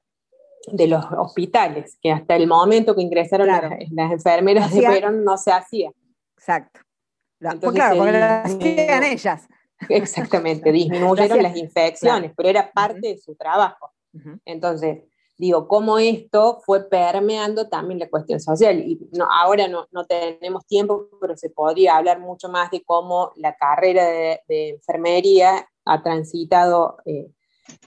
de 0.72 0.86
los 0.86 1.04
hospitales, 1.16 1.98
que 2.02 2.10
hasta 2.10 2.36
el 2.36 2.46
momento 2.46 2.94
que 2.94 3.02
ingresaron 3.02 3.46
las, 3.48 3.62
enfermeras 4.12 4.72
de 4.74 4.82
Perón 4.82 5.24
no 5.24 5.36
se 5.36 5.52
hacía. 5.52 5.90
Exacto. 6.36 6.80
pues 7.38 7.72
claro, 7.72 7.96
porque 7.98 8.12
lo 8.12 8.24
hacían 8.24 9.02
ellas. 9.04 9.48
Exactamente, 9.88 10.72
disminuyeron 10.72 11.42
las 11.42 11.56
infecciones, 11.56 12.32
pero 12.36 12.48
era 12.48 12.70
parte 12.72 13.08
de 13.08 13.18
su 13.18 13.34
trabajo. 13.34 13.92
Entonces, 14.46 15.02
digo, 15.36 15.68
cómo 15.68 15.98
esto 15.98 16.60
fue 16.64 16.88
permeando 16.88 17.68
también 17.68 18.00
la 18.00 18.08
cuestión 18.08 18.40
social. 18.40 18.78
Y 18.80 18.98
no, 19.12 19.26
ahora 19.30 19.68
no, 19.68 19.86
no, 19.90 20.04
tenemos 20.06 20.66
tiempo, 20.66 21.08
pero 21.20 21.36
se 21.36 21.50
podría 21.50 21.96
hablar 21.96 22.20
mucho 22.20 22.48
más 22.48 22.70
de 22.70 22.82
cómo 22.82 23.32
la 23.36 23.54
carrera 23.56 24.06
de, 24.06 24.40
enfermería 24.48 25.68
ha 25.84 26.02
transitado 26.02 26.96
eh, 27.04 27.28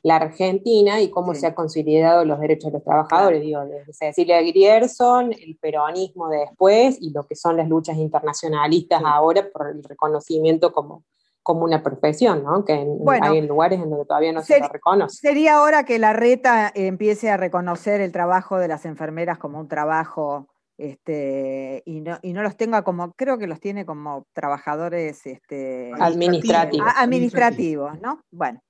la 0.04 0.18
Argentina 0.18 1.02
y 1.02 1.10
cómo 1.10 1.34
se 1.34 1.48
ha 1.48 1.56
consolidado 1.56 2.26
los 2.26 2.40
derechos 2.40 2.72
de 2.72 2.78
los 2.78 2.84
trabajadores. 2.84 3.42
Digo, 3.42 3.66
desde 3.66 3.94
Cecilia 3.94 4.42
Grierson, 4.42 5.34
el 5.34 5.58
peronismo 5.58 6.30
de 6.30 6.40
después 6.40 6.98
y 7.00 7.12
lo 7.12 7.26
que 7.26 7.36
son 7.36 7.58
las 7.58 7.68
luchas 7.68 7.98
internacionalistas 7.98 9.02
ahora 9.06 9.48
por 9.52 9.70
el 9.70 9.84
reconocimiento 9.84 10.72
como 10.72 11.04
como 11.42 11.64
una 11.64 11.82
profesión, 11.82 12.44
¿no? 12.44 12.64
Que 12.64 12.74
hay 12.74 13.42
lugares 13.42 13.80
en 13.80 13.90
donde 13.90 14.06
todavía 14.06 14.32
no 14.32 14.44
se 14.44 14.60
lo 14.60 14.68
reconoce. 14.68 15.18
Sería 15.18 15.64
hora 15.64 15.84
que 15.84 15.98
la 15.98 16.14
reta 16.14 16.72
empiece 16.76 17.32
a 17.32 17.38
reconocer 17.38 18.02
el 18.02 18.12
trabajo 18.12 18.60
de 18.60 18.68
las 18.68 18.86
enfermeras 18.86 19.40
como 19.40 19.60
un 19.60 19.68
trabajo 19.68 20.48
este, 20.78 21.82
y, 21.86 22.02
no, 22.02 22.20
y 22.22 22.34
no 22.34 22.42
los 22.42 22.56
tenga 22.56 22.84
como, 22.84 23.14
creo 23.14 23.38
que 23.38 23.48
los 23.48 23.60
tiene 23.60 23.86
como 23.86 24.28
trabajadores 24.34 25.26
este, 25.26 25.92
administrativos. 26.00 26.88
administrativos, 26.96 28.00
¿no? 28.00 28.22
Bueno, 28.32 28.62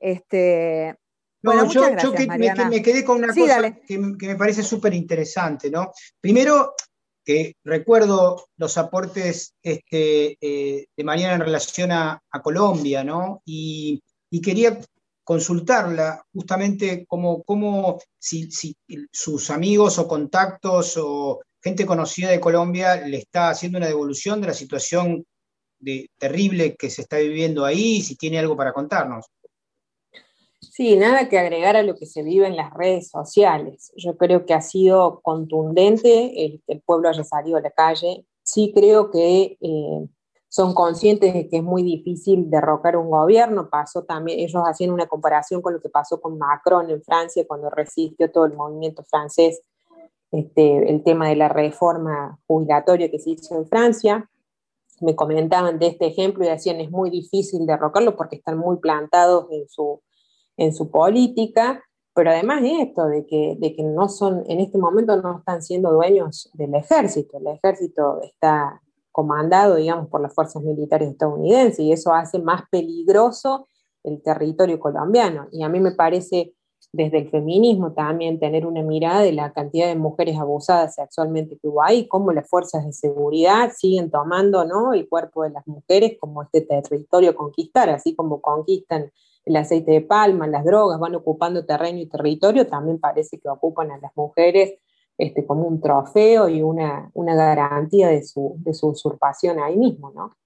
este, 0.00 0.96
bueno, 1.42 1.70
yo, 1.70 1.82
me, 2.68 2.82
quedé 2.82 3.04
con 3.04 3.18
una 3.18 3.28
cosa 3.28 3.72
que, 3.86 4.16
que, 4.18 4.26
me 4.26 4.36
parece 4.36 4.62
súper 4.62 4.92
interesante, 4.94 5.70
¿no? 5.70 5.92
Primero, 6.20 6.74
que 7.28 7.56
recuerdo 7.62 8.46
los 8.56 8.78
aportes 8.78 9.54
este, 9.62 10.38
eh, 10.40 10.86
de 10.96 11.04
Mariana 11.04 11.34
en 11.34 11.40
relación 11.42 11.92
a, 11.92 12.22
Colombia, 12.42 13.04
¿no? 13.04 13.42
Y, 13.44 14.02
quería 14.42 14.80
consultarla 15.24 16.24
justamente 16.32 17.04
como, 17.06 18.00
si, 18.18 18.48
sus 19.12 19.50
amigos 19.50 19.98
o 19.98 20.08
contactos 20.08 20.96
o 20.96 21.42
gente 21.62 21.84
conocida 21.84 22.30
de 22.30 22.40
Colombia 22.40 22.96
le 22.96 23.18
está 23.18 23.50
haciendo 23.50 23.76
una 23.76 23.88
devolución 23.88 24.40
de 24.40 24.46
la 24.46 24.54
situación 24.54 25.22
de, 25.78 26.08
terrible 26.18 26.76
que 26.76 26.88
se 26.88 27.02
está 27.02 27.18
viviendo 27.18 27.66
ahí, 27.66 28.00
si 28.00 28.16
tiene 28.16 28.38
algo 28.38 28.56
para 28.56 28.72
contarnos. 28.72 29.26
Sí, 30.60 30.96
nada 30.96 31.28
que 31.28 31.38
agregar 31.38 31.76
a 31.76 31.82
lo 31.84 31.94
que 31.94 32.06
se 32.06 32.22
vive 32.22 32.46
en 32.46 32.56
las 32.56 32.72
redes 32.74 33.08
sociales. 33.10 33.92
Yo 33.96 34.16
creo 34.16 34.44
que 34.44 34.54
ha 34.54 34.60
sido 34.60 35.20
contundente 35.20 36.44
el 36.44 36.62
que 36.66 36.72
el 36.74 36.82
pueblo 36.82 37.08
haya 37.08 37.22
salido 37.22 37.58
a 37.58 37.60
la 37.60 37.70
calle. 37.70 38.26
Sí 38.42 38.72
creo 38.74 39.10
que 39.10 39.56
eh, 39.60 40.08
son 40.48 40.74
conscientes 40.74 41.32
de 41.32 41.48
que 41.48 41.58
es 41.58 41.62
muy 41.62 41.84
difícil 41.84 42.50
derrocar 42.50 42.96
un 42.96 43.08
gobierno. 43.08 43.70
Pasó 43.70 44.04
también, 44.04 44.40
ellos 44.40 44.62
hacían 44.66 44.90
una 44.90 45.06
comparación 45.06 45.62
con 45.62 45.74
lo 45.74 45.80
que 45.80 45.90
pasó 45.90 46.20
con 46.20 46.38
Macron 46.38 46.90
en 46.90 47.02
Francia 47.02 47.44
cuando 47.46 47.70
resistió 47.70 48.30
todo 48.30 48.46
el 48.46 48.54
movimiento 48.54 49.04
francés, 49.04 49.60
este, 50.32 50.90
el 50.90 51.04
tema 51.04 51.28
de 51.28 51.36
la 51.36 51.48
reforma 51.48 52.38
jubilatoria 52.48 53.10
que 53.10 53.20
se 53.20 53.30
hizo 53.30 53.56
en 53.56 53.66
Francia. 53.66 54.28
Me 55.00 55.14
comentaban 55.14 55.78
de 55.78 55.86
este 55.88 56.06
ejemplo 56.06 56.44
y 56.44 56.48
decían 56.48 56.80
es 56.80 56.90
muy 56.90 57.10
difícil 57.10 57.64
derrocarlo 57.64 58.16
porque 58.16 58.36
están 58.36 58.58
muy 58.58 58.78
plantados 58.78 59.46
en 59.52 59.68
su 59.68 60.02
en 60.58 60.74
su 60.74 60.90
política, 60.90 61.82
pero 62.14 62.30
además 62.30 62.62
de 62.62 62.82
esto, 62.82 63.06
de 63.06 63.24
que, 63.24 63.56
de 63.58 63.74
que 63.74 63.84
no 63.84 64.08
son, 64.08 64.42
en 64.48 64.60
este 64.60 64.76
momento 64.76 65.16
no 65.22 65.38
están 65.38 65.62
siendo 65.62 65.92
dueños 65.92 66.50
del 66.52 66.74
ejército, 66.74 67.38
el 67.38 67.46
ejército 67.46 68.20
está 68.22 68.82
comandado, 69.12 69.76
digamos, 69.76 70.08
por 70.08 70.20
las 70.20 70.34
fuerzas 70.34 70.62
militares 70.62 71.10
estadounidenses 71.10 71.80
y 71.80 71.92
eso 71.92 72.12
hace 72.12 72.38
más 72.40 72.62
peligroso 72.70 73.66
el 74.04 74.20
territorio 74.22 74.78
colombiano. 74.78 75.46
Y 75.52 75.62
a 75.62 75.68
mí 75.68 75.80
me 75.80 75.92
parece 75.92 76.54
desde 76.92 77.18
el 77.18 77.30
feminismo 77.30 77.92
también 77.92 78.40
tener 78.40 78.66
una 78.66 78.82
mirada 78.82 79.20
de 79.20 79.32
la 79.32 79.52
cantidad 79.52 79.86
de 79.86 79.96
mujeres 79.96 80.38
abusadas 80.38 80.94
sexualmente 80.94 81.58
que 81.60 81.68
hubo 81.68 81.82
ahí, 81.82 82.08
cómo 82.08 82.32
las 82.32 82.48
fuerzas 82.48 82.84
de 82.84 82.92
seguridad 82.92 83.72
siguen 83.76 84.10
tomando 84.10 84.64
¿no? 84.64 84.92
el 84.92 85.08
cuerpo 85.08 85.44
de 85.44 85.50
las 85.50 85.66
mujeres 85.66 86.16
como 86.18 86.42
este 86.42 86.62
territorio 86.62 87.34
conquistar, 87.34 87.90
así 87.90 88.14
como 88.14 88.40
conquistan 88.40 89.12
el 89.48 89.56
aceite 89.56 89.92
de 89.92 90.00
palma, 90.02 90.46
las 90.46 90.64
drogas, 90.64 91.00
van 91.00 91.14
ocupando 91.14 91.64
terreno 91.64 91.98
y 91.98 92.06
territorio, 92.06 92.66
también 92.66 92.98
parece 92.98 93.38
que 93.38 93.48
ocupan 93.48 93.90
a 93.90 93.98
las 93.98 94.12
mujeres 94.14 94.74
este, 95.16 95.46
como 95.46 95.62
un 95.62 95.80
trofeo 95.80 96.48
y 96.50 96.62
una, 96.62 97.10
garantía 97.14 98.08
de 98.08 98.22
su, 98.22 98.60
usurpación 98.64 99.58
ahí 99.58 99.76
mismo, 99.76 100.12
¿no? 100.12 100.36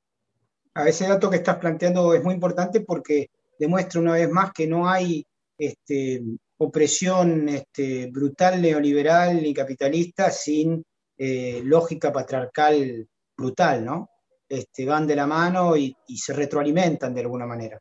A 0.74 0.88
ese 0.88 1.06
dato 1.08 1.28
que 1.28 1.36
estás 1.36 1.58
planteando 1.58 2.14
es 2.14 2.22
muy 2.22 2.34
importante 2.34 2.80
porque 2.80 3.28
demuestra 3.58 4.00
una 4.00 4.12
vez 4.12 4.30
más 4.30 4.52
que 4.52 4.66
no 4.66 4.88
hay 4.88 5.26
este, 5.58 6.22
opresión 6.58 7.48
este, 7.48 8.06
brutal 8.06 8.62
neoliberal 8.62 9.42
ni 9.42 9.52
capitalista 9.52 10.30
sin 10.30 10.82
eh, 11.18 11.60
lógica 11.64 12.12
patriarcal 12.12 13.06
brutal, 13.36 13.84
¿no? 13.84 14.08
Van 14.86 15.06
de 15.06 15.16
la 15.16 15.26
mano 15.26 15.76
y 15.76 15.94
se 16.14 16.34
retroalimentan 16.34 17.14
de 17.14 17.22
alguna 17.22 17.46
manera. 17.46 17.80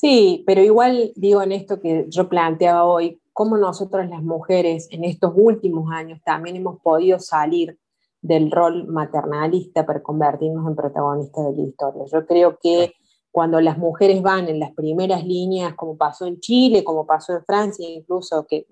Sí, 0.00 0.44
pero 0.46 0.62
igual 0.62 1.10
digo 1.16 1.42
en 1.42 1.50
esto 1.50 1.80
que 1.80 2.06
yo 2.08 2.28
planteaba 2.28 2.84
hoy, 2.84 3.20
cómo 3.32 3.56
nosotros 3.56 4.08
las 4.08 4.22
mujeres 4.22 4.86
en 4.92 5.02
estos 5.02 5.32
últimos 5.34 5.90
años 5.90 6.20
también 6.24 6.54
hemos 6.54 6.80
podido 6.80 7.18
salir 7.18 7.76
del 8.22 8.52
rol 8.52 8.86
maternalista 8.86 9.84
para 9.84 10.00
convertirnos 10.00 10.68
en 10.68 10.76
protagonistas 10.76 11.46
de 11.46 11.52
la 11.56 11.68
historia. 11.68 12.04
Yo 12.12 12.24
creo 12.28 12.60
que 12.62 12.92
cuando 13.32 13.60
las 13.60 13.76
mujeres 13.76 14.22
van 14.22 14.46
en 14.46 14.60
las 14.60 14.72
primeras 14.72 15.24
líneas, 15.24 15.74
como 15.74 15.96
pasó 15.96 16.26
en 16.26 16.38
Chile, 16.38 16.84
como 16.84 17.04
pasó 17.04 17.32
en 17.32 17.44
Francia, 17.44 17.84
incluso 17.90 18.46
que 18.46 18.68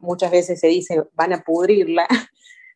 muchas 0.00 0.30
veces 0.30 0.58
se 0.58 0.68
dice 0.68 1.04
van 1.12 1.34
a 1.34 1.42
pudrirla, 1.42 2.06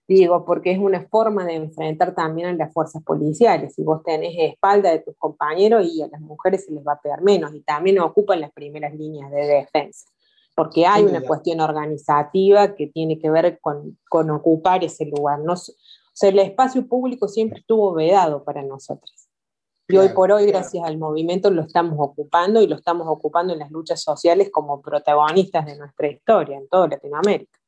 Digo, 0.09 0.45
porque 0.45 0.71
es 0.71 0.79
una 0.79 1.09
forma 1.09 1.45
de 1.45 1.55
enfrentar 1.55 2.15
también 2.15 2.49
a 2.49 2.53
las 2.53 2.73
fuerzas 2.73 3.03
policiales. 3.03 3.75
Si 3.75 3.83
vos 3.83 4.05
tenés 4.05 4.35
espalda 4.39 4.91
de 4.91 5.01
tus 5.01 5.17
compañeros 5.17 5.85
y 5.85 6.01
a 6.03 6.07
las 6.07 6.21
mujeres 6.21 6.65
se 6.65 6.73
les 6.73 6.87
va 6.87 6.93
a 6.93 7.01
pegar 7.01 7.23
menos 7.23 7.53
y 7.55 7.61
también 7.63 7.99
ocupan 7.99 8.41
las 8.41 8.53
primeras 8.53 8.95
líneas 8.95 9.33
de 9.33 9.47
defensa. 9.47 10.09
Porque 10.55 10.87
hay 10.87 11.05
una 11.05 11.21
cuestión 11.23 11.61
organizativa 11.61 12.75
que 12.77 12.87
tiene 12.87 13.19
que 13.19 13.31
ver 13.31 13.59
con, 13.61 13.99
con 14.09 14.31
ocupar 14.31 14.85
ese 14.85 15.07
lugar. 15.07 15.41
No, 15.41 15.55
o 15.55 15.57
sea, 15.57 16.31
el 16.31 16.39
espacio 16.39 16.87
público 16.87 17.27
siempre 17.27 17.59
estuvo 17.59 17.93
vedado 17.93 18.45
para 18.45 18.63
nosotros. 18.63 19.29
Y 19.89 19.97
hoy 19.99 20.09
por 20.11 20.33
hoy, 20.33 20.47
gracias 20.47 20.83
al 20.85 20.99
movimiento, 20.99 21.51
lo 21.51 21.63
estamos 21.63 21.97
ocupando 21.99 22.61
y 22.61 22.67
lo 22.67 22.77
estamos 22.77 23.07
ocupando 23.09 23.53
en 23.53 23.61
las 23.61 23.71
luchas 23.71 24.03
sociales 24.03 24.51
como 24.51 24.81
protagonistas 24.81 25.67
de 25.67 25.77
nuestra 25.77 26.09
historia 26.09 26.57
en 26.57 26.69
toda 26.69 26.89
Latinoamérica. 26.89 27.59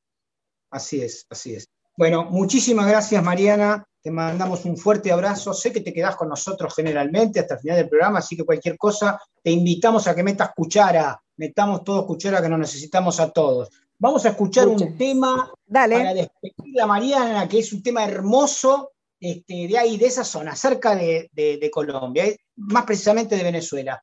Así 0.70 1.00
es, 1.00 1.26
así 1.30 1.54
es. 1.54 1.68
Bueno, 1.98 2.26
muchísimas 2.30 2.86
gracias 2.86 3.20
Mariana, 3.24 3.84
te 4.00 4.12
mandamos 4.12 4.64
un 4.64 4.76
fuerte 4.76 5.10
abrazo, 5.10 5.52
sé 5.52 5.72
que 5.72 5.80
te 5.80 5.92
quedás 5.92 6.14
con 6.14 6.28
nosotros 6.28 6.72
generalmente 6.72 7.40
hasta 7.40 7.54
el 7.54 7.60
final 7.60 7.76
del 7.76 7.88
programa, 7.88 8.20
así 8.20 8.36
que 8.36 8.44
cualquier 8.44 8.78
cosa, 8.78 9.20
te 9.42 9.50
invitamos 9.50 10.06
a 10.06 10.14
que 10.14 10.22
metas 10.22 10.52
cuchara, 10.54 11.20
metamos 11.38 11.82
todos 11.82 12.06
cuchara 12.06 12.40
que 12.40 12.48
nos 12.48 12.60
necesitamos 12.60 13.18
a 13.18 13.30
todos. 13.32 13.70
Vamos 13.98 14.24
a 14.24 14.28
escuchar 14.28 14.68
un 14.68 14.96
tema 14.96 15.52
Dale. 15.66 15.96
para 15.96 16.14
despedir 16.14 16.80
a 16.80 16.86
Mariana, 16.86 17.48
que 17.48 17.58
es 17.58 17.72
un 17.72 17.82
tema 17.82 18.04
hermoso 18.04 18.92
este, 19.18 19.66
de 19.66 19.76
ahí, 19.76 19.96
de 19.96 20.06
esa 20.06 20.22
zona, 20.22 20.54
cerca 20.54 20.94
de, 20.94 21.70
Colombia, 21.72 22.26
eh, 22.26 22.38
más 22.58 22.84
precisamente 22.84 23.36
de 23.36 23.42
Venezuela. 23.42 24.00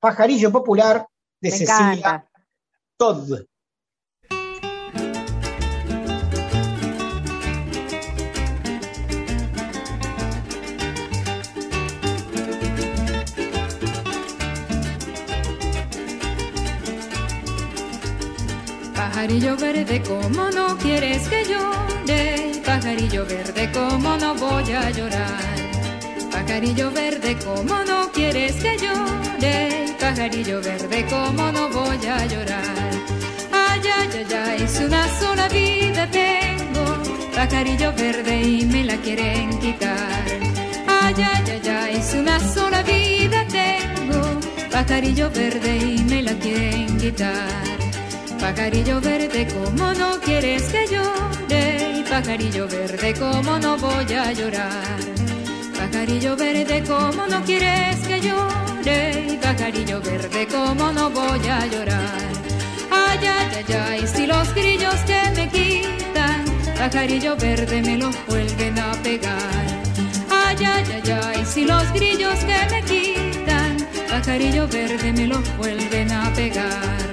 Pajarillo 0.00 0.50
Popular 0.50 1.06
de 1.40 1.50
Cecilia 1.52 2.28
Todd. 2.96 3.44
Pajarillo 19.18 19.56
verde, 19.56 20.00
como 20.02 20.48
no 20.50 20.78
quieres 20.78 21.28
que 21.28 21.44
llore? 21.44 22.52
Pajarillo 22.64 23.26
verde, 23.26 23.68
como 23.72 24.16
no 24.16 24.32
voy 24.36 24.72
a 24.72 24.90
llorar? 24.90 25.56
Pajarillo 26.30 26.92
verde, 26.92 27.36
como 27.44 27.82
no 27.82 28.12
quieres 28.12 28.54
que 28.62 28.76
llore? 28.78 29.86
Pajarillo 29.98 30.62
verde, 30.62 31.04
como 31.10 31.50
no 31.50 31.68
voy 31.68 32.06
a 32.06 32.26
llorar? 32.26 32.90
Ay, 33.50 33.80
ay, 33.92 34.08
ay, 34.18 34.34
ay, 34.34 34.62
es 34.62 34.78
una 34.78 35.08
sola 35.18 35.48
vida 35.48 36.08
tengo. 36.12 36.84
Pajarillo 37.34 37.92
verde 37.94 38.40
y 38.40 38.66
me 38.66 38.84
la 38.84 38.96
quieren 38.98 39.58
quitar. 39.58 40.26
Ay, 40.86 41.14
ay, 41.16 41.44
ay, 41.50 41.68
ay, 41.68 41.96
es 41.96 42.14
una 42.14 42.38
sola 42.38 42.84
vida 42.84 43.44
tengo. 43.48 44.38
Pajarillo 44.70 45.28
verde 45.30 45.76
y 45.76 46.04
me 46.04 46.22
la 46.22 46.34
quieren 46.34 46.96
quitar. 46.98 47.87
Pajarillo 48.40 49.00
verde, 49.00 49.48
como 49.48 49.92
no 49.94 50.20
quieres 50.20 50.62
que 50.70 50.86
llore? 50.86 52.04
Pajarillo 52.08 52.68
verde, 52.68 53.14
como 53.14 53.58
no 53.58 53.76
voy 53.76 54.12
a 54.14 54.32
llorar? 54.32 55.00
Pajarillo 55.76 56.36
verde, 56.36 56.82
como 56.86 57.26
no 57.26 57.42
quieres 57.44 57.96
que 58.06 58.20
llore? 58.20 59.38
Pajarillo 59.42 60.00
verde, 60.00 60.46
como 60.46 60.92
no 60.92 61.10
voy 61.10 61.48
a 61.48 61.66
llorar? 61.66 62.28
Ay, 62.90 63.18
ay, 63.22 63.64
ay, 63.68 63.74
ay, 63.74 64.06
si 64.06 64.26
los 64.26 64.54
grillos 64.54 64.96
que 65.06 65.20
me 65.36 65.48
quitan, 65.48 66.44
pajarillo 66.76 67.36
verde 67.36 67.82
me 67.82 67.98
los 67.98 68.14
vuelven 68.26 68.78
a 68.78 68.92
pegar. 69.02 69.66
Ay, 70.30 70.56
ay, 70.64 70.84
ay, 70.94 71.18
ay, 71.24 71.44
si 71.44 71.64
los 71.64 71.92
grillos 71.92 72.38
que 72.40 72.58
me 72.70 72.82
quitan, 72.82 73.76
pajarillo 74.08 74.68
verde 74.68 75.12
me 75.12 75.26
los 75.26 75.56
vuelven 75.56 76.12
a 76.12 76.32
pegar. 76.34 77.07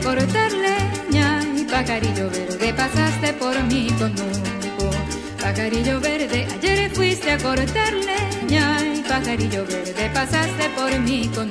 Cortar 0.00 0.52
leña 0.52 1.40
y 1.56 1.64
pajarillo 1.64 2.30
verde 2.30 2.74
pasaste 2.74 3.32
por 3.34 3.62
mí 3.64 3.88
con 3.98 4.14
Pajarillo 5.40 6.00
verde, 6.00 6.44
ayer 6.56 6.90
fuiste 6.90 7.30
a 7.30 7.38
cortar 7.38 7.92
leña 7.92 8.78
y 8.84 9.00
pajarillo 9.02 9.64
verde 9.64 10.10
pasaste 10.12 10.68
por 10.76 10.98
mí 11.00 11.30
con 11.34 11.48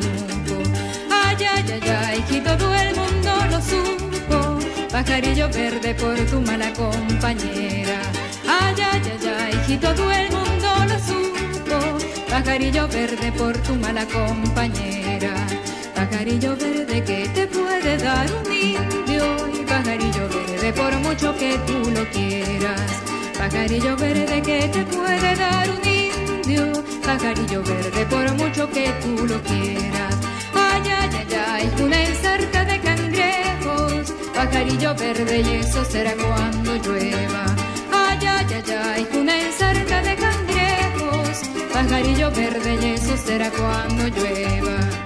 Ay, 1.10 1.38
ay, 1.40 1.82
ay, 1.82 2.24
ay, 2.30 2.42
todo 2.42 2.76
el 2.76 2.96
mundo 2.96 3.32
lo 3.50 3.62
supo. 3.62 4.60
Pajarillo 4.92 5.48
verde 5.50 5.96
por 5.96 6.18
tu 6.26 6.42
mala 6.42 6.74
compañera. 6.74 8.02
Ay, 8.48 8.76
ay, 8.92 9.02
ay, 9.40 9.62
ay, 9.68 9.78
todo 9.78 10.12
el 10.12 10.30
mundo 10.32 10.70
lo 10.90 11.00
supo. 11.00 12.06
Pajarillo 12.30 12.88
verde 12.90 13.32
por 13.32 13.58
tu 13.60 13.76
mala 13.76 14.06
compañera. 14.06 15.55
Pajarillo 15.96 16.58
verde 16.58 17.04
que 17.06 17.30
te 17.30 17.48
puede 17.48 17.98
dar 17.98 18.28
un 18.34 18.52
indio 18.52 19.24
y 19.58 19.64
pajarillo 19.64 20.28
verde 20.28 20.74
por 20.74 20.94
mucho 21.00 21.34
que 21.38 21.58
tú 21.66 21.90
lo 21.90 22.04
quieras. 22.10 22.92
Pajarillo 23.38 23.96
verde 23.96 24.42
que 24.42 24.68
te 24.68 24.84
puede 24.86 25.36
dar 25.38 25.70
un 25.70 25.88
indio, 25.88 26.84
pajarillo 27.02 27.64
verde 27.64 28.06
por 28.08 28.30
mucho 28.34 28.70
que 28.70 28.92
tú 29.02 29.26
lo 29.26 29.42
quieras. 29.44 30.16
Ay, 30.54 30.84
ay, 30.86 31.10
ay, 31.18 31.36
ay, 31.48 31.72
una 31.82 32.04
ensarta 32.04 32.66
de 32.66 32.80
cangrejos, 32.82 34.14
pajarillo 34.36 34.96
verde 34.96 35.40
y 35.40 35.50
eso 35.62 35.86
será 35.86 36.14
cuando 36.16 36.76
llueva. 36.76 37.46
Ay, 37.94 38.20
ay, 38.28 38.48
ay, 38.54 38.76
ay, 38.94 39.08
una 39.18 39.42
ensarta 39.42 40.02
de 40.02 40.16
cangrejos, 40.18 41.42
pajarillo 41.72 42.32
verde 42.32 42.78
y 42.82 42.86
eso 42.96 43.16
será 43.16 43.50
cuando 43.52 44.08
llueva. 44.10 45.05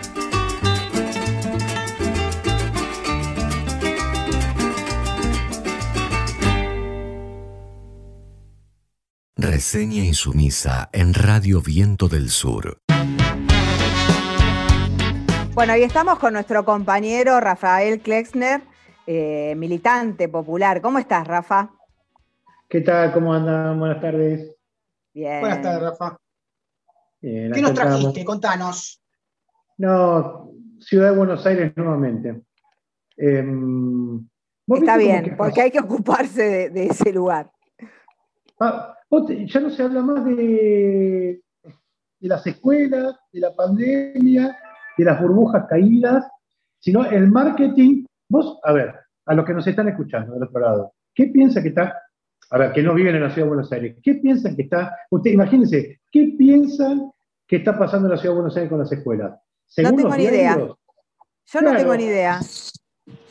Reseña 9.71 10.03
insumisa 10.03 10.89
en 10.93 11.13
Radio 11.13 11.61
Viento 11.61 12.07
del 12.07 12.29
Sur. 12.29 12.81
Bueno, 15.53 15.73
ahí 15.73 15.83
estamos 15.83 16.17
con 16.17 16.33
nuestro 16.33 16.65
compañero 16.65 17.39
Rafael 17.39 17.99
Klexner, 17.99 18.61
eh, 19.05 19.53
militante 19.55 20.27
popular. 20.27 20.81
¿Cómo 20.81 20.97
estás, 20.97 21.27
Rafa? 21.27 21.69
¿Qué 22.67 22.81
tal? 22.81 23.13
¿Cómo 23.13 23.31
andan? 23.31 23.77
Buenas 23.77 24.01
tardes. 24.01 24.55
Bien. 25.13 25.39
Buenas 25.39 25.61
tardes, 25.61 25.83
Rafa. 25.83 26.17
¿Qué 27.21 27.61
nos 27.61 27.73
trajiste? 27.75 28.25
Contanos. 28.25 29.03
No, 29.77 30.49
Ciudad 30.79 31.11
de 31.11 31.15
Buenos 31.15 31.45
Aires 31.45 31.73
nuevamente. 31.75 32.41
Em, 33.17 34.27
Está 34.65 34.97
bien, 34.97 35.35
porque 35.37 35.61
hay 35.61 35.69
que 35.69 35.79
ocuparse 35.79 36.71
de, 36.71 36.87
ese 36.87 37.13
lugar. 37.13 37.51
Ah, 38.59 38.95
ya 39.11 39.59
no 39.59 39.69
se 39.69 39.83
habla 39.83 40.01
más 40.01 40.23
de, 40.25 41.41
de 42.19 42.27
las 42.27 42.45
escuelas, 42.45 43.15
de 43.31 43.39
la 43.39 43.55
pandemia, 43.55 44.57
de 44.97 45.05
las 45.05 45.21
burbujas 45.21 45.65
caídas, 45.67 46.27
sino 46.79 47.05
el 47.05 47.27
marketing. 47.29 48.05
Vos, 48.29 48.59
a 48.63 48.73
ver, 48.73 48.95
a 49.25 49.33
los 49.33 49.45
que 49.45 49.53
nos 49.53 49.65
están 49.65 49.87
escuchando 49.87 50.33
del 50.33 50.43
otro 50.43 50.59
lado, 50.59 50.93
¿qué 51.13 51.27
piensa 51.27 51.61
que 51.61 51.69
está, 51.69 51.95
a 52.51 52.57
ver, 52.57 52.71
que 52.73 52.83
no 52.83 52.93
viven 52.93 53.15
en 53.15 53.23
la 53.23 53.29
ciudad 53.29 53.45
de 53.45 53.49
Buenos 53.49 53.71
Aires, 53.71 53.97
qué 54.03 54.15
piensan 54.15 54.55
que 54.55 54.63
está, 54.63 54.95
usted 55.09 55.31
imagínense, 55.31 56.01
qué 56.11 56.35
piensan 56.37 57.11
que 57.47 57.57
está 57.57 57.77
pasando 57.77 58.07
en 58.07 58.11
la 58.11 58.17
ciudad 58.17 58.33
de 58.33 58.41
Buenos 58.41 58.57
Aires 58.57 58.69
con 58.69 58.79
las 58.79 58.91
escuelas? 58.91 59.39
no 59.77 59.95
tengo 59.95 60.15
ni 60.15 60.23
idea. 60.23 60.55
Yo 60.55 61.61
no 61.61 61.75
tengo 61.75 61.95
ni 61.95 62.03
idea. 62.03 62.39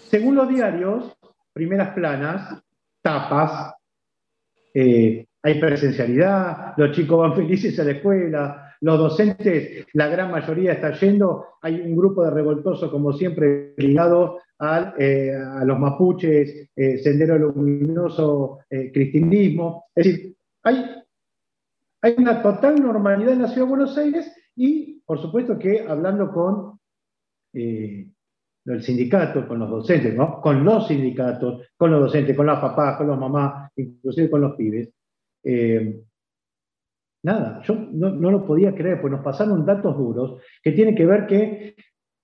Según 0.09 0.35
los 0.35 0.49
diarios, 0.49 1.17
primeras 1.53 1.95
planas, 1.95 2.63
tapas, 3.03 3.75
eh, 4.75 5.28
hay 5.43 5.61
presencialidad, 5.61 6.75
los 6.77 6.93
chicos 6.93 7.19
van 7.19 7.35
felices 7.35 7.79
a 7.79 7.85
la 7.85 7.93
escuela, 7.93 8.69
los 8.81 8.99
docentes, 8.99 9.87
la 9.93 10.09
gran 10.09 10.31
mayoría 10.31 10.73
está 10.73 10.93
yendo, 10.93 11.47
hay 11.63 11.81
un 11.81 11.97
grupo 11.97 12.25
de 12.25 12.31
revoltosos, 12.31 12.91
como 12.91 13.13
siempre, 13.13 13.75
ligado 13.77 14.39
eh, 14.99 15.33
a 15.35 15.65
los 15.65 15.79
mapuches, 15.79 16.71
eh, 16.75 16.99
Sendero 16.99 17.39
Luminoso, 17.39 18.61
eh. 18.71 18.93
Es 18.95 19.13
decir, 19.95 20.37
hay, 20.63 20.85
hay 22.03 22.15
una 22.19 22.43
total 22.43 22.81
normalidad 22.81 23.33
en 23.33 23.43
la 23.43 23.49
ciudad 23.49 23.67
de 23.67 23.71
Buenos 23.71 23.99
Aires 23.99 24.33
y, 24.55 25.01
por 25.01 25.21
supuesto, 25.21 25.59
que 25.59 25.87
hablando 25.87 26.31
con 26.33 26.79
el 27.53 28.83
sindicato, 28.83 29.49
con 29.49 29.59
los 29.59 29.71
docentes, 29.71 30.15
¿no? 30.15 30.41
con 30.41 30.65
los 30.65 30.87
sindicatos, 30.87 31.67
con 31.77 31.91
los 31.91 32.01
docentes, 32.01 32.37
con 32.37 32.47
las 32.47 32.61
papás, 32.61 32.99
con 32.99 33.07
los 33.09 33.19
mamás, 33.19 33.71
inclusive 33.77 34.31
con 34.31 34.43
los 34.43 34.55
pibes, 34.55 34.91
eh, 35.43 36.01
nada, 37.23 37.63
yo 37.63 37.75
no, 37.75 38.31
lo 38.31 38.47
podía 38.47 38.75
creer, 38.75 39.01
pues 39.01 39.13
nos 39.13 39.23
pasaron 39.23 39.65
datos 39.65 39.97
duros 39.97 40.41
que 40.63 40.73
tienen 40.73 40.95
que 40.95 41.07
ver 41.07 41.27
que 41.27 41.75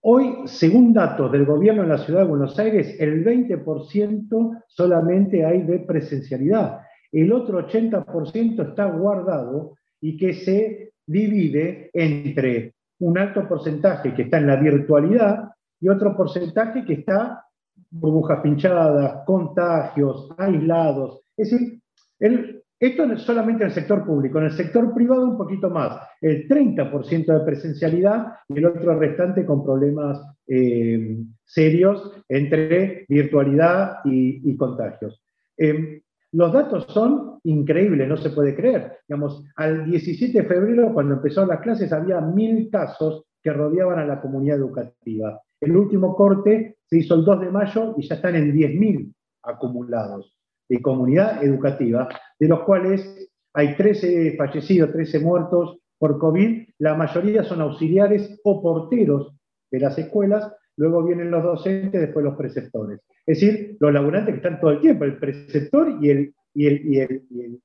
hoy, 0.02 0.46
según 0.46 0.92
datos 0.92 1.30
del 1.32 1.44
gobierno 1.44 1.82
en 1.82 1.88
la 1.88 1.98
ciudad 1.98 2.20
de 2.20 2.28
Buenos 2.28 2.58
Aires, 2.58 2.96
el 2.98 3.24
20% 3.24 4.62
solamente 4.68 5.44
hay 5.44 5.62
de 5.62 5.80
presencialidad. 5.80 6.80
El 7.12 7.32
otro 7.32 7.66
80% 7.66 8.70
está 8.70 8.86
guardado 8.86 9.76
y 10.00 10.16
que 10.16 10.34
se 10.34 10.92
divide 11.06 11.90
entre 11.92 12.74
un 13.00 13.18
alto 13.18 13.46
porcentaje 13.48 14.14
que 14.14 14.22
está 14.22 14.38
en 14.38 14.46
la 14.46 14.56
virtualidad 14.56 15.50
y 15.80 15.88
otro 15.88 16.16
porcentaje 16.16 16.84
que 16.84 16.94
está 16.94 17.44
burbujas 17.90 18.40
pinchadas, 18.40 19.24
contagios, 19.24 20.30
aislados. 20.36 21.20
Es 21.36 21.50
decir, 21.50 21.80
el, 22.18 22.63
esto 22.86 23.04
es 23.04 23.22
solamente 23.22 23.62
en 23.62 23.70
el 23.70 23.74
sector 23.74 24.04
público, 24.04 24.38
en 24.38 24.46
el 24.46 24.52
sector 24.52 24.92
privado 24.94 25.24
un 25.24 25.36
poquito 25.36 25.70
más, 25.70 25.98
el 26.20 26.48
30% 26.48 27.26
de 27.26 27.44
presencialidad 27.44 28.26
y 28.48 28.58
el 28.58 28.66
otro 28.66 28.98
restante 28.98 29.46
con 29.46 29.64
problemas 29.64 30.20
eh, 30.46 31.18
serios 31.44 32.12
entre 32.28 33.06
virtualidad 33.08 33.98
y, 34.04 34.56
contagios. 34.56 35.22
Em, 35.56 36.00
los 36.32 36.52
datos 36.52 36.86
son 36.88 37.38
increíbles, 37.44 38.08
no 38.08 38.16
se 38.16 38.30
puede 38.30 38.56
creer. 38.56 38.98
Digamos, 39.08 39.44
al 39.56 39.88
17 39.88 40.42
de 40.42 40.48
febrero, 40.48 40.92
cuando 40.92 41.14
empezaron 41.14 41.48
las 41.48 41.60
clases, 41.60 41.92
había 41.92 42.20
mil 42.20 42.68
casos 42.70 43.24
que 43.40 43.52
rodeaban 43.52 44.00
a 44.00 44.06
la 44.06 44.20
comunidad 44.20 44.56
educativa. 44.56 45.40
El 45.60 45.76
último 45.76 46.16
corte 46.16 46.78
se 46.86 46.98
hizo 46.98 47.14
el 47.14 47.24
2 47.24 47.40
de 47.40 47.50
mayo 47.50 47.94
y 47.96 48.06
ya 48.06 48.16
están 48.16 48.34
en 48.34 48.52
10.000 48.52 49.14
acumulados 49.44 50.34
de 50.68 50.80
comunidad 50.82 51.44
educativa, 51.44 52.08
de 52.44 52.48
los 52.50 52.60
cuales 52.64 53.30
hay 53.54 53.74
13 53.74 54.36
fallecidos, 54.36 54.92
13 54.92 55.20
muertos 55.20 55.78
por 55.96 56.18
COVID, 56.18 56.68
la 56.78 56.94
mayoría 56.94 57.42
son 57.42 57.62
auxiliares 57.62 58.38
o 58.44 58.60
porteros 58.60 59.34
de 59.70 59.80
las 59.80 59.96
escuelas, 59.96 60.52
luego 60.76 61.02
vienen 61.04 61.30
los 61.30 61.42
docentes, 61.42 62.02
después 62.02 62.22
los 62.22 62.36
preceptores. 62.36 63.00
Es 63.24 63.40
decir, 63.40 63.78
los 63.80 63.90
laburantes 63.94 64.34
que 64.34 64.36
están 64.36 64.60
todo 64.60 64.72
el 64.72 64.80
tiempo, 64.82 65.04
el 65.04 65.16
preceptor 65.16 65.96
y 66.02 66.10
el, 66.10 66.34
y 66.52 66.66
el, 66.66 67.62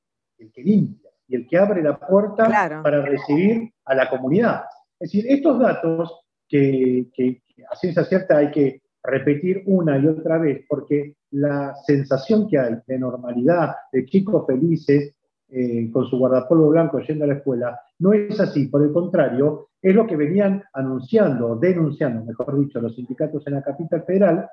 que 0.53 0.63
limpia, 0.63 1.09
y 1.27 1.35
el 1.35 1.45
que 1.45 1.57
abre 1.57 1.83
la 1.83 1.99
puerta 1.99 2.47
para 2.81 3.01
recibir 3.01 3.73
a 3.83 3.95
la 3.95 4.09
comunidad. 4.09 4.61
Es 4.97 5.11
decir, 5.11 5.25
estos 5.29 5.59
datos 5.59 6.21
que, 6.47 7.07
que 7.13 7.41
a 7.69 7.75
ciencia 7.75 8.05
cierta 8.05 8.37
hay 8.37 8.51
que 8.51 8.81
repetir 9.03 9.63
una 9.65 9.97
y 9.97 10.07
otra 10.07 10.37
vez, 10.37 10.65
porque 10.67 11.15
la 11.31 11.75
sensación 11.85 12.47
que 12.47 12.57
hay 12.57 12.75
de 12.85 12.99
normalidad, 12.99 13.75
de 13.91 14.05
chicos 14.05 14.45
felices, 14.45 15.13
eh, 15.51 15.89
con 15.91 16.05
su 16.05 16.17
guardapolvo 16.17 16.69
blanco 16.69 16.99
yendo 16.99 17.25
a 17.25 17.27
la 17.27 17.33
escuela, 17.35 17.79
no 17.99 18.13
es 18.13 18.39
así, 18.39 18.67
por 18.67 18.83
el 18.83 18.91
contrario, 18.91 19.69
es 19.81 19.95
lo 19.95 20.05
que 20.05 20.15
venían 20.15 20.63
anunciando, 20.73 21.55
denunciando, 21.55 22.23
mejor 22.23 22.59
dicho, 22.59 22.79
los 22.79 22.95
sindicatos 22.95 23.45
en 23.47 23.55
la 23.55 23.63
capital 23.63 24.03
federal, 24.03 24.49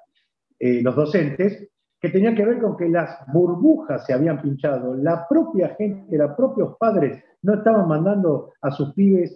eh, 0.58 0.80
los 0.82 0.96
docentes, 0.96 1.68
que 2.00 2.08
tenía 2.08 2.34
que 2.34 2.44
ver 2.44 2.60
con 2.60 2.76
que 2.76 2.88
las 2.88 3.18
burbujas 3.32 4.06
se 4.06 4.12
habían 4.12 4.40
pinchado, 4.40 4.94
la 4.94 5.26
propia 5.28 5.74
gente, 5.76 6.16
los 6.16 6.32
propios 6.32 6.76
padres 6.78 7.22
no 7.42 7.54
estaban 7.54 7.88
mandando 7.88 8.52
a 8.60 8.70
sus 8.70 8.92
pibes 8.94 9.34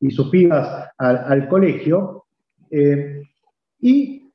y 0.00 0.10
sus 0.10 0.28
pibas 0.30 0.90
al, 0.98 1.48
colegio, 1.48 2.24
eh, 2.70 3.22
y 3.86 4.32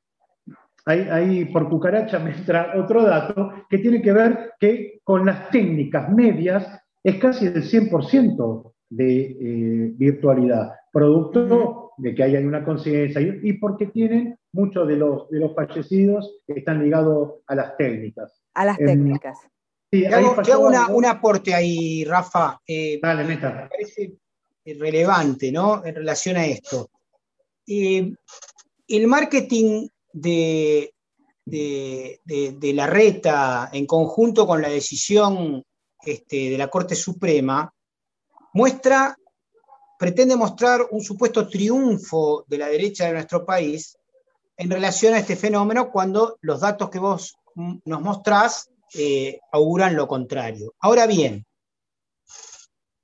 ahí, 0.86 1.44
por 1.44 1.68
cucaracha 1.68 2.18
me 2.18 2.34
entra 2.34 2.72
otro 2.74 3.02
dato 3.02 3.52
que 3.68 3.76
tiene 3.76 4.00
que 4.00 4.12
ver 4.12 4.54
que 4.58 5.00
con 5.04 5.26
las 5.26 5.50
técnicas 5.50 6.08
medias 6.08 6.66
es 7.04 7.16
casi 7.16 7.50
del 7.50 7.62
100% 7.62 8.72
de 8.88 9.20
eh, 9.20 9.92
virtualidad, 9.96 10.72
producto 10.90 11.90
de 11.98 12.14
que 12.14 12.22
haya 12.22 12.40
una 12.40 12.64
conciencia 12.64 13.20
y, 13.20 13.52
porque 13.54 13.88
tienen 13.88 14.38
muchos 14.52 14.88
de 14.88 14.96
los, 14.96 15.28
de 15.28 15.40
los 15.40 15.54
fallecidos 15.54 16.40
que 16.46 16.54
están 16.54 16.82
ligados 16.82 17.34
a 17.46 17.54
las 17.54 17.76
técnicas. 17.76 18.42
A 18.54 18.64
las 18.64 18.80
em, 18.80 18.86
técnicas. 18.86 19.38
Sí, 19.90 20.06
hago, 20.06 20.34
un 20.96 21.04
aporte 21.04 21.52
ahí, 21.52 22.06
Rafa. 22.06 22.58
Eh, 22.66 22.98
Dale, 23.02 23.24
neta. 23.24 23.50
Me 23.50 23.68
parece 23.68 24.14
relevante, 24.64 25.52
¿no? 25.52 25.84
En 25.84 25.94
relación 25.94 26.38
a 26.38 26.46
esto. 26.46 26.88
Eh, 27.66 28.14
el 28.96 29.06
marketing 29.06 29.88
de, 30.12 30.92
la 31.46 32.86
reta 32.86 33.70
en 33.72 33.86
conjunto 33.86 34.46
con 34.46 34.60
la 34.60 34.68
decisión 34.68 35.62
este, 36.04 36.50
de 36.50 36.58
la 36.58 36.68
Corte 36.68 36.94
Suprema 36.94 37.72
muestra, 38.52 39.16
pretende 39.98 40.36
mostrar 40.36 40.88
un 40.90 41.00
supuesto 41.02 41.48
triunfo 41.48 42.44
de 42.46 42.58
la 42.58 42.68
derecha 42.68 43.06
de 43.06 43.14
nuestro 43.14 43.46
país 43.46 43.96
en 44.56 44.70
relación 44.70 45.14
a 45.14 45.20
este 45.20 45.36
fenómeno 45.36 45.90
cuando 45.90 46.36
los 46.42 46.60
datos 46.60 46.90
que 46.90 46.98
vos 46.98 47.34
nos 47.54 48.02
mostrás 48.02 48.68
eh, 48.94 49.40
auguran 49.52 49.96
lo 49.96 50.06
contrario. 50.06 50.74
Ahora 50.80 51.06
bien, 51.06 51.46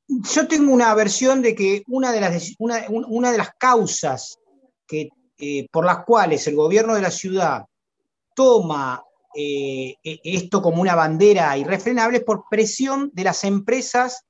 yo 0.07 0.47
tengo 0.47 0.73
una 0.73 0.95
versión 0.95 1.41
de 1.41 1.55
que 1.55 1.83
una 1.87 2.13
de 2.13 3.39
las 3.39 3.51
causas 3.59 4.39
que 4.87 5.09
eh, 5.41 5.69
por 5.71 5.85
las 5.85 6.05
cuales 6.05 6.45
el 6.49 6.57
gobierno 6.57 6.97
de 6.97 7.03
la 7.03 7.13
ciudad 7.13 7.65
toma 8.35 9.05
eh, 9.37 9.95
e, 10.03 10.21
esto 10.25 10.61
como 10.61 10.83
una 10.83 10.97
bandera 10.97 11.57
irrefrenable 11.57 12.23
por 12.23 12.47
presión 12.51 13.13
de 13.13 13.23
las 13.23 13.45
empresas 13.45 14.25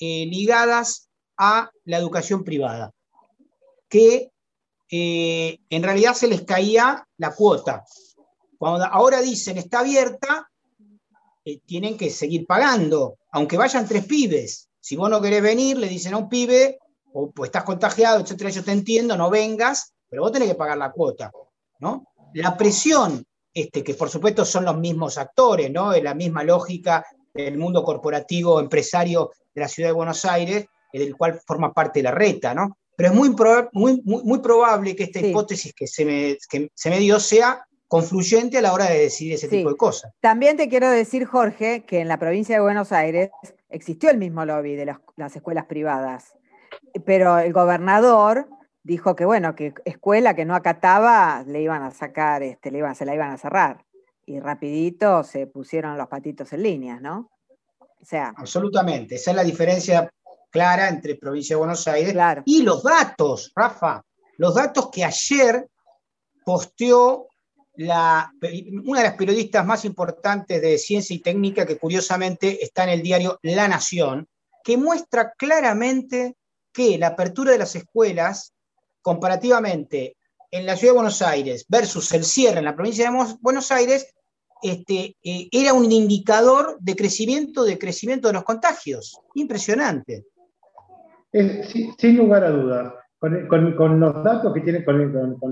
eh, 0.00 0.26
ligadas 0.26 1.08
a 1.36 1.70
la 1.84 1.98
educación 1.98 2.42
privada, 2.42 2.92
que 3.88 4.30
en 4.88 5.82
realidad 5.82 6.14
se 6.14 6.28
les 6.28 6.42
caía 6.42 7.06
la 7.18 7.34
cuota. 7.34 7.84
Cuando 8.56 8.84
ahora 8.84 9.20
dicen 9.20 9.58
está 9.58 9.80
abierta, 9.80 10.48
tienen 11.66 11.96
que 11.96 12.08
seguir 12.10 12.46
pagando, 12.46 13.18
aunque 13.32 13.56
vayan 13.56 13.86
tres 13.86 14.06
pibes. 14.06 14.68
Si 14.80 14.96
vos 14.96 15.10
no 15.10 15.20
querés 15.20 15.42
venir, 15.42 15.76
le 15.76 15.88
dicen 15.88 16.14
a 16.14 16.18
un 16.18 16.28
pibe, 16.28 16.78
o 17.12 17.30
pues 17.30 17.48
estás 17.48 17.64
contagiado, 17.64 18.20
etcétera, 18.20 18.50
yo 18.50 18.64
te 18.64 18.72
entiendo, 18.72 19.16
no 19.16 19.28
vengas, 19.28 19.92
pero 20.16 20.24
vos 20.24 20.32
tenés 20.32 20.48
que 20.48 20.54
pagar 20.54 20.78
la 20.78 20.92
cuota, 20.92 21.30
¿no? 21.80 22.06
La 22.32 22.56
presión, 22.56 23.22
este, 23.52 23.84
que 23.84 23.92
por 23.92 24.08
supuesto 24.08 24.46
son 24.46 24.64
los 24.64 24.78
mismos 24.78 25.18
actores, 25.18 25.70
¿no? 25.70 25.92
Es 25.92 26.02
la 26.02 26.14
misma 26.14 26.42
lógica 26.42 27.04
del 27.34 27.58
mundo 27.58 27.84
corporativo, 27.84 28.58
empresario 28.58 29.32
de 29.54 29.60
la 29.60 29.68
ciudad 29.68 29.90
de 29.90 29.92
Buenos 29.92 30.24
Aires, 30.24 30.64
del 30.90 31.14
cual 31.14 31.38
forma 31.46 31.70
parte 31.74 31.98
de 31.98 32.04
la 32.04 32.12
reta, 32.12 32.54
¿no? 32.54 32.78
Pero 32.96 33.10
es 33.10 33.14
muy, 33.14 33.36
muy, 33.74 34.00
muy, 34.04 34.38
probable 34.38 34.96
que 34.96 35.02
esta 35.02 35.20
hipótesis 35.20 35.74
que 35.74 35.86
se, 35.86 36.06
me, 36.06 36.38
se 36.40 36.88
me 36.88 36.98
dio 36.98 37.20
sea 37.20 37.66
confluyente 37.86 38.56
a 38.56 38.62
la 38.62 38.72
hora 38.72 38.86
de 38.86 39.00
decidir 39.00 39.34
ese 39.34 39.48
tipo 39.48 39.68
de 39.68 39.76
cosas. 39.76 40.14
También 40.20 40.56
te 40.56 40.70
quiero 40.70 40.88
decir, 40.88 41.26
Jorge, 41.26 41.84
que 41.84 42.00
en 42.00 42.08
la 42.08 42.18
provincia 42.18 42.54
de 42.54 42.62
Buenos 42.62 42.90
Aires 42.90 43.28
existió 43.68 44.08
el 44.08 44.16
mismo 44.16 44.46
lobby 44.46 44.76
de 44.76 44.86
las 45.16 45.36
escuelas 45.36 45.66
privadas, 45.66 46.38
pero 47.04 47.38
el 47.38 47.52
gobernador 47.52 48.48
dijo 48.86 49.16
que 49.16 49.24
bueno, 49.24 49.56
que 49.56 49.74
escuela 49.84 50.34
que 50.34 50.44
no 50.44 50.54
acataba 50.54 51.42
le 51.44 51.60
iban 51.60 51.82
a 51.82 51.90
sacar, 51.90 52.42
este, 52.44 52.70
le 52.70 52.78
iban, 52.78 52.94
se 52.94 53.04
la 53.04 53.14
iban 53.14 53.32
a 53.32 53.38
cerrar. 53.38 53.84
Y 54.24 54.38
rapidito 54.38 55.24
se 55.24 55.46
pusieron 55.46 55.98
los 55.98 56.08
patitos 56.08 56.52
en 56.52 56.62
línea, 56.62 57.00
¿no? 57.00 57.30
O 57.78 58.04
sea. 58.04 58.32
Absolutamente. 58.36 59.16
Esa 59.16 59.32
es 59.32 59.36
la 59.36 59.44
diferencia 59.44 60.08
clara 60.50 60.88
entre 60.88 61.16
provincia 61.16 61.54
de 61.54 61.58
Buenos 61.58 61.86
Aires 61.88 62.14
y 62.44 62.62
los 62.62 62.82
datos, 62.82 63.52
Rafa. 63.54 64.02
Los 64.38 64.54
datos 64.54 64.88
que 64.90 65.04
ayer 65.04 65.66
posteó 66.44 67.26
la, 67.74 68.30
una 68.84 69.00
de 69.00 69.08
las 69.08 69.16
periodistas 69.16 69.66
más 69.66 69.84
importantes 69.84 70.62
de 70.62 70.78
ciencia 70.78 71.14
y 71.14 71.20
técnica, 71.20 71.66
que 71.66 71.78
curiosamente 71.78 72.62
está 72.62 72.84
en 72.84 72.90
el 72.90 73.02
diario 73.02 73.38
La 73.42 73.66
Nación, 73.66 74.28
que 74.62 74.76
muestra 74.76 75.32
claramente 75.36 76.36
que 76.72 76.98
la 76.98 77.08
apertura 77.08 77.52
de 77.52 77.58
las 77.58 77.74
escuelas 77.74 78.52
comparativamente 79.06 80.16
en 80.50 80.66
la 80.66 80.74
ciudad 80.74 80.94
de 80.94 80.96
Buenos 80.96 81.22
Aires 81.22 81.64
versus 81.68 82.10
el 82.10 82.24
cierre 82.24 82.58
en 82.58 82.64
la 82.64 82.74
provincia 82.74 83.08
de 83.08 83.16
Buenos 83.40 83.70
Aires, 83.70 84.12
este, 84.60 85.14
eh, 85.22 85.48
era 85.52 85.74
un 85.74 85.92
indicador 85.92 86.76
de 86.80 86.96
crecimiento, 86.96 87.62
de 87.62 87.78
crecimiento 87.78 88.26
de 88.26 88.34
los 88.34 88.42
contagios. 88.42 89.16
Impresionante. 89.36 90.24
sin 91.32 92.16
lugar 92.16 92.42
a 92.42 92.50
dudas. 92.50 92.94
Con, 93.20 94.00
los 94.00 94.24
datos 94.24 94.52
que 94.52 94.60
tiene, 94.60 94.84
con, 94.84 94.98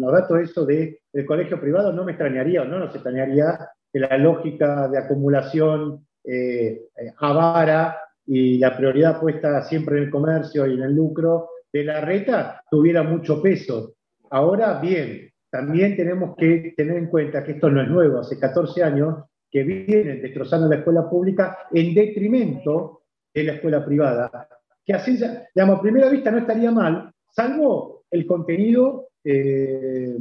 los 0.00 0.12
datos 0.12 0.40
eso 0.40 0.66
de, 0.66 1.02
del 1.12 1.24
colegio 1.24 1.61
privado, 1.61 1.92
no 1.92 2.02
me 2.05 2.11
extrañaría 2.11 2.62
o 2.62 2.64
no 2.64 2.80
nos 2.80 2.92
extrañaría 2.92 3.70
que 3.92 4.00
la 4.00 4.18
lógica 4.18 4.88
de 4.88 4.98
acumulación 4.98 6.05
eh, 6.24 6.88
eh, 6.96 7.12
avara 7.18 8.00
y 8.26 8.59
la 8.59 8.76
prioridad 8.76 9.20
puesta 9.20 9.62
siempre 9.62 9.98
en 9.98 10.05
el 10.05 10.11
comercio 10.11 10.66
y 10.66 10.74
en 10.74 10.82
el 10.82 10.92
lucro 10.92 11.50
de 11.75 11.83
la 11.83 12.01
reta 12.01 12.62
tuviera 12.70 13.03
mucho 13.03 13.43
peso. 13.43 13.97
Ahora 14.31 14.79
bien, 14.79 15.29
también 15.51 15.97
tenemos 15.97 16.37
que 16.37 16.72
tener 16.77 16.97
en 16.97 17.09
cuenta 17.09 17.43
que 17.43 17.53
esto 17.53 17.68
no 17.68 17.83
es 17.83 17.89
nuevo, 17.89 18.20
hace 18.20 18.39
14 18.39 18.85
años 18.85 19.25
que 19.51 19.64
vienen 19.64 20.22
destrozando 20.22 20.68
la 20.68 20.77
escuela 20.77 21.11
pública 21.11 21.66
en 21.72 21.93
detrimento 21.93 23.03
de 23.35 23.43
la 23.43 23.55
escuela 23.55 23.85
privada, 23.85 24.49
que 24.85 24.95
así, 24.95 25.18
a 25.25 25.81
primera 25.81 26.09
vista 26.09 26.31
no 26.31 26.39
estaría 26.39 26.70
mal, 26.70 27.12
salvo 27.33 28.05
el 28.09 28.25
contenido, 28.25 29.09
eh, 29.25 30.16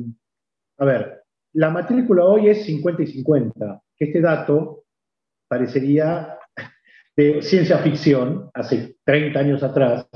a 0.79 0.85
ver, 0.85 1.21
la 1.53 1.69
matrícula 1.69 2.25
hoy 2.25 2.49
es 2.49 2.65
50 2.65 3.03
y 3.03 3.07
50, 3.07 3.81
que 3.95 4.05
este 4.05 4.21
dato 4.21 4.85
parecería 5.47 6.35
de 7.15 7.43
ciencia 7.43 7.77
ficción, 7.77 8.49
hace 8.55 8.95
30 9.05 9.39
años 9.39 9.61
atrás, 9.61 10.07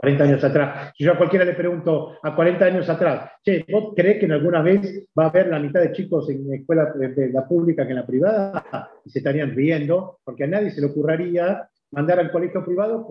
40 0.00 0.24
años 0.24 0.44
atrás. 0.44 0.92
Si 0.96 1.04
yo 1.04 1.12
a 1.12 1.18
cualquiera 1.18 1.44
le 1.44 1.52
pregunto 1.52 2.16
a 2.22 2.34
40 2.34 2.64
años 2.64 2.88
atrás, 2.88 3.32
che, 3.44 3.66
¿vos 3.70 3.92
crees 3.94 4.18
que 4.18 4.24
en 4.24 4.32
alguna 4.32 4.62
vez 4.62 5.06
va 5.18 5.24
a 5.24 5.28
haber 5.28 5.48
la 5.48 5.58
mitad 5.58 5.80
de 5.80 5.92
chicos 5.92 6.30
en 6.30 6.52
escuela 6.54 6.90
de 6.94 7.30
la 7.30 7.46
pública 7.46 7.84
que 7.84 7.90
en 7.90 7.96
la 7.96 8.06
privada? 8.06 8.90
Y 9.04 9.10
se 9.10 9.18
estarían 9.18 9.54
riendo, 9.54 10.20
porque 10.24 10.44
a 10.44 10.46
nadie 10.46 10.70
se 10.70 10.80
le 10.80 10.86
ocurriría 10.86 11.68
mandar 11.90 12.18
al 12.18 12.30
colegio 12.30 12.64
privado 12.64 13.06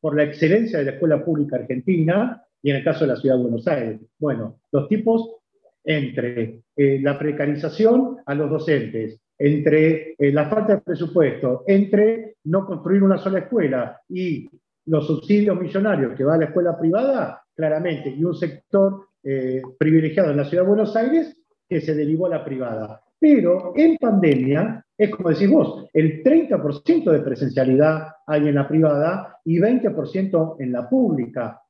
por 0.00 0.16
la 0.16 0.24
excelencia 0.24 0.80
de 0.80 0.84
la 0.84 0.90
escuela 0.92 1.24
pública 1.24 1.56
argentina 1.56 2.42
y 2.62 2.70
en 2.70 2.76
el 2.76 2.84
caso 2.84 3.06
de 3.06 3.12
la 3.12 3.16
ciudad 3.16 3.36
de 3.36 3.42
Buenos 3.42 3.66
Aires. 3.66 4.00
Bueno, 4.18 4.58
los 4.70 4.86
tipos 4.88 5.36
entre 5.82 6.60
eh, 6.76 6.98
la 7.00 7.18
precarización 7.18 8.18
a 8.26 8.34
los 8.34 8.50
docentes, 8.50 9.18
entre 9.38 10.14
eh, 10.18 10.32
la 10.32 10.50
falta 10.50 10.74
de 10.74 10.80
presupuesto, 10.82 11.64
entre 11.66 12.36
no 12.44 12.66
construir 12.66 13.02
una 13.02 13.18
sola 13.18 13.40
escuela 13.40 13.98
y 14.08 14.48
los 14.86 15.06
subsidios 15.06 15.58
millonarios 15.58 16.14
que 16.16 16.24
va 16.24 16.34
a 16.34 16.38
la 16.38 16.46
escuela 16.46 16.78
privada, 16.78 17.42
claramente, 17.54 18.10
y 18.10 18.24
un 18.24 18.34
sector 18.34 19.08
eh, 19.22 19.62
privilegiado 19.78 20.30
en 20.30 20.36
la 20.36 20.44
ciudad 20.44 20.64
de 20.64 20.68
Buenos 20.68 20.94
Aires 20.96 21.36
que 21.68 21.80
se 21.80 21.94
derivó 21.94 22.26
a 22.26 22.30
la 22.30 22.44
privada. 22.44 23.00
Pero 23.18 23.72
en 23.74 23.96
pandemia, 23.96 24.84
es 24.96 25.10
como 25.10 25.30
decís 25.30 25.48
vos, 25.48 25.86
el 25.92 26.22
30% 26.22 27.10
de 27.10 27.20
presencialidad 27.20 28.08
hay 28.26 28.48
en 28.48 28.54
la 28.54 28.68
privada 28.68 29.38
y 29.44 29.58
20% 29.58 30.56
en 30.58 30.72
la 30.72 30.88
pública. 30.88 31.60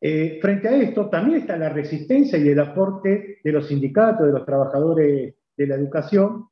Eh, 0.00 0.38
frente 0.40 0.68
a 0.68 0.76
esto, 0.76 1.08
también 1.08 1.40
está 1.40 1.56
la 1.56 1.70
resistencia 1.70 2.38
y 2.38 2.48
el 2.48 2.60
aporte 2.60 3.38
de 3.42 3.52
los 3.52 3.66
sindicatos, 3.66 4.26
de 4.26 4.32
los 4.32 4.46
trabajadores 4.46 5.34
de 5.56 5.66
la 5.66 5.74
educación, 5.74 6.46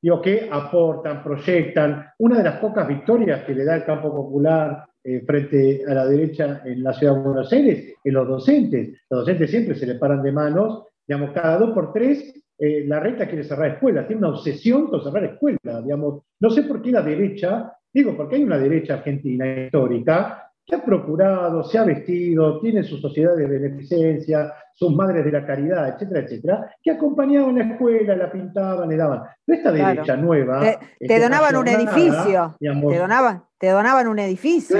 digo, 0.00 0.20
que 0.22 0.48
aportan, 0.50 1.22
proyectan. 1.22 2.06
Una 2.18 2.38
de 2.38 2.44
las 2.44 2.58
pocas 2.58 2.86
victorias 2.86 3.44
que 3.44 3.54
le 3.54 3.64
da 3.64 3.76
el 3.76 3.84
campo 3.84 4.14
popular 4.14 4.84
eh, 5.04 5.22
frente 5.26 5.82
a 5.88 5.94
la 5.94 6.06
derecha 6.06 6.62
en 6.64 6.82
la 6.82 6.92
ciudad 6.92 7.14
de 7.14 7.22
Buenos 7.22 7.52
Aires 7.52 7.94
es 8.02 8.12
los 8.12 8.28
docentes. 8.28 9.00
Los 9.10 9.20
docentes 9.20 9.50
siempre 9.50 9.74
se 9.74 9.86
le 9.86 9.94
paran 9.94 10.22
de 10.22 10.32
manos, 10.32 10.84
digamos, 11.06 11.32
cada 11.32 11.58
dos 11.58 11.70
por 11.70 11.92
tres 11.92 12.34
eh, 12.60 12.84
la 12.86 12.98
reta 12.98 13.28
quiere 13.28 13.44
cerrar 13.44 13.74
escuelas, 13.74 14.08
tiene 14.08 14.18
una 14.18 14.36
obsesión 14.36 14.88
con 14.88 15.02
cerrar 15.02 15.24
escuelas, 15.24 15.84
digamos. 15.84 16.22
No 16.40 16.50
sé 16.50 16.64
por 16.64 16.82
qué 16.82 16.90
la 16.90 17.02
derecha, 17.02 17.72
digo, 17.92 18.16
porque 18.16 18.34
hay 18.36 18.42
una 18.42 18.58
derecha 18.58 18.94
argentina 18.94 19.46
histórica 19.46 20.47
que 20.68 20.76
ha 20.76 20.84
procurado, 20.84 21.64
se 21.64 21.78
ha 21.78 21.84
vestido, 21.84 22.60
tiene 22.60 22.84
su 22.84 22.98
sociedad 22.98 23.34
de 23.34 23.46
beneficencia, 23.46 24.52
sus 24.74 24.94
madres 24.94 25.24
de 25.24 25.32
la 25.32 25.46
caridad, 25.46 25.88
etcétera, 25.88 26.20
etcétera, 26.20 26.74
que 26.82 26.90
acompañaban 26.90 27.56
la 27.56 27.64
escuela, 27.64 28.14
la 28.14 28.30
pintaban, 28.30 28.86
le 28.86 28.96
daban. 28.96 29.22
Pero 29.46 29.58
esta 29.58 29.72
derecha 29.72 30.16
nueva. 30.16 30.60
Te, 30.60 30.78
este, 31.00 31.20
donaban 31.20 31.56
un 31.56 31.68
edificio. 31.68 32.56
te, 32.60 32.98
donaban, 32.98 33.44
te 33.58 33.68
donaban 33.70 34.08
un 34.08 34.18
edificio. 34.18 34.76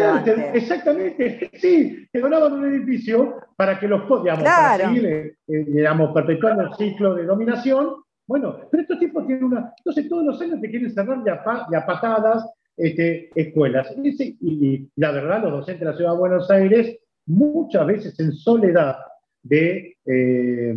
exactamente, 0.53 1.51
sí, 1.55 2.07
te 2.13 2.21
donaban 2.21 2.53
un 2.53 2.67
edificio 2.67 3.37
para 3.57 3.81
que 3.81 3.89
los 3.89 4.03
digamos, 4.23 4.45
para 4.45 4.89
seguir, 4.89 5.07
eh, 5.07 5.37
eh, 5.49 5.65
digamos, 5.69 6.13
perpetuando 6.13 6.65
el 6.65 6.75
ciclo 6.75 7.15
de 7.15 7.25
dominación. 7.25 7.95
Bueno, 8.27 8.57
pero 8.71 8.83
estos 8.83 8.99
tipos 8.99 9.27
tienen 9.27 9.45
una. 9.45 9.73
Entonces, 9.79 10.07
todos 10.07 10.23
los 10.23 10.41
años 10.43 10.61
te 10.61 10.69
quieren 10.69 10.93
cerrar 10.93 11.25
de 11.25 11.31
a 11.31 11.87
patadas 11.87 12.45
este, 12.79 13.31
escuelas. 13.35 13.95
Y, 14.41 14.89
la 14.97 15.11
verdad, 15.11 15.43
los 15.43 15.53
docentes 15.53 15.81
de 15.81 15.87
la 15.87 15.97
Ciudad 15.97 16.13
de 16.13 16.19
Buenos 16.19 16.51
Aires, 16.51 16.99
muchas 17.27 17.87
veces 17.87 18.21
en 18.21 18.33
soledad 18.33 18.97
de, 19.43 19.97
eh, 20.07 20.75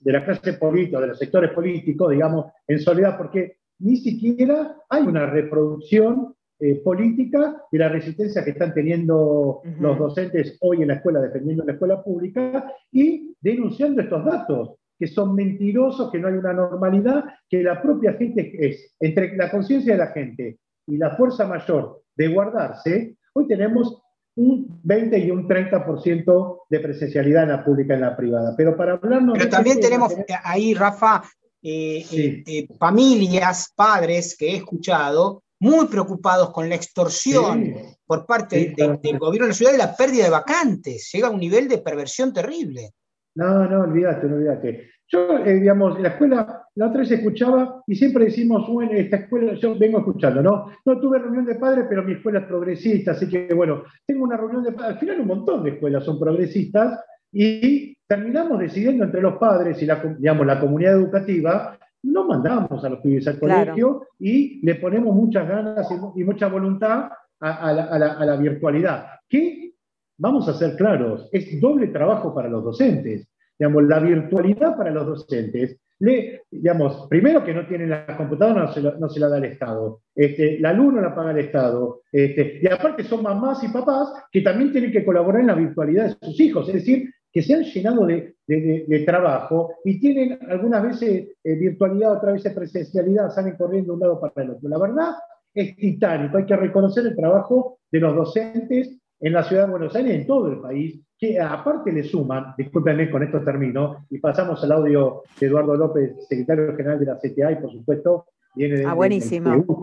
de 0.00 0.12
la 0.12 0.24
clase 0.24 0.52
política, 0.54 1.00
de 1.00 1.08
los 1.08 1.18
sectores 1.18 1.50
políticos, 1.52 2.10
digamos, 2.10 2.46
en 2.66 2.78
soledad, 2.78 3.16
porque 3.16 3.56
ni 3.80 3.96
siquiera 3.96 4.76
hay 4.88 5.02
una 5.02 5.26
reproducción 5.26 6.34
eh, 6.60 6.80
política 6.82 7.62
de 7.70 7.78
la 7.78 7.88
resistencia 7.88 8.44
que 8.44 8.50
están 8.50 8.74
teniendo 8.74 9.62
los 9.78 9.98
docentes 9.98 10.58
hoy 10.60 10.82
en 10.82 10.88
la 10.88 10.94
escuela, 10.94 11.20
defendiendo 11.20 11.64
la 11.64 11.74
escuela 11.74 12.02
pública 12.02 12.72
y 12.90 13.32
denunciando 13.40 14.02
estos 14.02 14.24
datos 14.24 14.74
que 14.98 15.06
son 15.06 15.36
mentirosos, 15.36 16.10
que 16.10 16.18
no 16.18 16.26
hay 16.26 16.34
una 16.34 16.52
normalidad, 16.52 17.24
que 17.48 17.62
la 17.62 17.80
propia 17.80 18.14
gente 18.14 18.50
es, 18.58 18.96
entre 18.98 19.36
la 19.36 19.50
conciencia 19.50 19.92
de 19.92 19.98
la 19.98 20.08
gente 20.08 20.58
y 20.88 20.96
la 20.96 21.16
fuerza 21.16 21.46
mayor 21.46 22.02
de 22.16 22.28
guardarse, 22.28 23.16
hoy 23.34 23.46
tenemos 23.46 24.02
un 24.36 24.80
20 24.82 25.18
y 25.18 25.30
un 25.30 25.46
30% 25.46 26.58
de 26.68 26.80
presencialidad 26.80 27.42
en 27.42 27.50
la 27.50 27.64
pública 27.64 27.94
y 27.94 27.96
en 27.96 28.02
la 28.02 28.16
privada. 28.16 28.54
Pero 28.56 28.76
para 28.76 28.94
hablarnos... 28.94 29.36
Pero 29.36 29.50
también 29.50 29.80
tenemos 29.80 30.14
ahí, 30.42 30.74
Rafa, 30.74 31.22
eh, 31.62 32.04
eh, 32.12 32.42
eh, 32.46 32.68
familias, 32.78 33.72
padres 33.74 34.36
que 34.38 34.52
he 34.52 34.56
escuchado 34.56 35.42
muy 35.60 35.88
preocupados 35.88 36.50
con 36.52 36.68
la 36.68 36.76
extorsión 36.76 37.74
por 38.06 38.24
parte 38.26 38.74
del 38.76 39.18
gobierno 39.18 39.46
de 39.46 39.48
la 39.48 39.54
ciudad 39.54 39.74
y 39.74 39.78
la 39.78 39.96
pérdida 39.96 40.24
de 40.24 40.30
vacantes. 40.30 41.10
Llega 41.12 41.26
a 41.26 41.32
un 41.32 41.40
nivel 41.40 41.68
de 41.68 41.78
perversión 41.78 42.32
terrible. 42.32 42.92
No, 43.34 43.68
no, 43.68 43.80
olvídate, 43.80 44.28
no 44.28 44.36
olvídate. 44.36 44.90
Yo, 45.08 45.38
digamos, 45.44 45.98
la 46.00 46.10
escuela, 46.10 46.67
la 46.78 46.86
otra 46.86 47.00
vez 47.00 47.10
escuchaba 47.10 47.82
y 47.88 47.96
siempre 47.96 48.26
decimos, 48.26 48.68
bueno, 48.68 48.92
esta 48.92 49.16
escuela, 49.16 49.54
yo 49.54 49.76
vengo 49.76 49.98
escuchando, 49.98 50.40
¿no? 50.40 50.66
No 50.84 51.00
tuve 51.00 51.18
reunión 51.18 51.44
de 51.44 51.56
padres, 51.56 51.86
pero 51.88 52.04
mi 52.04 52.12
escuela 52.12 52.38
es 52.38 52.46
progresista, 52.46 53.10
así 53.10 53.28
que, 53.28 53.52
bueno, 53.52 53.82
tengo 54.06 54.22
una 54.22 54.36
reunión 54.36 54.62
de 54.62 54.70
padres. 54.70 54.94
Al 54.94 55.00
final, 55.00 55.20
un 55.22 55.26
montón 55.26 55.64
de 55.64 55.70
escuelas 55.70 56.04
son 56.04 56.20
progresistas 56.20 57.00
y 57.32 57.96
terminamos 58.06 58.60
decidiendo 58.60 59.02
entre 59.02 59.20
los 59.20 59.38
padres 59.38 59.82
y 59.82 59.86
la, 59.86 60.00
digamos, 60.18 60.46
la 60.46 60.60
comunidad 60.60 60.92
educativa, 60.92 61.76
no 62.04 62.28
mandamos 62.28 62.84
a 62.84 62.88
los 62.88 63.00
pibes 63.00 63.26
al 63.26 63.40
colegio 63.40 64.06
y 64.20 64.64
le 64.64 64.76
ponemos 64.76 65.12
muchas 65.16 65.48
ganas 65.48 65.84
y, 66.14 66.22
mucha 66.22 66.46
voluntad 66.46 67.10
a, 67.40 67.72
la, 67.72 68.12
a 68.12 68.24
la 68.24 68.36
virtualidad. 68.36 69.06
Que, 69.28 69.72
vamos 70.16 70.48
a 70.48 70.54
ser 70.54 70.76
claros, 70.76 71.28
es 71.32 71.60
doble 71.60 71.88
trabajo 71.88 72.32
para 72.32 72.48
los 72.48 72.62
docentes 72.62 73.28
digamos, 73.58 73.84
la 73.84 73.98
virtualidad 73.98 74.76
para 74.76 74.90
los 74.90 75.06
docentes, 75.06 75.80
digamos, 75.98 77.06
primero 77.08 77.44
que 77.44 77.52
no 77.52 77.66
tienen 77.66 77.90
la 77.90 78.16
computadora, 78.16 78.64
no 78.64 78.72
se, 78.72 78.80
no 78.82 79.08
se 79.08 79.20
la 79.20 79.28
da 79.28 79.38
el 79.38 79.46
Estado, 79.46 80.02
este, 80.14 80.58
la 80.60 80.72
luz 80.72 80.94
no 80.94 81.00
la 81.00 81.14
paga 81.14 81.32
el 81.32 81.38
Estado, 81.38 82.02
este, 82.12 82.60
y 82.62 82.68
aparte 82.68 83.02
son 83.02 83.22
mamás 83.22 83.62
y 83.64 83.68
papás 83.68 84.12
que 84.30 84.42
también 84.42 84.70
tienen 84.70 84.92
que 84.92 85.04
colaborar 85.04 85.40
en 85.40 85.48
la 85.48 85.54
virtualidad 85.54 86.06
de 86.06 86.26
sus 86.26 86.40
hijos, 86.40 86.68
es 86.68 86.74
decir, 86.74 87.10
que 87.32 87.42
se 87.42 87.54
han 87.54 87.62
llenado 87.62 88.06
de, 88.06 88.34
de, 88.46 89.02
trabajo 89.04 89.74
y 89.84 90.00
tienen 90.00 90.38
algunas 90.48 90.82
veces 90.82 91.28
eh, 91.44 91.54
virtualidad, 91.56 92.16
otras 92.16 92.34
veces 92.34 92.54
presencialidad, 92.54 93.30
salen 93.30 93.56
corriendo 93.56 93.92
de 93.92 93.94
un 93.94 94.00
lado 94.00 94.20
para 94.20 94.44
el 94.44 94.50
otro. 94.52 94.68
La 94.68 94.78
verdad 94.78 95.10
es 95.52 95.76
titánico, 95.76 96.38
hay 96.38 96.46
que 96.46 96.56
reconocer 96.56 97.06
el 97.06 97.16
trabajo 97.16 97.78
de 97.90 98.00
los 98.00 98.14
docentes 98.14 98.98
en 99.20 99.32
la 99.32 99.42
ciudad 99.44 99.64
de 99.64 99.70
Buenos 99.70 99.94
Aires 99.94 100.12
y 100.12 100.16
en 100.16 100.26
todo 100.26 100.52
el 100.52 100.60
país, 100.60 101.00
que 101.18 101.40
aparte 101.40 101.92
le 101.92 102.04
suman, 102.04 102.54
discúlpenme 102.56 103.10
con 103.10 103.22
esto 103.22 103.42
termino, 103.42 104.06
y 104.10 104.18
pasamos 104.18 104.62
al 104.62 104.72
audio 104.72 105.22
de 105.40 105.46
Eduardo 105.46 105.76
López, 105.76 106.26
secretario 106.28 106.76
general 106.76 107.00
de 107.00 107.06
la 107.06 107.18
CTA, 107.18 107.52
y 107.52 107.56
por 107.56 107.72
supuesto 107.72 108.26
viene 108.54 108.78
de, 108.78 108.86
ah, 108.86 108.94
buenísimo. 108.94 109.80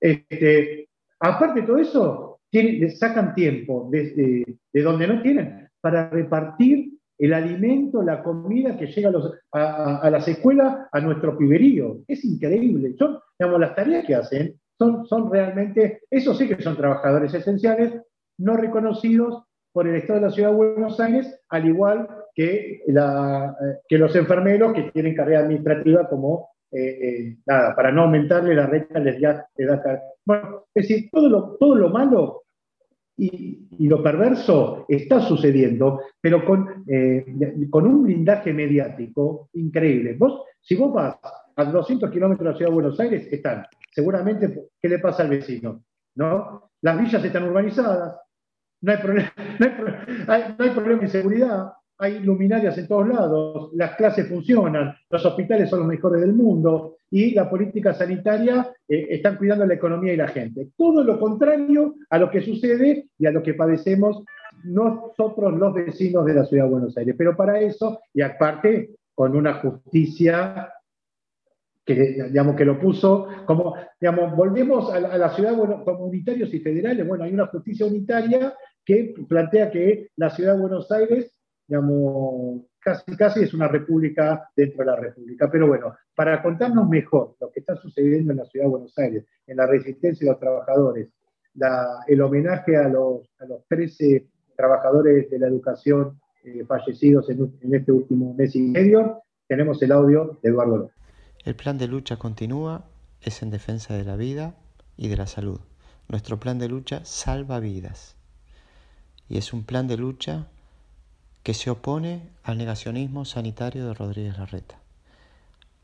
este, 0.00 0.88
aparte 1.18 1.60
de 1.60 1.66
todo 1.66 1.78
eso, 1.78 2.40
sacan 2.98 3.34
tiempo 3.34 3.88
desde 3.90 4.44
de, 4.72 4.82
donde 4.82 5.06
no 5.06 5.22
tienen 5.22 5.68
para 5.80 6.10
repartir 6.10 6.92
el 7.18 7.34
alimento, 7.34 8.02
la 8.02 8.22
comida 8.22 8.76
que 8.76 8.86
llega 8.86 9.08
a, 9.08 9.12
los, 9.12 9.32
a, 9.52 10.10
las 10.10 10.26
escuelas, 10.26 10.86
a 10.90 11.00
nuestro 11.00 11.38
piberío. 11.38 11.98
Es 12.08 12.24
increíble. 12.24 12.94
Son, 12.98 13.18
digamos, 13.38 13.60
las 13.60 13.76
tareas 13.76 14.04
que 14.04 14.14
hacen 14.14 14.54
son, 14.76 15.06
son 15.06 15.30
realmente, 15.30 16.00
eso 16.10 16.34
sí 16.34 16.48
que 16.48 16.60
son 16.60 16.76
trabajadores 16.76 17.32
esenciales, 17.32 17.94
no 18.38 18.56
reconocidos 18.56 19.44
por 19.72 19.88
el 19.88 19.96
Estado 19.96 20.20
de 20.20 20.26
la 20.26 20.32
Ciudad 20.32 20.50
de 20.50 20.56
Buenos 20.56 21.00
Aires, 21.00 21.40
al 21.48 21.66
igual 21.66 22.08
que, 22.34 22.82
eh, 22.86 23.98
los 23.98 24.16
enfermeros 24.16 24.72
que 24.74 24.90
tienen 24.92 25.14
carrera 25.14 25.40
administrativa 25.40 26.08
como, 26.08 26.50
eh, 26.70 26.78
eh, 26.80 27.36
nada, 27.46 27.74
para 27.74 27.90
no 27.90 28.02
aumentarle 28.02 28.54
la 28.54 28.66
renta 28.66 28.98
les 28.98 29.20
da, 29.20 29.46
Bueno, 30.24 30.66
es 30.74 30.88
decir, 30.88 31.08
todo 31.10 31.28
lo, 31.28 31.56
todo 31.58 31.74
lo 31.74 31.90
malo 31.90 32.42
y, 33.16 33.58
lo 33.86 34.02
perverso 34.02 34.86
está 34.88 35.20
sucediendo, 35.20 36.00
pero 36.20 36.44
con, 36.44 36.84
con 37.68 37.86
un 37.86 38.02
blindaje 38.04 38.52
mediático 38.52 39.48
increíble. 39.54 40.16
Si 40.60 40.76
vos 40.76 40.92
vas 40.92 41.16
a 41.56 41.64
200 41.64 42.10
kilómetros 42.10 42.44
de 42.44 42.52
la 42.52 42.56
Ciudad 42.56 42.70
de 42.70 42.74
Buenos 42.74 43.00
Aires, 43.00 43.26
están, 43.30 43.64
seguramente, 43.90 44.68
¿qué 44.80 44.88
le 44.88 44.98
pasa 45.00 45.24
al 45.24 45.30
vecino? 45.30 45.82
¿No? 46.14 46.70
Las 46.82 47.00
villas 47.00 47.24
están 47.24 47.44
urbanizadas, 47.44 48.16
no 48.82 48.92
hay, 48.92 48.98
problema, 48.98 49.32
no, 50.26 50.32
hay, 50.32 50.70
problema 50.70 51.02
de 51.02 51.08
seguridad, 51.08 51.72
hay 51.98 52.18
luminarias 52.18 52.76
en 52.78 52.88
todos 52.88 53.08
lados, 53.08 53.70
las 53.74 53.96
clases 53.96 54.28
funcionan, 54.28 54.94
los 55.08 55.24
hospitales 55.24 55.70
son 55.70 55.80
los 55.80 55.88
mejores 55.88 56.20
del 56.20 56.34
mundo 56.34 56.96
y 57.10 57.32
la 57.32 57.48
política 57.48 57.94
sanitaria 57.94 58.72
eh, 58.88 59.06
están 59.10 59.36
cuidando 59.36 59.64
la 59.66 59.74
economía 59.74 60.12
y 60.14 60.16
la 60.16 60.28
gente. 60.28 60.70
Todo 60.76 61.04
lo 61.04 61.20
contrario 61.20 61.94
a 62.10 62.18
lo 62.18 62.30
que 62.30 62.42
sucede 62.42 63.06
y 63.18 63.26
a 63.26 63.30
lo 63.30 63.42
que 63.42 63.54
padecemos 63.54 64.24
nosotros 64.64 65.56
los 65.58 65.74
vecinos 65.74 66.24
de 66.26 66.34
la 66.34 66.44
ciudad 66.44 66.64
de 66.64 66.70
Buenos 66.70 66.96
Aires. 66.96 67.14
Pero 67.16 67.36
para 67.36 67.60
eso, 67.60 68.00
y 68.12 68.22
aparte, 68.22 68.96
con 69.14 69.36
una 69.36 69.54
justicia 69.54 70.72
que, 71.84 71.94
digamos, 72.30 72.56
que 72.56 72.64
lo 72.64 72.78
puso 72.78 73.26
como, 73.46 73.74
digamos, 74.00 74.36
volvemos 74.36 74.92
a 74.92 75.00
la, 75.00 75.30
ciudad 75.30 75.56
bueno, 75.56 75.84
comunitarios 75.84 76.52
y 76.54 76.60
federales, 76.60 77.06
bueno, 77.06 77.24
hay 77.24 77.34
una 77.34 77.46
justicia 77.46 77.86
unitaria 77.86 78.54
que 78.84 79.14
plantea 79.28 79.70
que 79.70 80.10
la 80.16 80.30
ciudad 80.30 80.54
de 80.54 80.60
Buenos 80.60 80.90
Aires, 80.92 81.34
digamos, 81.66 82.62
casi, 82.80 83.16
casi 83.16 83.42
es 83.42 83.54
una 83.54 83.68
república 83.68 84.48
dentro 84.56 84.84
de 84.84 84.90
la 84.90 84.96
república. 84.96 85.50
Pero 85.50 85.66
bueno, 85.68 85.94
para 86.14 86.42
contarnos 86.42 86.88
mejor 86.88 87.36
lo 87.40 87.50
que 87.50 87.60
está 87.60 87.76
sucediendo 87.76 88.32
en 88.32 88.38
la 88.38 88.44
ciudad 88.46 88.66
de 88.66 88.70
Buenos 88.70 88.96
Aires, 88.98 89.24
en 89.46 89.56
la 89.56 89.66
resistencia 89.66 90.24
de 90.24 90.32
los 90.32 90.40
trabajadores, 90.40 91.08
el 92.06 92.20
homenaje 92.20 92.76
a 92.76 92.88
los, 92.88 93.28
a 93.38 93.46
los 93.46 93.66
13 93.68 94.26
trabajadores 94.56 95.30
de 95.30 95.38
la 95.38 95.48
educación 95.48 96.20
eh, 96.44 96.64
fallecidos 96.66 97.28
en, 97.30 97.52
en, 97.60 97.74
este 97.74 97.92
último 97.92 98.34
mes 98.34 98.54
y 98.56 98.62
medio, 98.62 99.22
tenemos 99.46 99.80
el 99.82 99.92
audio 99.92 100.38
de 100.42 100.50
Eduardo 100.50 100.76
López. 100.78 101.01
El 101.44 101.56
plan 101.56 101.76
de 101.76 101.88
lucha 101.88 102.18
continúa, 102.18 102.84
es 103.20 103.42
en 103.42 103.50
defensa 103.50 103.94
de 103.94 104.04
la 104.04 104.14
vida 104.14 104.54
y 104.96 105.08
de 105.08 105.16
la 105.16 105.26
salud. 105.26 105.60
Nuestro 106.08 106.38
plan 106.38 106.58
de 106.58 106.68
lucha 106.68 107.04
salva 107.04 107.58
vidas. 107.58 108.14
Y 109.28 109.38
es 109.38 109.52
un 109.52 109.64
plan 109.64 109.88
de 109.88 109.96
lucha 109.96 110.46
que 111.42 111.54
se 111.54 111.70
opone 111.70 112.28
al 112.44 112.58
negacionismo 112.58 113.24
sanitario 113.24 113.86
de 113.86 113.94
Rodríguez 113.94 114.38
Larreta. 114.38 114.78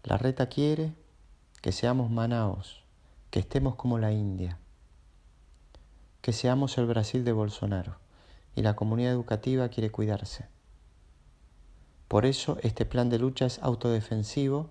Larreta 0.05 0.49
quiere 0.49 0.93
que 1.61 1.73
seamos 1.73 2.11
Manaos, 2.11 2.85
que 3.31 3.41
estemos 3.41 3.75
como 3.75 3.99
la 3.99 4.13
India, 4.13 4.59
que 6.21 6.33
seamos 6.33 6.79
el 6.79 6.87
Brasil 6.87 7.25
de 7.25 7.33
Bolsonaro 7.33 7.97
y 8.55 8.63
la 8.63 8.77
comunidad 8.77 9.13
educativa 9.13 9.69
quiere 9.69 9.91
cuidarse. 9.91 10.47
Por 12.07 12.27
eso 12.27 12.59
este 12.63 12.87
plan 12.87 13.11
de 13.11 13.19
lucha 13.19 13.47
es 13.47 13.59
autodefensivo 13.61 14.71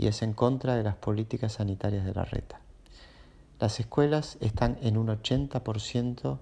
y 0.00 0.06
es 0.06 0.22
en 0.22 0.32
contra 0.32 0.76
de 0.76 0.82
las 0.82 0.96
políticas 0.96 1.52
sanitarias 1.52 2.06
de 2.06 2.14
la 2.14 2.24
reta. 2.24 2.58
Las 3.58 3.80
escuelas 3.80 4.38
están 4.40 4.78
en 4.80 4.96
un 4.96 5.08
80% 5.08 6.38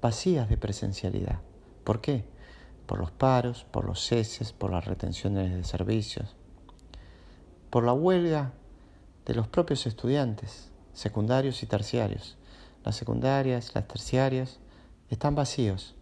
vacías 0.00 0.48
de 0.48 0.56
presencialidad. 0.56 1.38
¿Por 1.84 2.00
qué? 2.00 2.24
Por 2.86 2.98
los 2.98 3.12
paros, 3.12 3.64
por 3.70 3.84
los 3.84 4.04
ceses, 4.04 4.52
por 4.52 4.72
las 4.72 4.84
retenciones 4.84 5.54
de 5.54 5.62
servicios, 5.62 6.34
por 7.70 7.84
la 7.84 7.92
huelga 7.92 8.52
de 9.26 9.34
los 9.34 9.46
propios 9.46 9.86
estudiantes, 9.86 10.72
secundarios 10.92 11.62
y 11.62 11.66
terciarios. 11.66 12.36
Las 12.84 12.96
secundarias, 12.96 13.76
las 13.76 13.86
terciarias, 13.86 14.58
están 15.08 15.36
vacíos, 15.36 15.94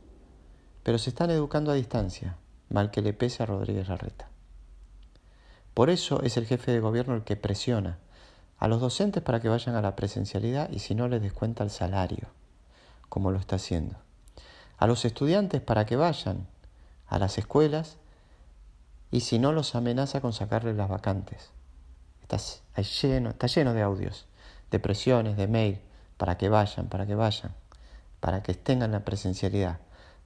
pero 0.82 0.96
se 0.96 1.10
están 1.10 1.30
educando 1.30 1.72
a 1.72 1.74
distancia, 1.74 2.38
mal 2.70 2.90
que 2.90 3.02
le 3.02 3.12
pese 3.12 3.42
a 3.42 3.46
Rodríguez 3.46 3.88
Larreta. 3.88 4.29
Por 5.80 5.88
eso 5.88 6.20
es 6.22 6.36
el 6.36 6.44
jefe 6.44 6.72
de 6.72 6.80
gobierno 6.80 7.14
el 7.14 7.24
que 7.24 7.36
presiona 7.36 7.96
a 8.58 8.68
los 8.68 8.82
docentes 8.82 9.22
para 9.22 9.40
que 9.40 9.48
vayan 9.48 9.76
a 9.76 9.80
la 9.80 9.96
presencialidad 9.96 10.68
y 10.68 10.80
si 10.80 10.94
no 10.94 11.08
les 11.08 11.22
descuenta 11.22 11.64
el 11.64 11.70
salario, 11.70 12.28
como 13.08 13.30
lo 13.30 13.38
está 13.38 13.56
haciendo. 13.56 13.96
A 14.76 14.86
los 14.86 15.06
estudiantes 15.06 15.62
para 15.62 15.86
que 15.86 15.96
vayan 15.96 16.46
a 17.06 17.18
las 17.18 17.38
escuelas 17.38 17.96
y 19.10 19.20
si 19.20 19.38
no 19.38 19.52
los 19.52 19.74
amenaza 19.74 20.20
con 20.20 20.34
sacarles 20.34 20.76
las 20.76 20.90
vacantes. 20.90 21.48
Está 22.20 22.36
lleno, 22.82 23.30
está 23.30 23.46
lleno 23.46 23.72
de 23.72 23.80
audios, 23.80 24.26
de 24.70 24.80
presiones, 24.80 25.38
de 25.38 25.48
mail, 25.48 25.80
para 26.18 26.36
que 26.36 26.50
vayan, 26.50 26.90
para 26.90 27.06
que 27.06 27.14
vayan, 27.14 27.54
para 28.20 28.42
que 28.42 28.52
tengan 28.52 28.92
la 28.92 29.06
presencialidad, 29.06 29.78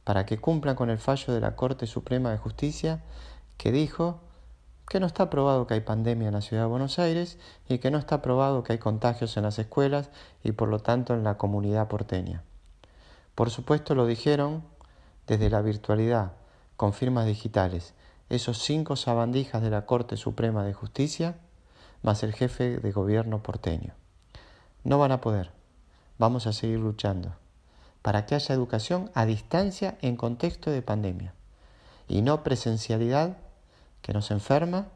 para 0.02 0.26
que 0.26 0.36
cumplan 0.36 0.74
con 0.74 0.90
el 0.90 0.98
fallo 0.98 1.32
de 1.32 1.38
la 1.38 1.54
Corte 1.54 1.86
Suprema 1.86 2.32
de 2.32 2.38
Justicia 2.38 3.04
que 3.56 3.70
dijo 3.70 4.23
que 4.88 5.00
no 5.00 5.06
está 5.06 5.30
probado 5.30 5.66
que 5.66 5.74
hay 5.74 5.80
pandemia 5.80 6.28
en 6.28 6.34
la 6.34 6.40
ciudad 6.40 6.64
de 6.64 6.68
Buenos 6.68 6.98
Aires 6.98 7.38
y 7.68 7.78
que 7.78 7.90
no 7.90 7.98
está 7.98 8.22
probado 8.22 8.62
que 8.62 8.72
hay 8.74 8.78
contagios 8.78 9.36
en 9.36 9.44
las 9.44 9.58
escuelas 9.58 10.10
y 10.42 10.52
por 10.52 10.68
lo 10.68 10.80
tanto 10.80 11.14
en 11.14 11.24
la 11.24 11.36
comunidad 11.36 11.88
porteña. 11.88 12.42
Por 13.34 13.50
supuesto 13.50 13.94
lo 13.94 14.06
dijeron 14.06 14.62
desde 15.26 15.50
la 15.50 15.62
virtualidad, 15.62 16.32
con 16.76 16.92
firmas 16.92 17.26
digitales, 17.26 17.94
esos 18.28 18.58
cinco 18.58 18.96
sabandijas 18.96 19.62
de 19.62 19.70
la 19.70 19.86
Corte 19.86 20.16
Suprema 20.16 20.64
de 20.64 20.74
Justicia, 20.74 21.36
más 22.02 22.22
el 22.22 22.34
jefe 22.34 22.78
de 22.78 22.92
gobierno 22.92 23.42
porteño. 23.42 23.94
No 24.82 24.98
van 24.98 25.12
a 25.12 25.20
poder. 25.20 25.50
Vamos 26.18 26.46
a 26.46 26.52
seguir 26.52 26.78
luchando 26.78 27.32
para 28.04 28.26
que 28.26 28.34
haya 28.34 28.54
educación 28.54 29.10
a 29.14 29.24
distancia 29.24 29.96
en 30.02 30.16
contexto 30.16 30.70
de 30.70 30.82
pandemia 30.82 31.32
y 32.06 32.20
no 32.20 32.44
presencialidad 32.44 33.38
que 34.04 34.12
nos 34.12 34.30
enferma, 34.30 34.88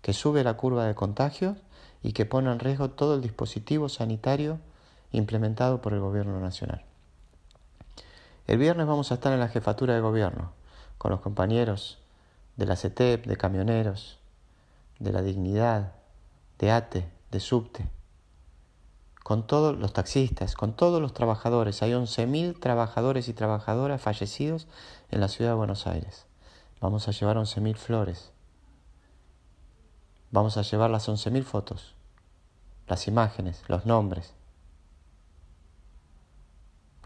que 0.00 0.14
sube 0.14 0.42
la 0.42 0.54
curva 0.54 0.86
de 0.86 0.94
contagios 0.94 1.58
y 2.02 2.14
que 2.14 2.24
pone 2.24 2.50
en 2.50 2.58
riesgo 2.58 2.88
todo 2.88 3.14
el 3.14 3.20
dispositivo 3.20 3.90
sanitario 3.90 4.58
implementado 5.12 5.82
por 5.82 5.92
el 5.92 6.00
Gobierno 6.00 6.40
Nacional. 6.40 6.82
El 8.46 8.56
viernes 8.56 8.86
vamos 8.86 9.10
a 9.10 9.16
estar 9.16 9.34
en 9.34 9.40
la 9.40 9.48
jefatura 9.48 9.92
de 9.92 10.00
gobierno 10.00 10.52
con 10.96 11.10
los 11.10 11.20
compañeros 11.20 11.98
de 12.56 12.64
la 12.64 12.76
CETEP, 12.76 13.26
de 13.26 13.36
camioneros, 13.36 14.18
de 14.98 15.12
la 15.12 15.20
dignidad, 15.20 15.92
de 16.58 16.70
ATE, 16.70 17.06
de 17.32 17.40
SUBTE, 17.40 17.86
con 19.22 19.46
todos 19.46 19.76
los 19.76 19.92
taxistas, 19.92 20.54
con 20.54 20.72
todos 20.72 21.02
los 21.02 21.12
trabajadores. 21.12 21.82
Hay 21.82 21.92
11.000 21.92 22.58
trabajadores 22.58 23.28
y 23.28 23.34
trabajadoras 23.34 24.00
fallecidos 24.00 24.68
en 25.10 25.20
la 25.20 25.28
ciudad 25.28 25.50
de 25.50 25.56
Buenos 25.56 25.86
Aires. 25.86 26.24
Vamos 26.80 27.08
a 27.08 27.10
llevar 27.10 27.36
11.000 27.36 27.76
flores. 27.76 28.33
Vamos 30.34 30.56
a 30.56 30.62
llevar 30.62 30.90
las 30.90 31.08
11.000 31.08 31.44
fotos, 31.44 31.94
las 32.88 33.06
imágenes, 33.06 33.62
los 33.68 33.86
nombres, 33.86 34.34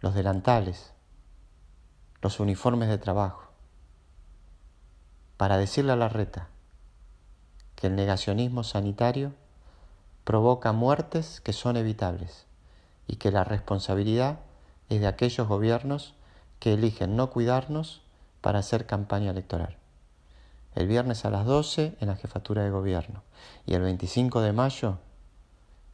los 0.01 0.15
delantales, 0.15 0.95
los 2.23 2.41
uniformes 2.41 2.89
de 2.89 2.97
trabajo, 2.97 3.51
para 5.37 5.59
decirle 5.59 5.93
a 5.93 5.97
la 5.97 6.09
reta 6.09 6.49
que 7.77 7.89
el 7.89 7.97
negacionismo 7.97 8.65
sanitario 8.65 9.35
provoca 10.25 10.73
muertes 10.73 11.43
que 11.43 11.53
son 11.53 11.77
evitables 11.77 12.47
y 13.07 13.17
que 13.17 13.31
la 13.31 13.45
responsabilidad 13.45 14.39
es 14.89 15.03
de 15.03 15.07
aquellos 15.07 15.47
gobiernos 15.47 16.15
que 16.61 16.73
eligen 16.73 17.15
no 17.15 17.29
cuidarnos 17.29 18.01
para 18.41 18.61
hacer 18.61 18.87
campaña 18.87 19.33
electoral. 19.33 19.78
El 20.75 20.87
viernes 20.87 21.25
a 21.25 21.31
las 21.31 21.45
12 21.47 21.97
en 22.01 22.09
la 22.09 22.17
jefatura 22.17 22.63
de 22.63 22.71
gobierno. 22.71 23.23
Y 23.67 23.75
el 23.75 23.83
25 23.83 24.41
de 24.41 24.53
mayo 24.53 24.99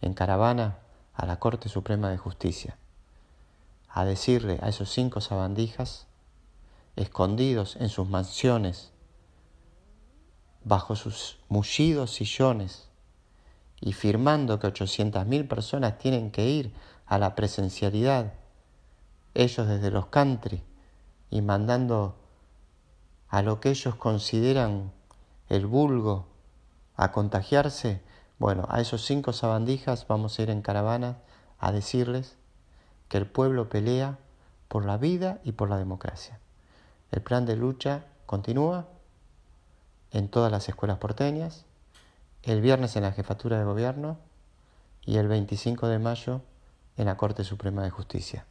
en 0.00 0.14
caravana 0.14 0.78
a 1.14 1.26
la 1.26 1.38
Corte 1.38 1.68
Suprema 1.68 2.10
de 2.10 2.18
Justicia, 2.18 2.76
a 3.88 4.04
decirle 4.04 4.58
a 4.62 4.68
esos 4.68 4.90
cinco 4.90 5.20
sabandijas, 5.20 6.06
escondidos 6.96 7.76
en 7.76 7.88
sus 7.88 8.08
mansiones, 8.08 8.92
bajo 10.64 10.96
sus 10.96 11.38
mullidos 11.48 12.12
sillones, 12.12 12.88
y 13.80 13.92
firmando 13.92 14.58
que 14.58 14.66
800.000 14.66 15.48
personas 15.48 15.98
tienen 15.98 16.30
que 16.30 16.48
ir 16.48 16.74
a 17.06 17.18
la 17.18 17.34
presencialidad, 17.34 18.34
ellos 19.34 19.68
desde 19.68 19.90
los 19.90 20.06
country 20.06 20.62
y 21.30 21.42
mandando 21.42 22.16
a 23.35 23.43
lo 23.43 23.59
que 23.59 23.70
ellos 23.70 23.97
consideran 23.97 24.93
el 25.49 25.66
vulgo 25.66 26.28
a 26.95 27.11
contagiarse, 27.11 28.01
bueno, 28.39 28.64
a 28.70 28.80
esos 28.80 29.05
cinco 29.05 29.32
sabandijas 29.32 30.07
vamos 30.07 30.39
a 30.39 30.43
ir 30.43 30.51
en 30.51 30.62
caravana 30.62 31.16
a 31.59 31.72
decirles 31.72 32.37
que 33.09 33.16
el 33.16 33.26
pueblo 33.26 33.68
pelea 33.68 34.18
por 34.68 34.85
la 34.85 34.99
vida 34.99 35.41
y 35.43 35.51
por 35.51 35.68
la 35.68 35.78
democracia. 35.78 36.39
El 37.11 37.22
plan 37.22 37.45
de 37.45 37.57
lucha 37.57 38.05
continúa 38.24 38.87
en 40.12 40.28
todas 40.28 40.53
las 40.53 40.68
escuelas 40.68 40.99
porteñas, 40.99 41.64
el 42.45 42.61
viernes 42.61 42.95
en 42.95 43.03
la 43.03 43.11
Jefatura 43.11 43.59
de 43.59 43.64
Gobierno 43.64 44.16
y 45.05 45.16
el 45.16 45.26
25 45.26 45.89
de 45.89 45.99
mayo 45.99 46.41
en 46.97 47.07
la 47.07 47.16
Corte 47.16 47.43
Suprema 47.43 47.82
de 47.82 47.91
Justicia. 47.91 48.47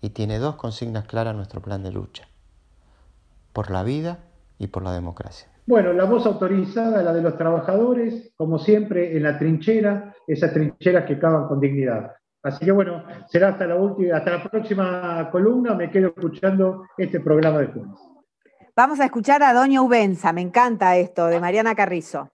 Y 0.00 0.08
tiene 0.08 0.38
dos 0.38 0.54
consignas 0.54 1.04
claras 1.04 1.36
nuestro 1.36 1.60
plan 1.60 1.82
de 1.82 1.92
lucha, 1.92 2.26
por 3.56 3.70
la 3.70 3.82
vida 3.82 4.18
y 4.58 4.66
por 4.66 4.82
la 4.82 4.92
democracia. 4.92 5.48
Bueno, 5.66 5.94
la 5.94 6.04
voz 6.04 6.26
autorizada, 6.26 7.02
la 7.02 7.14
de 7.14 7.22
los 7.22 7.38
trabajadores, 7.38 8.34
como 8.36 8.58
siempre, 8.58 9.16
en 9.16 9.22
la 9.22 9.38
trinchera, 9.38 10.14
esas 10.26 10.52
trincheras 10.52 11.06
que 11.06 11.18
cavan 11.18 11.48
con 11.48 11.58
dignidad. 11.58 12.12
Así 12.42 12.66
que 12.66 12.70
bueno, 12.70 13.02
será 13.28 13.48
hasta 13.48 13.66
la 13.66 13.76
última, 13.76 14.18
hasta 14.18 14.32
la 14.32 14.44
próxima 14.44 15.30
columna, 15.32 15.74
me 15.74 15.90
quedo 15.90 16.08
escuchando 16.08 16.86
este 16.98 17.18
programa 17.20 17.60
de 17.60 17.68
jueves. 17.68 17.98
Vamos 18.76 19.00
a 19.00 19.06
escuchar 19.06 19.42
a 19.42 19.54
Doña 19.54 19.80
Ubenza, 19.80 20.34
me 20.34 20.42
encanta 20.42 20.98
esto, 20.98 21.28
de 21.28 21.40
Mariana 21.40 21.74
Carrizo. 21.74 22.28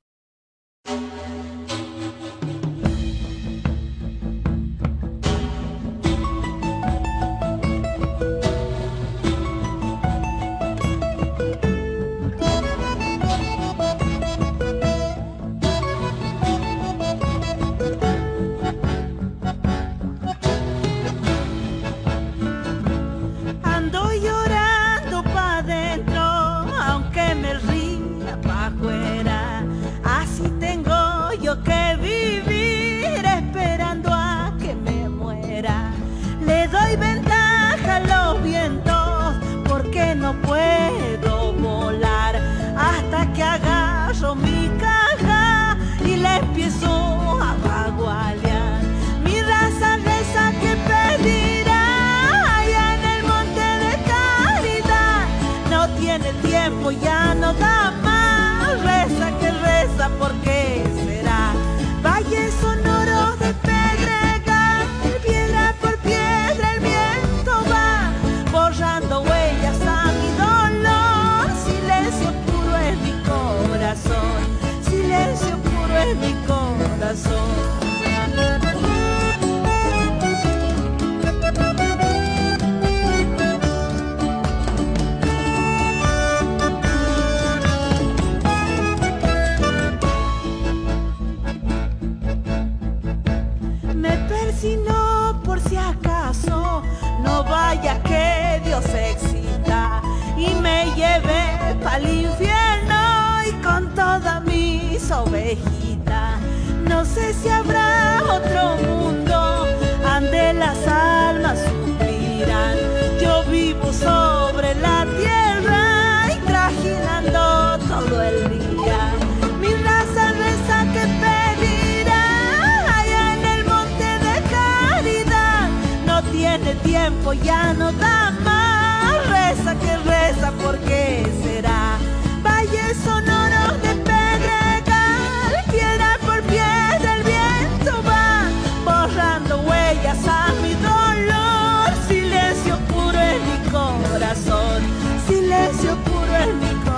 Ya 127.43 127.73
no 127.75 127.91
da 127.93 128.31
más. 128.45 129.29
Reza 129.29 129.75
que 129.75 129.97
reza, 130.09 130.53
¿por 130.63 130.79
qué 130.81 131.27
será? 131.43 131.99
Valles 132.43 132.97
sonoros 132.99 133.83
de 133.83 133.95
pedregal, 134.09 135.65
piedra 135.71 136.19
por 136.25 136.41
piedra 136.43 137.17
el 137.17 137.25
viento 137.25 137.93
va 138.07 138.45
borrando 138.85 139.61
huellas 139.63 140.19
a 140.29 140.53
mi 140.63 140.75
dolor. 140.75 141.91
Silencio 142.07 142.79
puro 142.87 143.19
en 143.19 143.41
mi 143.51 143.71
corazón, 143.71 144.83
silencio 145.27 145.97
puro 146.05 146.37
en 146.37 146.59
mi 146.61 146.67
corazón. 146.67 146.92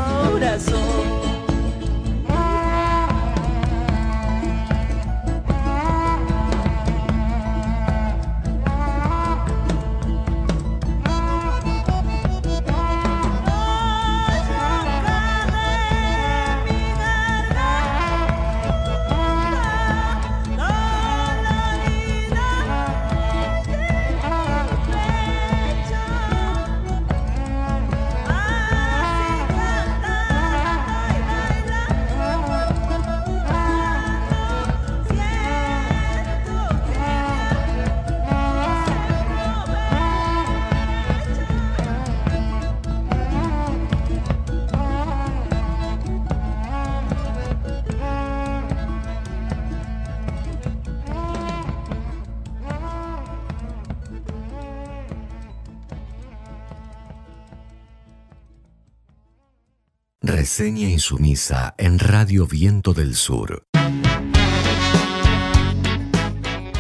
Reseña 60.57 60.89
insumisa 60.89 61.75
en 61.79 61.99
Radio 61.99 62.47
Viento 62.47 62.95
del 62.95 63.17
Sur. 63.17 63.67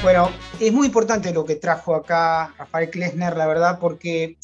Bueno, 0.00 0.30
es 0.60 0.72
muy 0.72 0.86
importante 0.86 1.32
lo 1.32 1.44
que 1.44 1.56
trajo 1.56 1.96
acá 1.96 2.54
Rafael 2.56 2.88
Klesner, 2.88 3.36
la 3.36 3.48
verdad, 3.48 3.80
porque, 3.80 4.36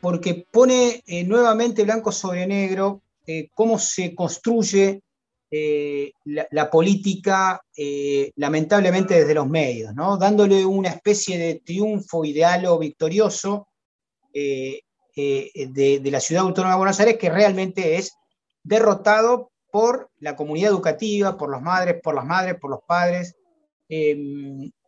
porque 0.00 0.46
pone 0.50 1.02
eh, 1.06 1.24
nuevamente 1.24 1.82
blanco 1.82 2.10
sobre 2.10 2.46
negro 2.46 3.02
eh, 3.26 3.50
cómo 3.52 3.78
se 3.78 4.14
construye 4.14 5.02
eh, 5.50 6.12
la, 6.24 6.70
política, 6.70 7.60
lamentablemente 8.36 9.20
desde 9.20 9.34
los 9.34 9.46
medios, 9.46 9.94
¿no? 9.94 10.16
dándole 10.16 10.64
una 10.64 10.88
especie 10.88 11.36
de 11.36 11.60
triunfo 11.62 12.24
ideal 12.24 12.64
o 12.64 12.78
victorioso 12.78 13.68
de 14.32 14.80
la 16.02 16.20
ciudad 16.20 16.44
autónoma 16.44 16.72
de 16.72 16.78
Buenos 16.78 17.00
Aires, 17.00 17.18
que 17.18 17.28
realmente 17.28 17.96
es 17.98 18.16
derrotado 18.64 19.52
por 19.70 20.10
la 20.18 20.34
comunidad 20.34 20.70
educativa, 20.70 21.36
por 21.36 21.50
las 21.50 21.62
madres, 21.62 22.00
por 22.02 22.14
las 22.14 22.24
madres, 22.24 22.56
por 22.60 22.70
los 22.70 22.80
padres, 22.86 23.36
eh, 23.88 24.16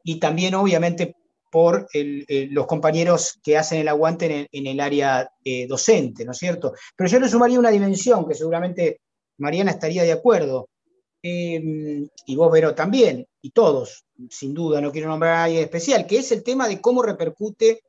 y 0.03 0.18
también 0.18 0.55
obviamente 0.55 1.14
por 1.51 1.87
eh, 1.95 2.49
los 2.51 2.66
compañeros 2.66 3.39
que 3.43 3.57
hacen 3.57 3.81
el 3.81 3.89
aguante 3.89 4.49
en 4.51 4.66
el, 4.66 4.81
área 4.81 5.31
eh, 5.45 5.66
docente, 5.66 6.24
¿no 6.24 6.33
es 6.33 6.39
cierto? 6.39 6.72
Pero 6.97 7.09
yo 7.09 7.20
le 7.20 7.29
sumaría 7.29 7.59
una 7.59 7.70
dimensión 7.70 8.27
que 8.27 8.35
seguramente 8.35 9.01
Mariana 9.39 9.70
estaría 9.70 10.03
de 10.03 10.12
acuerdo, 10.12 10.68
eh, 11.29 12.09
y 12.27 12.37
vos, 12.37 12.53
Vero, 12.53 12.74
también, 12.74 13.27
y 13.43 13.51
todos, 13.51 14.05
sin 14.31 14.55
duda, 14.55 14.81
no 14.81 14.93
quiero 14.93 15.09
nombrar 15.09 15.35
a 15.35 15.41
nadie 15.41 15.62
especial, 15.62 16.07
que 16.07 16.18
es 16.18 16.31
el 16.31 16.45
tema 16.45 16.68
de 16.68 16.81
cómo 16.81 17.03
repercute 17.03 17.83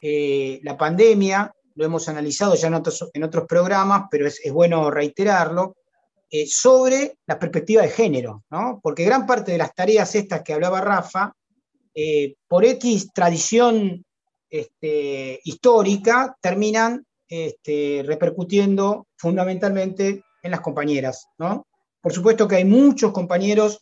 eh, 0.00 0.60
la 0.62 0.76
pandemia, 0.76 1.52
lo 1.78 1.84
hemos 1.84 2.08
analizado 2.08 2.56
ya 2.56 2.66
en 2.66 2.74
otros, 2.74 3.46
programas, 3.48 4.08
pero 4.10 4.26
es, 4.26 4.40
bueno 4.52 4.90
reiterarlo, 4.90 5.76
eh, 6.28 6.44
sobre 6.44 7.18
la 7.24 7.38
perspectiva 7.38 7.82
de 7.82 7.90
género, 7.90 8.42
¿no? 8.50 8.80
Porque 8.82 9.04
gran 9.04 9.24
parte 9.24 9.52
de 9.52 9.58
las 9.58 9.72
tareas 9.72 10.12
estas 10.16 10.42
que 10.42 10.52
hablaba 10.52 10.80
Rafa, 10.80 11.32
eh, 11.94 12.34
por 12.48 12.64
X 12.64 13.12
tradición 13.14 14.04
este, 14.50 15.40
histórica, 15.44 16.36
terminan 16.40 17.06
este, 17.28 18.02
repercutiendo 18.04 19.06
fundamentalmente 19.16 20.24
en 20.42 20.50
las 20.50 20.60
compañeras, 20.60 21.28
¿no? 21.38 21.64
Por 22.02 22.12
supuesto 22.12 22.48
que 22.48 22.56
hay 22.56 22.64
muchos 22.64 23.12
compañeros 23.12 23.78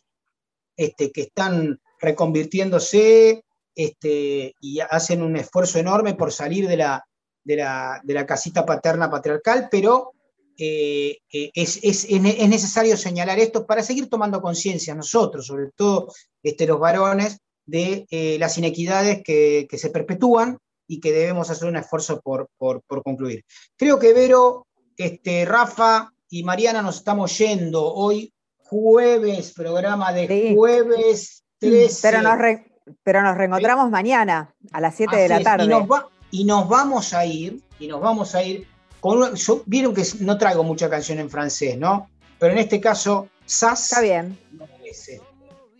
este, 0.75 1.11
que 1.11 1.21
están 1.21 1.79
reconvirtiéndose 1.99 3.43
y 3.75 4.79
hacen 4.79 5.21
un 5.21 5.35
esfuerzo 5.35 5.77
enorme 5.77 6.15
por 6.15 6.31
salir 6.31 6.67
de 6.67 6.77
la, 6.77 7.07
de 7.47 7.55
la, 7.55 8.01
de 8.03 8.13
la 8.13 8.25
casita 8.25 8.65
paterna 8.65 9.09
patriarcal, 9.09 9.69
pero 9.71 10.11
eh, 10.57 11.17
eh, 11.31 11.51
es, 11.53 11.79
es- 11.81 12.05
es 12.09 12.21
ne- 12.21 12.35
es 12.43 12.49
necesario 12.49 12.97
señalar 12.97 13.39
esto 13.39 13.65
para 13.65 13.81
seguir 13.83 14.09
tomando 14.09 14.41
conciencia 14.41 14.93
nosotros, 14.95 15.45
sobre 15.47 15.69
todo 15.75 16.11
este, 16.43 16.67
los 16.67 16.79
varones, 16.79 17.37
de 17.65 18.05
eh, 18.11 18.37
las 18.39 18.57
inequidades 18.57 19.21
que, 19.23 19.65
que 19.69 19.77
se 19.77 19.89
perpetúan 19.89 20.57
y 20.87 20.99
que 20.99 21.11
debemos 21.11 21.49
hacer 21.49 21.67
un 21.67 21.75
esfuerzo 21.77 22.19
por, 22.21 22.47
por- 22.57 22.81
por 22.87 23.01
concluir. 23.03 23.43
Creo 23.77 23.97
que 23.99 24.13
Vero, 24.13 24.65
este, 24.97 25.45
Rafa 25.45 26.11
y 26.29 26.43
Mariana 26.43 26.81
nos 26.81 26.97
estamos 26.97 27.37
yendo 27.37 27.93
hoy 27.93 28.33
jueves, 28.63 29.53
programa 29.53 30.11
de 30.13 30.27
Sí. 30.27 30.53
jueves 30.55 31.43
13. 31.59 31.99
Pero 32.01 32.21
nos, 32.21 32.37
re- 32.37 32.65
pero 33.03 33.21
nos 33.21 33.37
reencontramos 33.37 33.89
mañana 33.89 34.53
a 34.71 34.81
las 34.81 34.95
7 34.95 35.15
de 35.15 35.29
la 35.29 35.41
tarde. 35.41 35.65
Y 35.65 35.67
nos, 35.67 35.83
va- 35.89 36.07
y 36.31 36.43
nos 36.43 36.67
vamos 36.67 37.13
a 37.13 37.25
ir, 37.25 37.61
y 37.79 37.87
nos 37.87 38.01
vamos 38.01 38.35
a 38.35 38.43
ir 38.43 38.67
con 38.99 39.17
una- 39.19 39.33
yo- 39.33 39.63
vieron 39.65 39.93
que 39.93 40.03
no 40.19 40.37
traigo 40.37 40.63
mucha 40.63 40.89
canción 40.89 41.19
en 41.19 41.29
francés, 41.29 41.77
¿no? 41.77 42.09
Pero 42.39 42.53
en 42.53 42.59
este 42.59 42.79
caso, 42.81 43.27
SAS 43.45 43.83
Está 43.91 44.01
bien. 44.01 44.37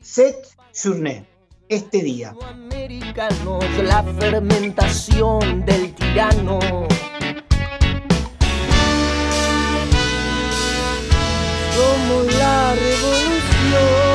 Cette 0.01 0.47
journée, 0.73 1.25
este 1.69 2.01
día. 2.01 2.33
americanos, 2.49 3.63
la 3.83 4.03
fermentación 4.03 5.65
del 5.65 5.93
tirano. 5.95 6.59
Somos 11.75 12.25
la 12.37 12.73
revolución. 12.75 14.06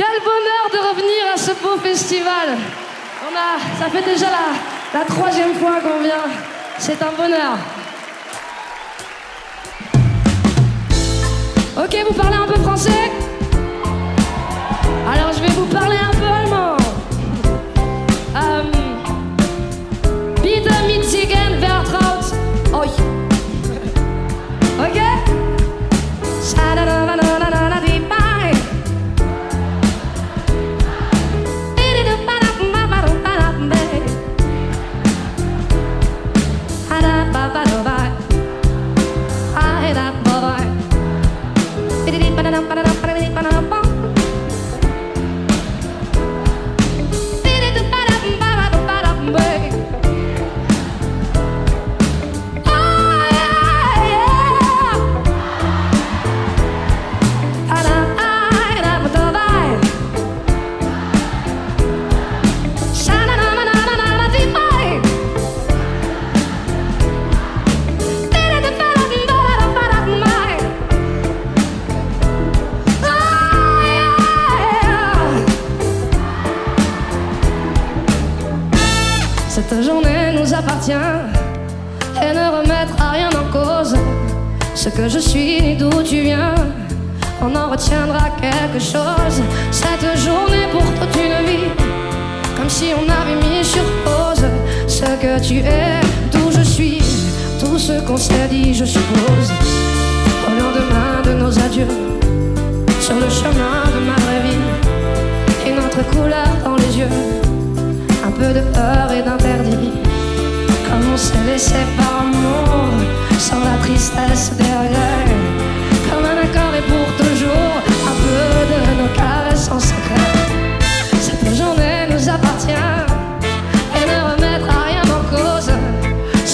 Quel 0.00 0.18
bonheur 0.24 0.64
de 0.72 0.78
revenir 0.88 1.34
à 1.34 1.36
ce 1.36 1.50
beau 1.62 1.76
festival. 1.76 2.56
On 3.22 3.36
a, 3.36 3.58
ça 3.78 3.90
fait 3.90 4.02
déjà 4.02 4.28
la, 4.30 4.98
la 4.98 5.04
troisième 5.04 5.54
fois 5.56 5.78
qu'on 5.82 6.02
vient. 6.02 6.24
C'est 6.78 7.02
un 7.02 7.12
bonheur. 7.12 7.58
Ok, 11.76 12.04
vous 12.08 12.14
parlez 12.14 12.36
un 12.38 12.46
peu 12.46 12.58
français? 12.62 12.99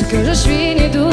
que 0.08 0.24
je 0.24 0.32
suis 0.32 0.74
né 0.74 0.88
d'où. 0.88 1.05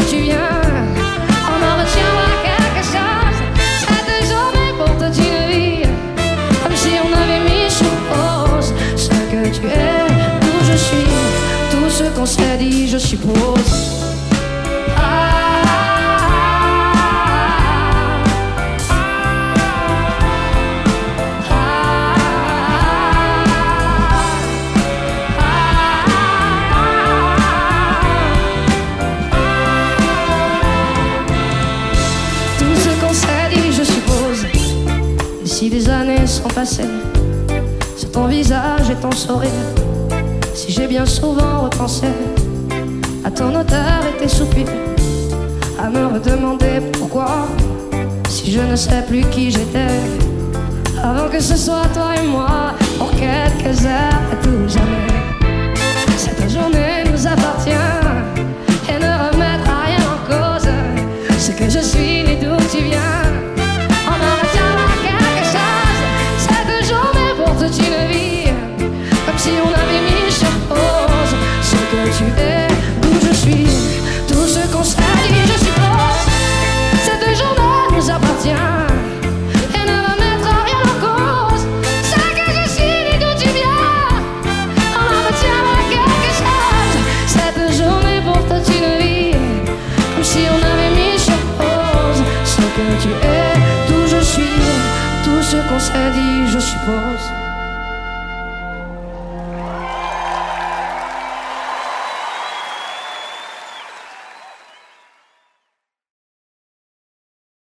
si 40.55 40.72
j'ai 40.72 40.88
bien 40.88 41.05
souvent 41.05 41.61
repensé 41.66 42.07
à 43.24 43.30
ton 43.30 43.53
odeur 43.53 44.01
et 44.09 44.18
tes 44.18 44.28
soupirs, 44.28 44.66
à 45.80 45.88
me 45.89 46.07
redemander 46.07 46.82
pourquoi, 46.93 47.47
si 48.28 48.51
je 48.51 48.61
ne 48.61 48.76
sais 48.76 49.03
plus 49.07 49.22
qui 49.26 49.51
j'étais, 49.51 49.99
avant 51.03 51.30
que 51.30 51.39
ce 51.39 51.55
soit 51.55 51.88
toi 51.93 52.16
et 52.16 52.28
moi, 52.28 52.74
pour 52.97 53.11
quelques 53.11 53.86
heures 53.86 54.24
à 54.32 54.36
tout 54.41 54.68
jamais. 54.68 55.14
Cette 56.18 56.49
journée 56.49 57.03
nous 57.11 57.28
appartient. 57.28 58.03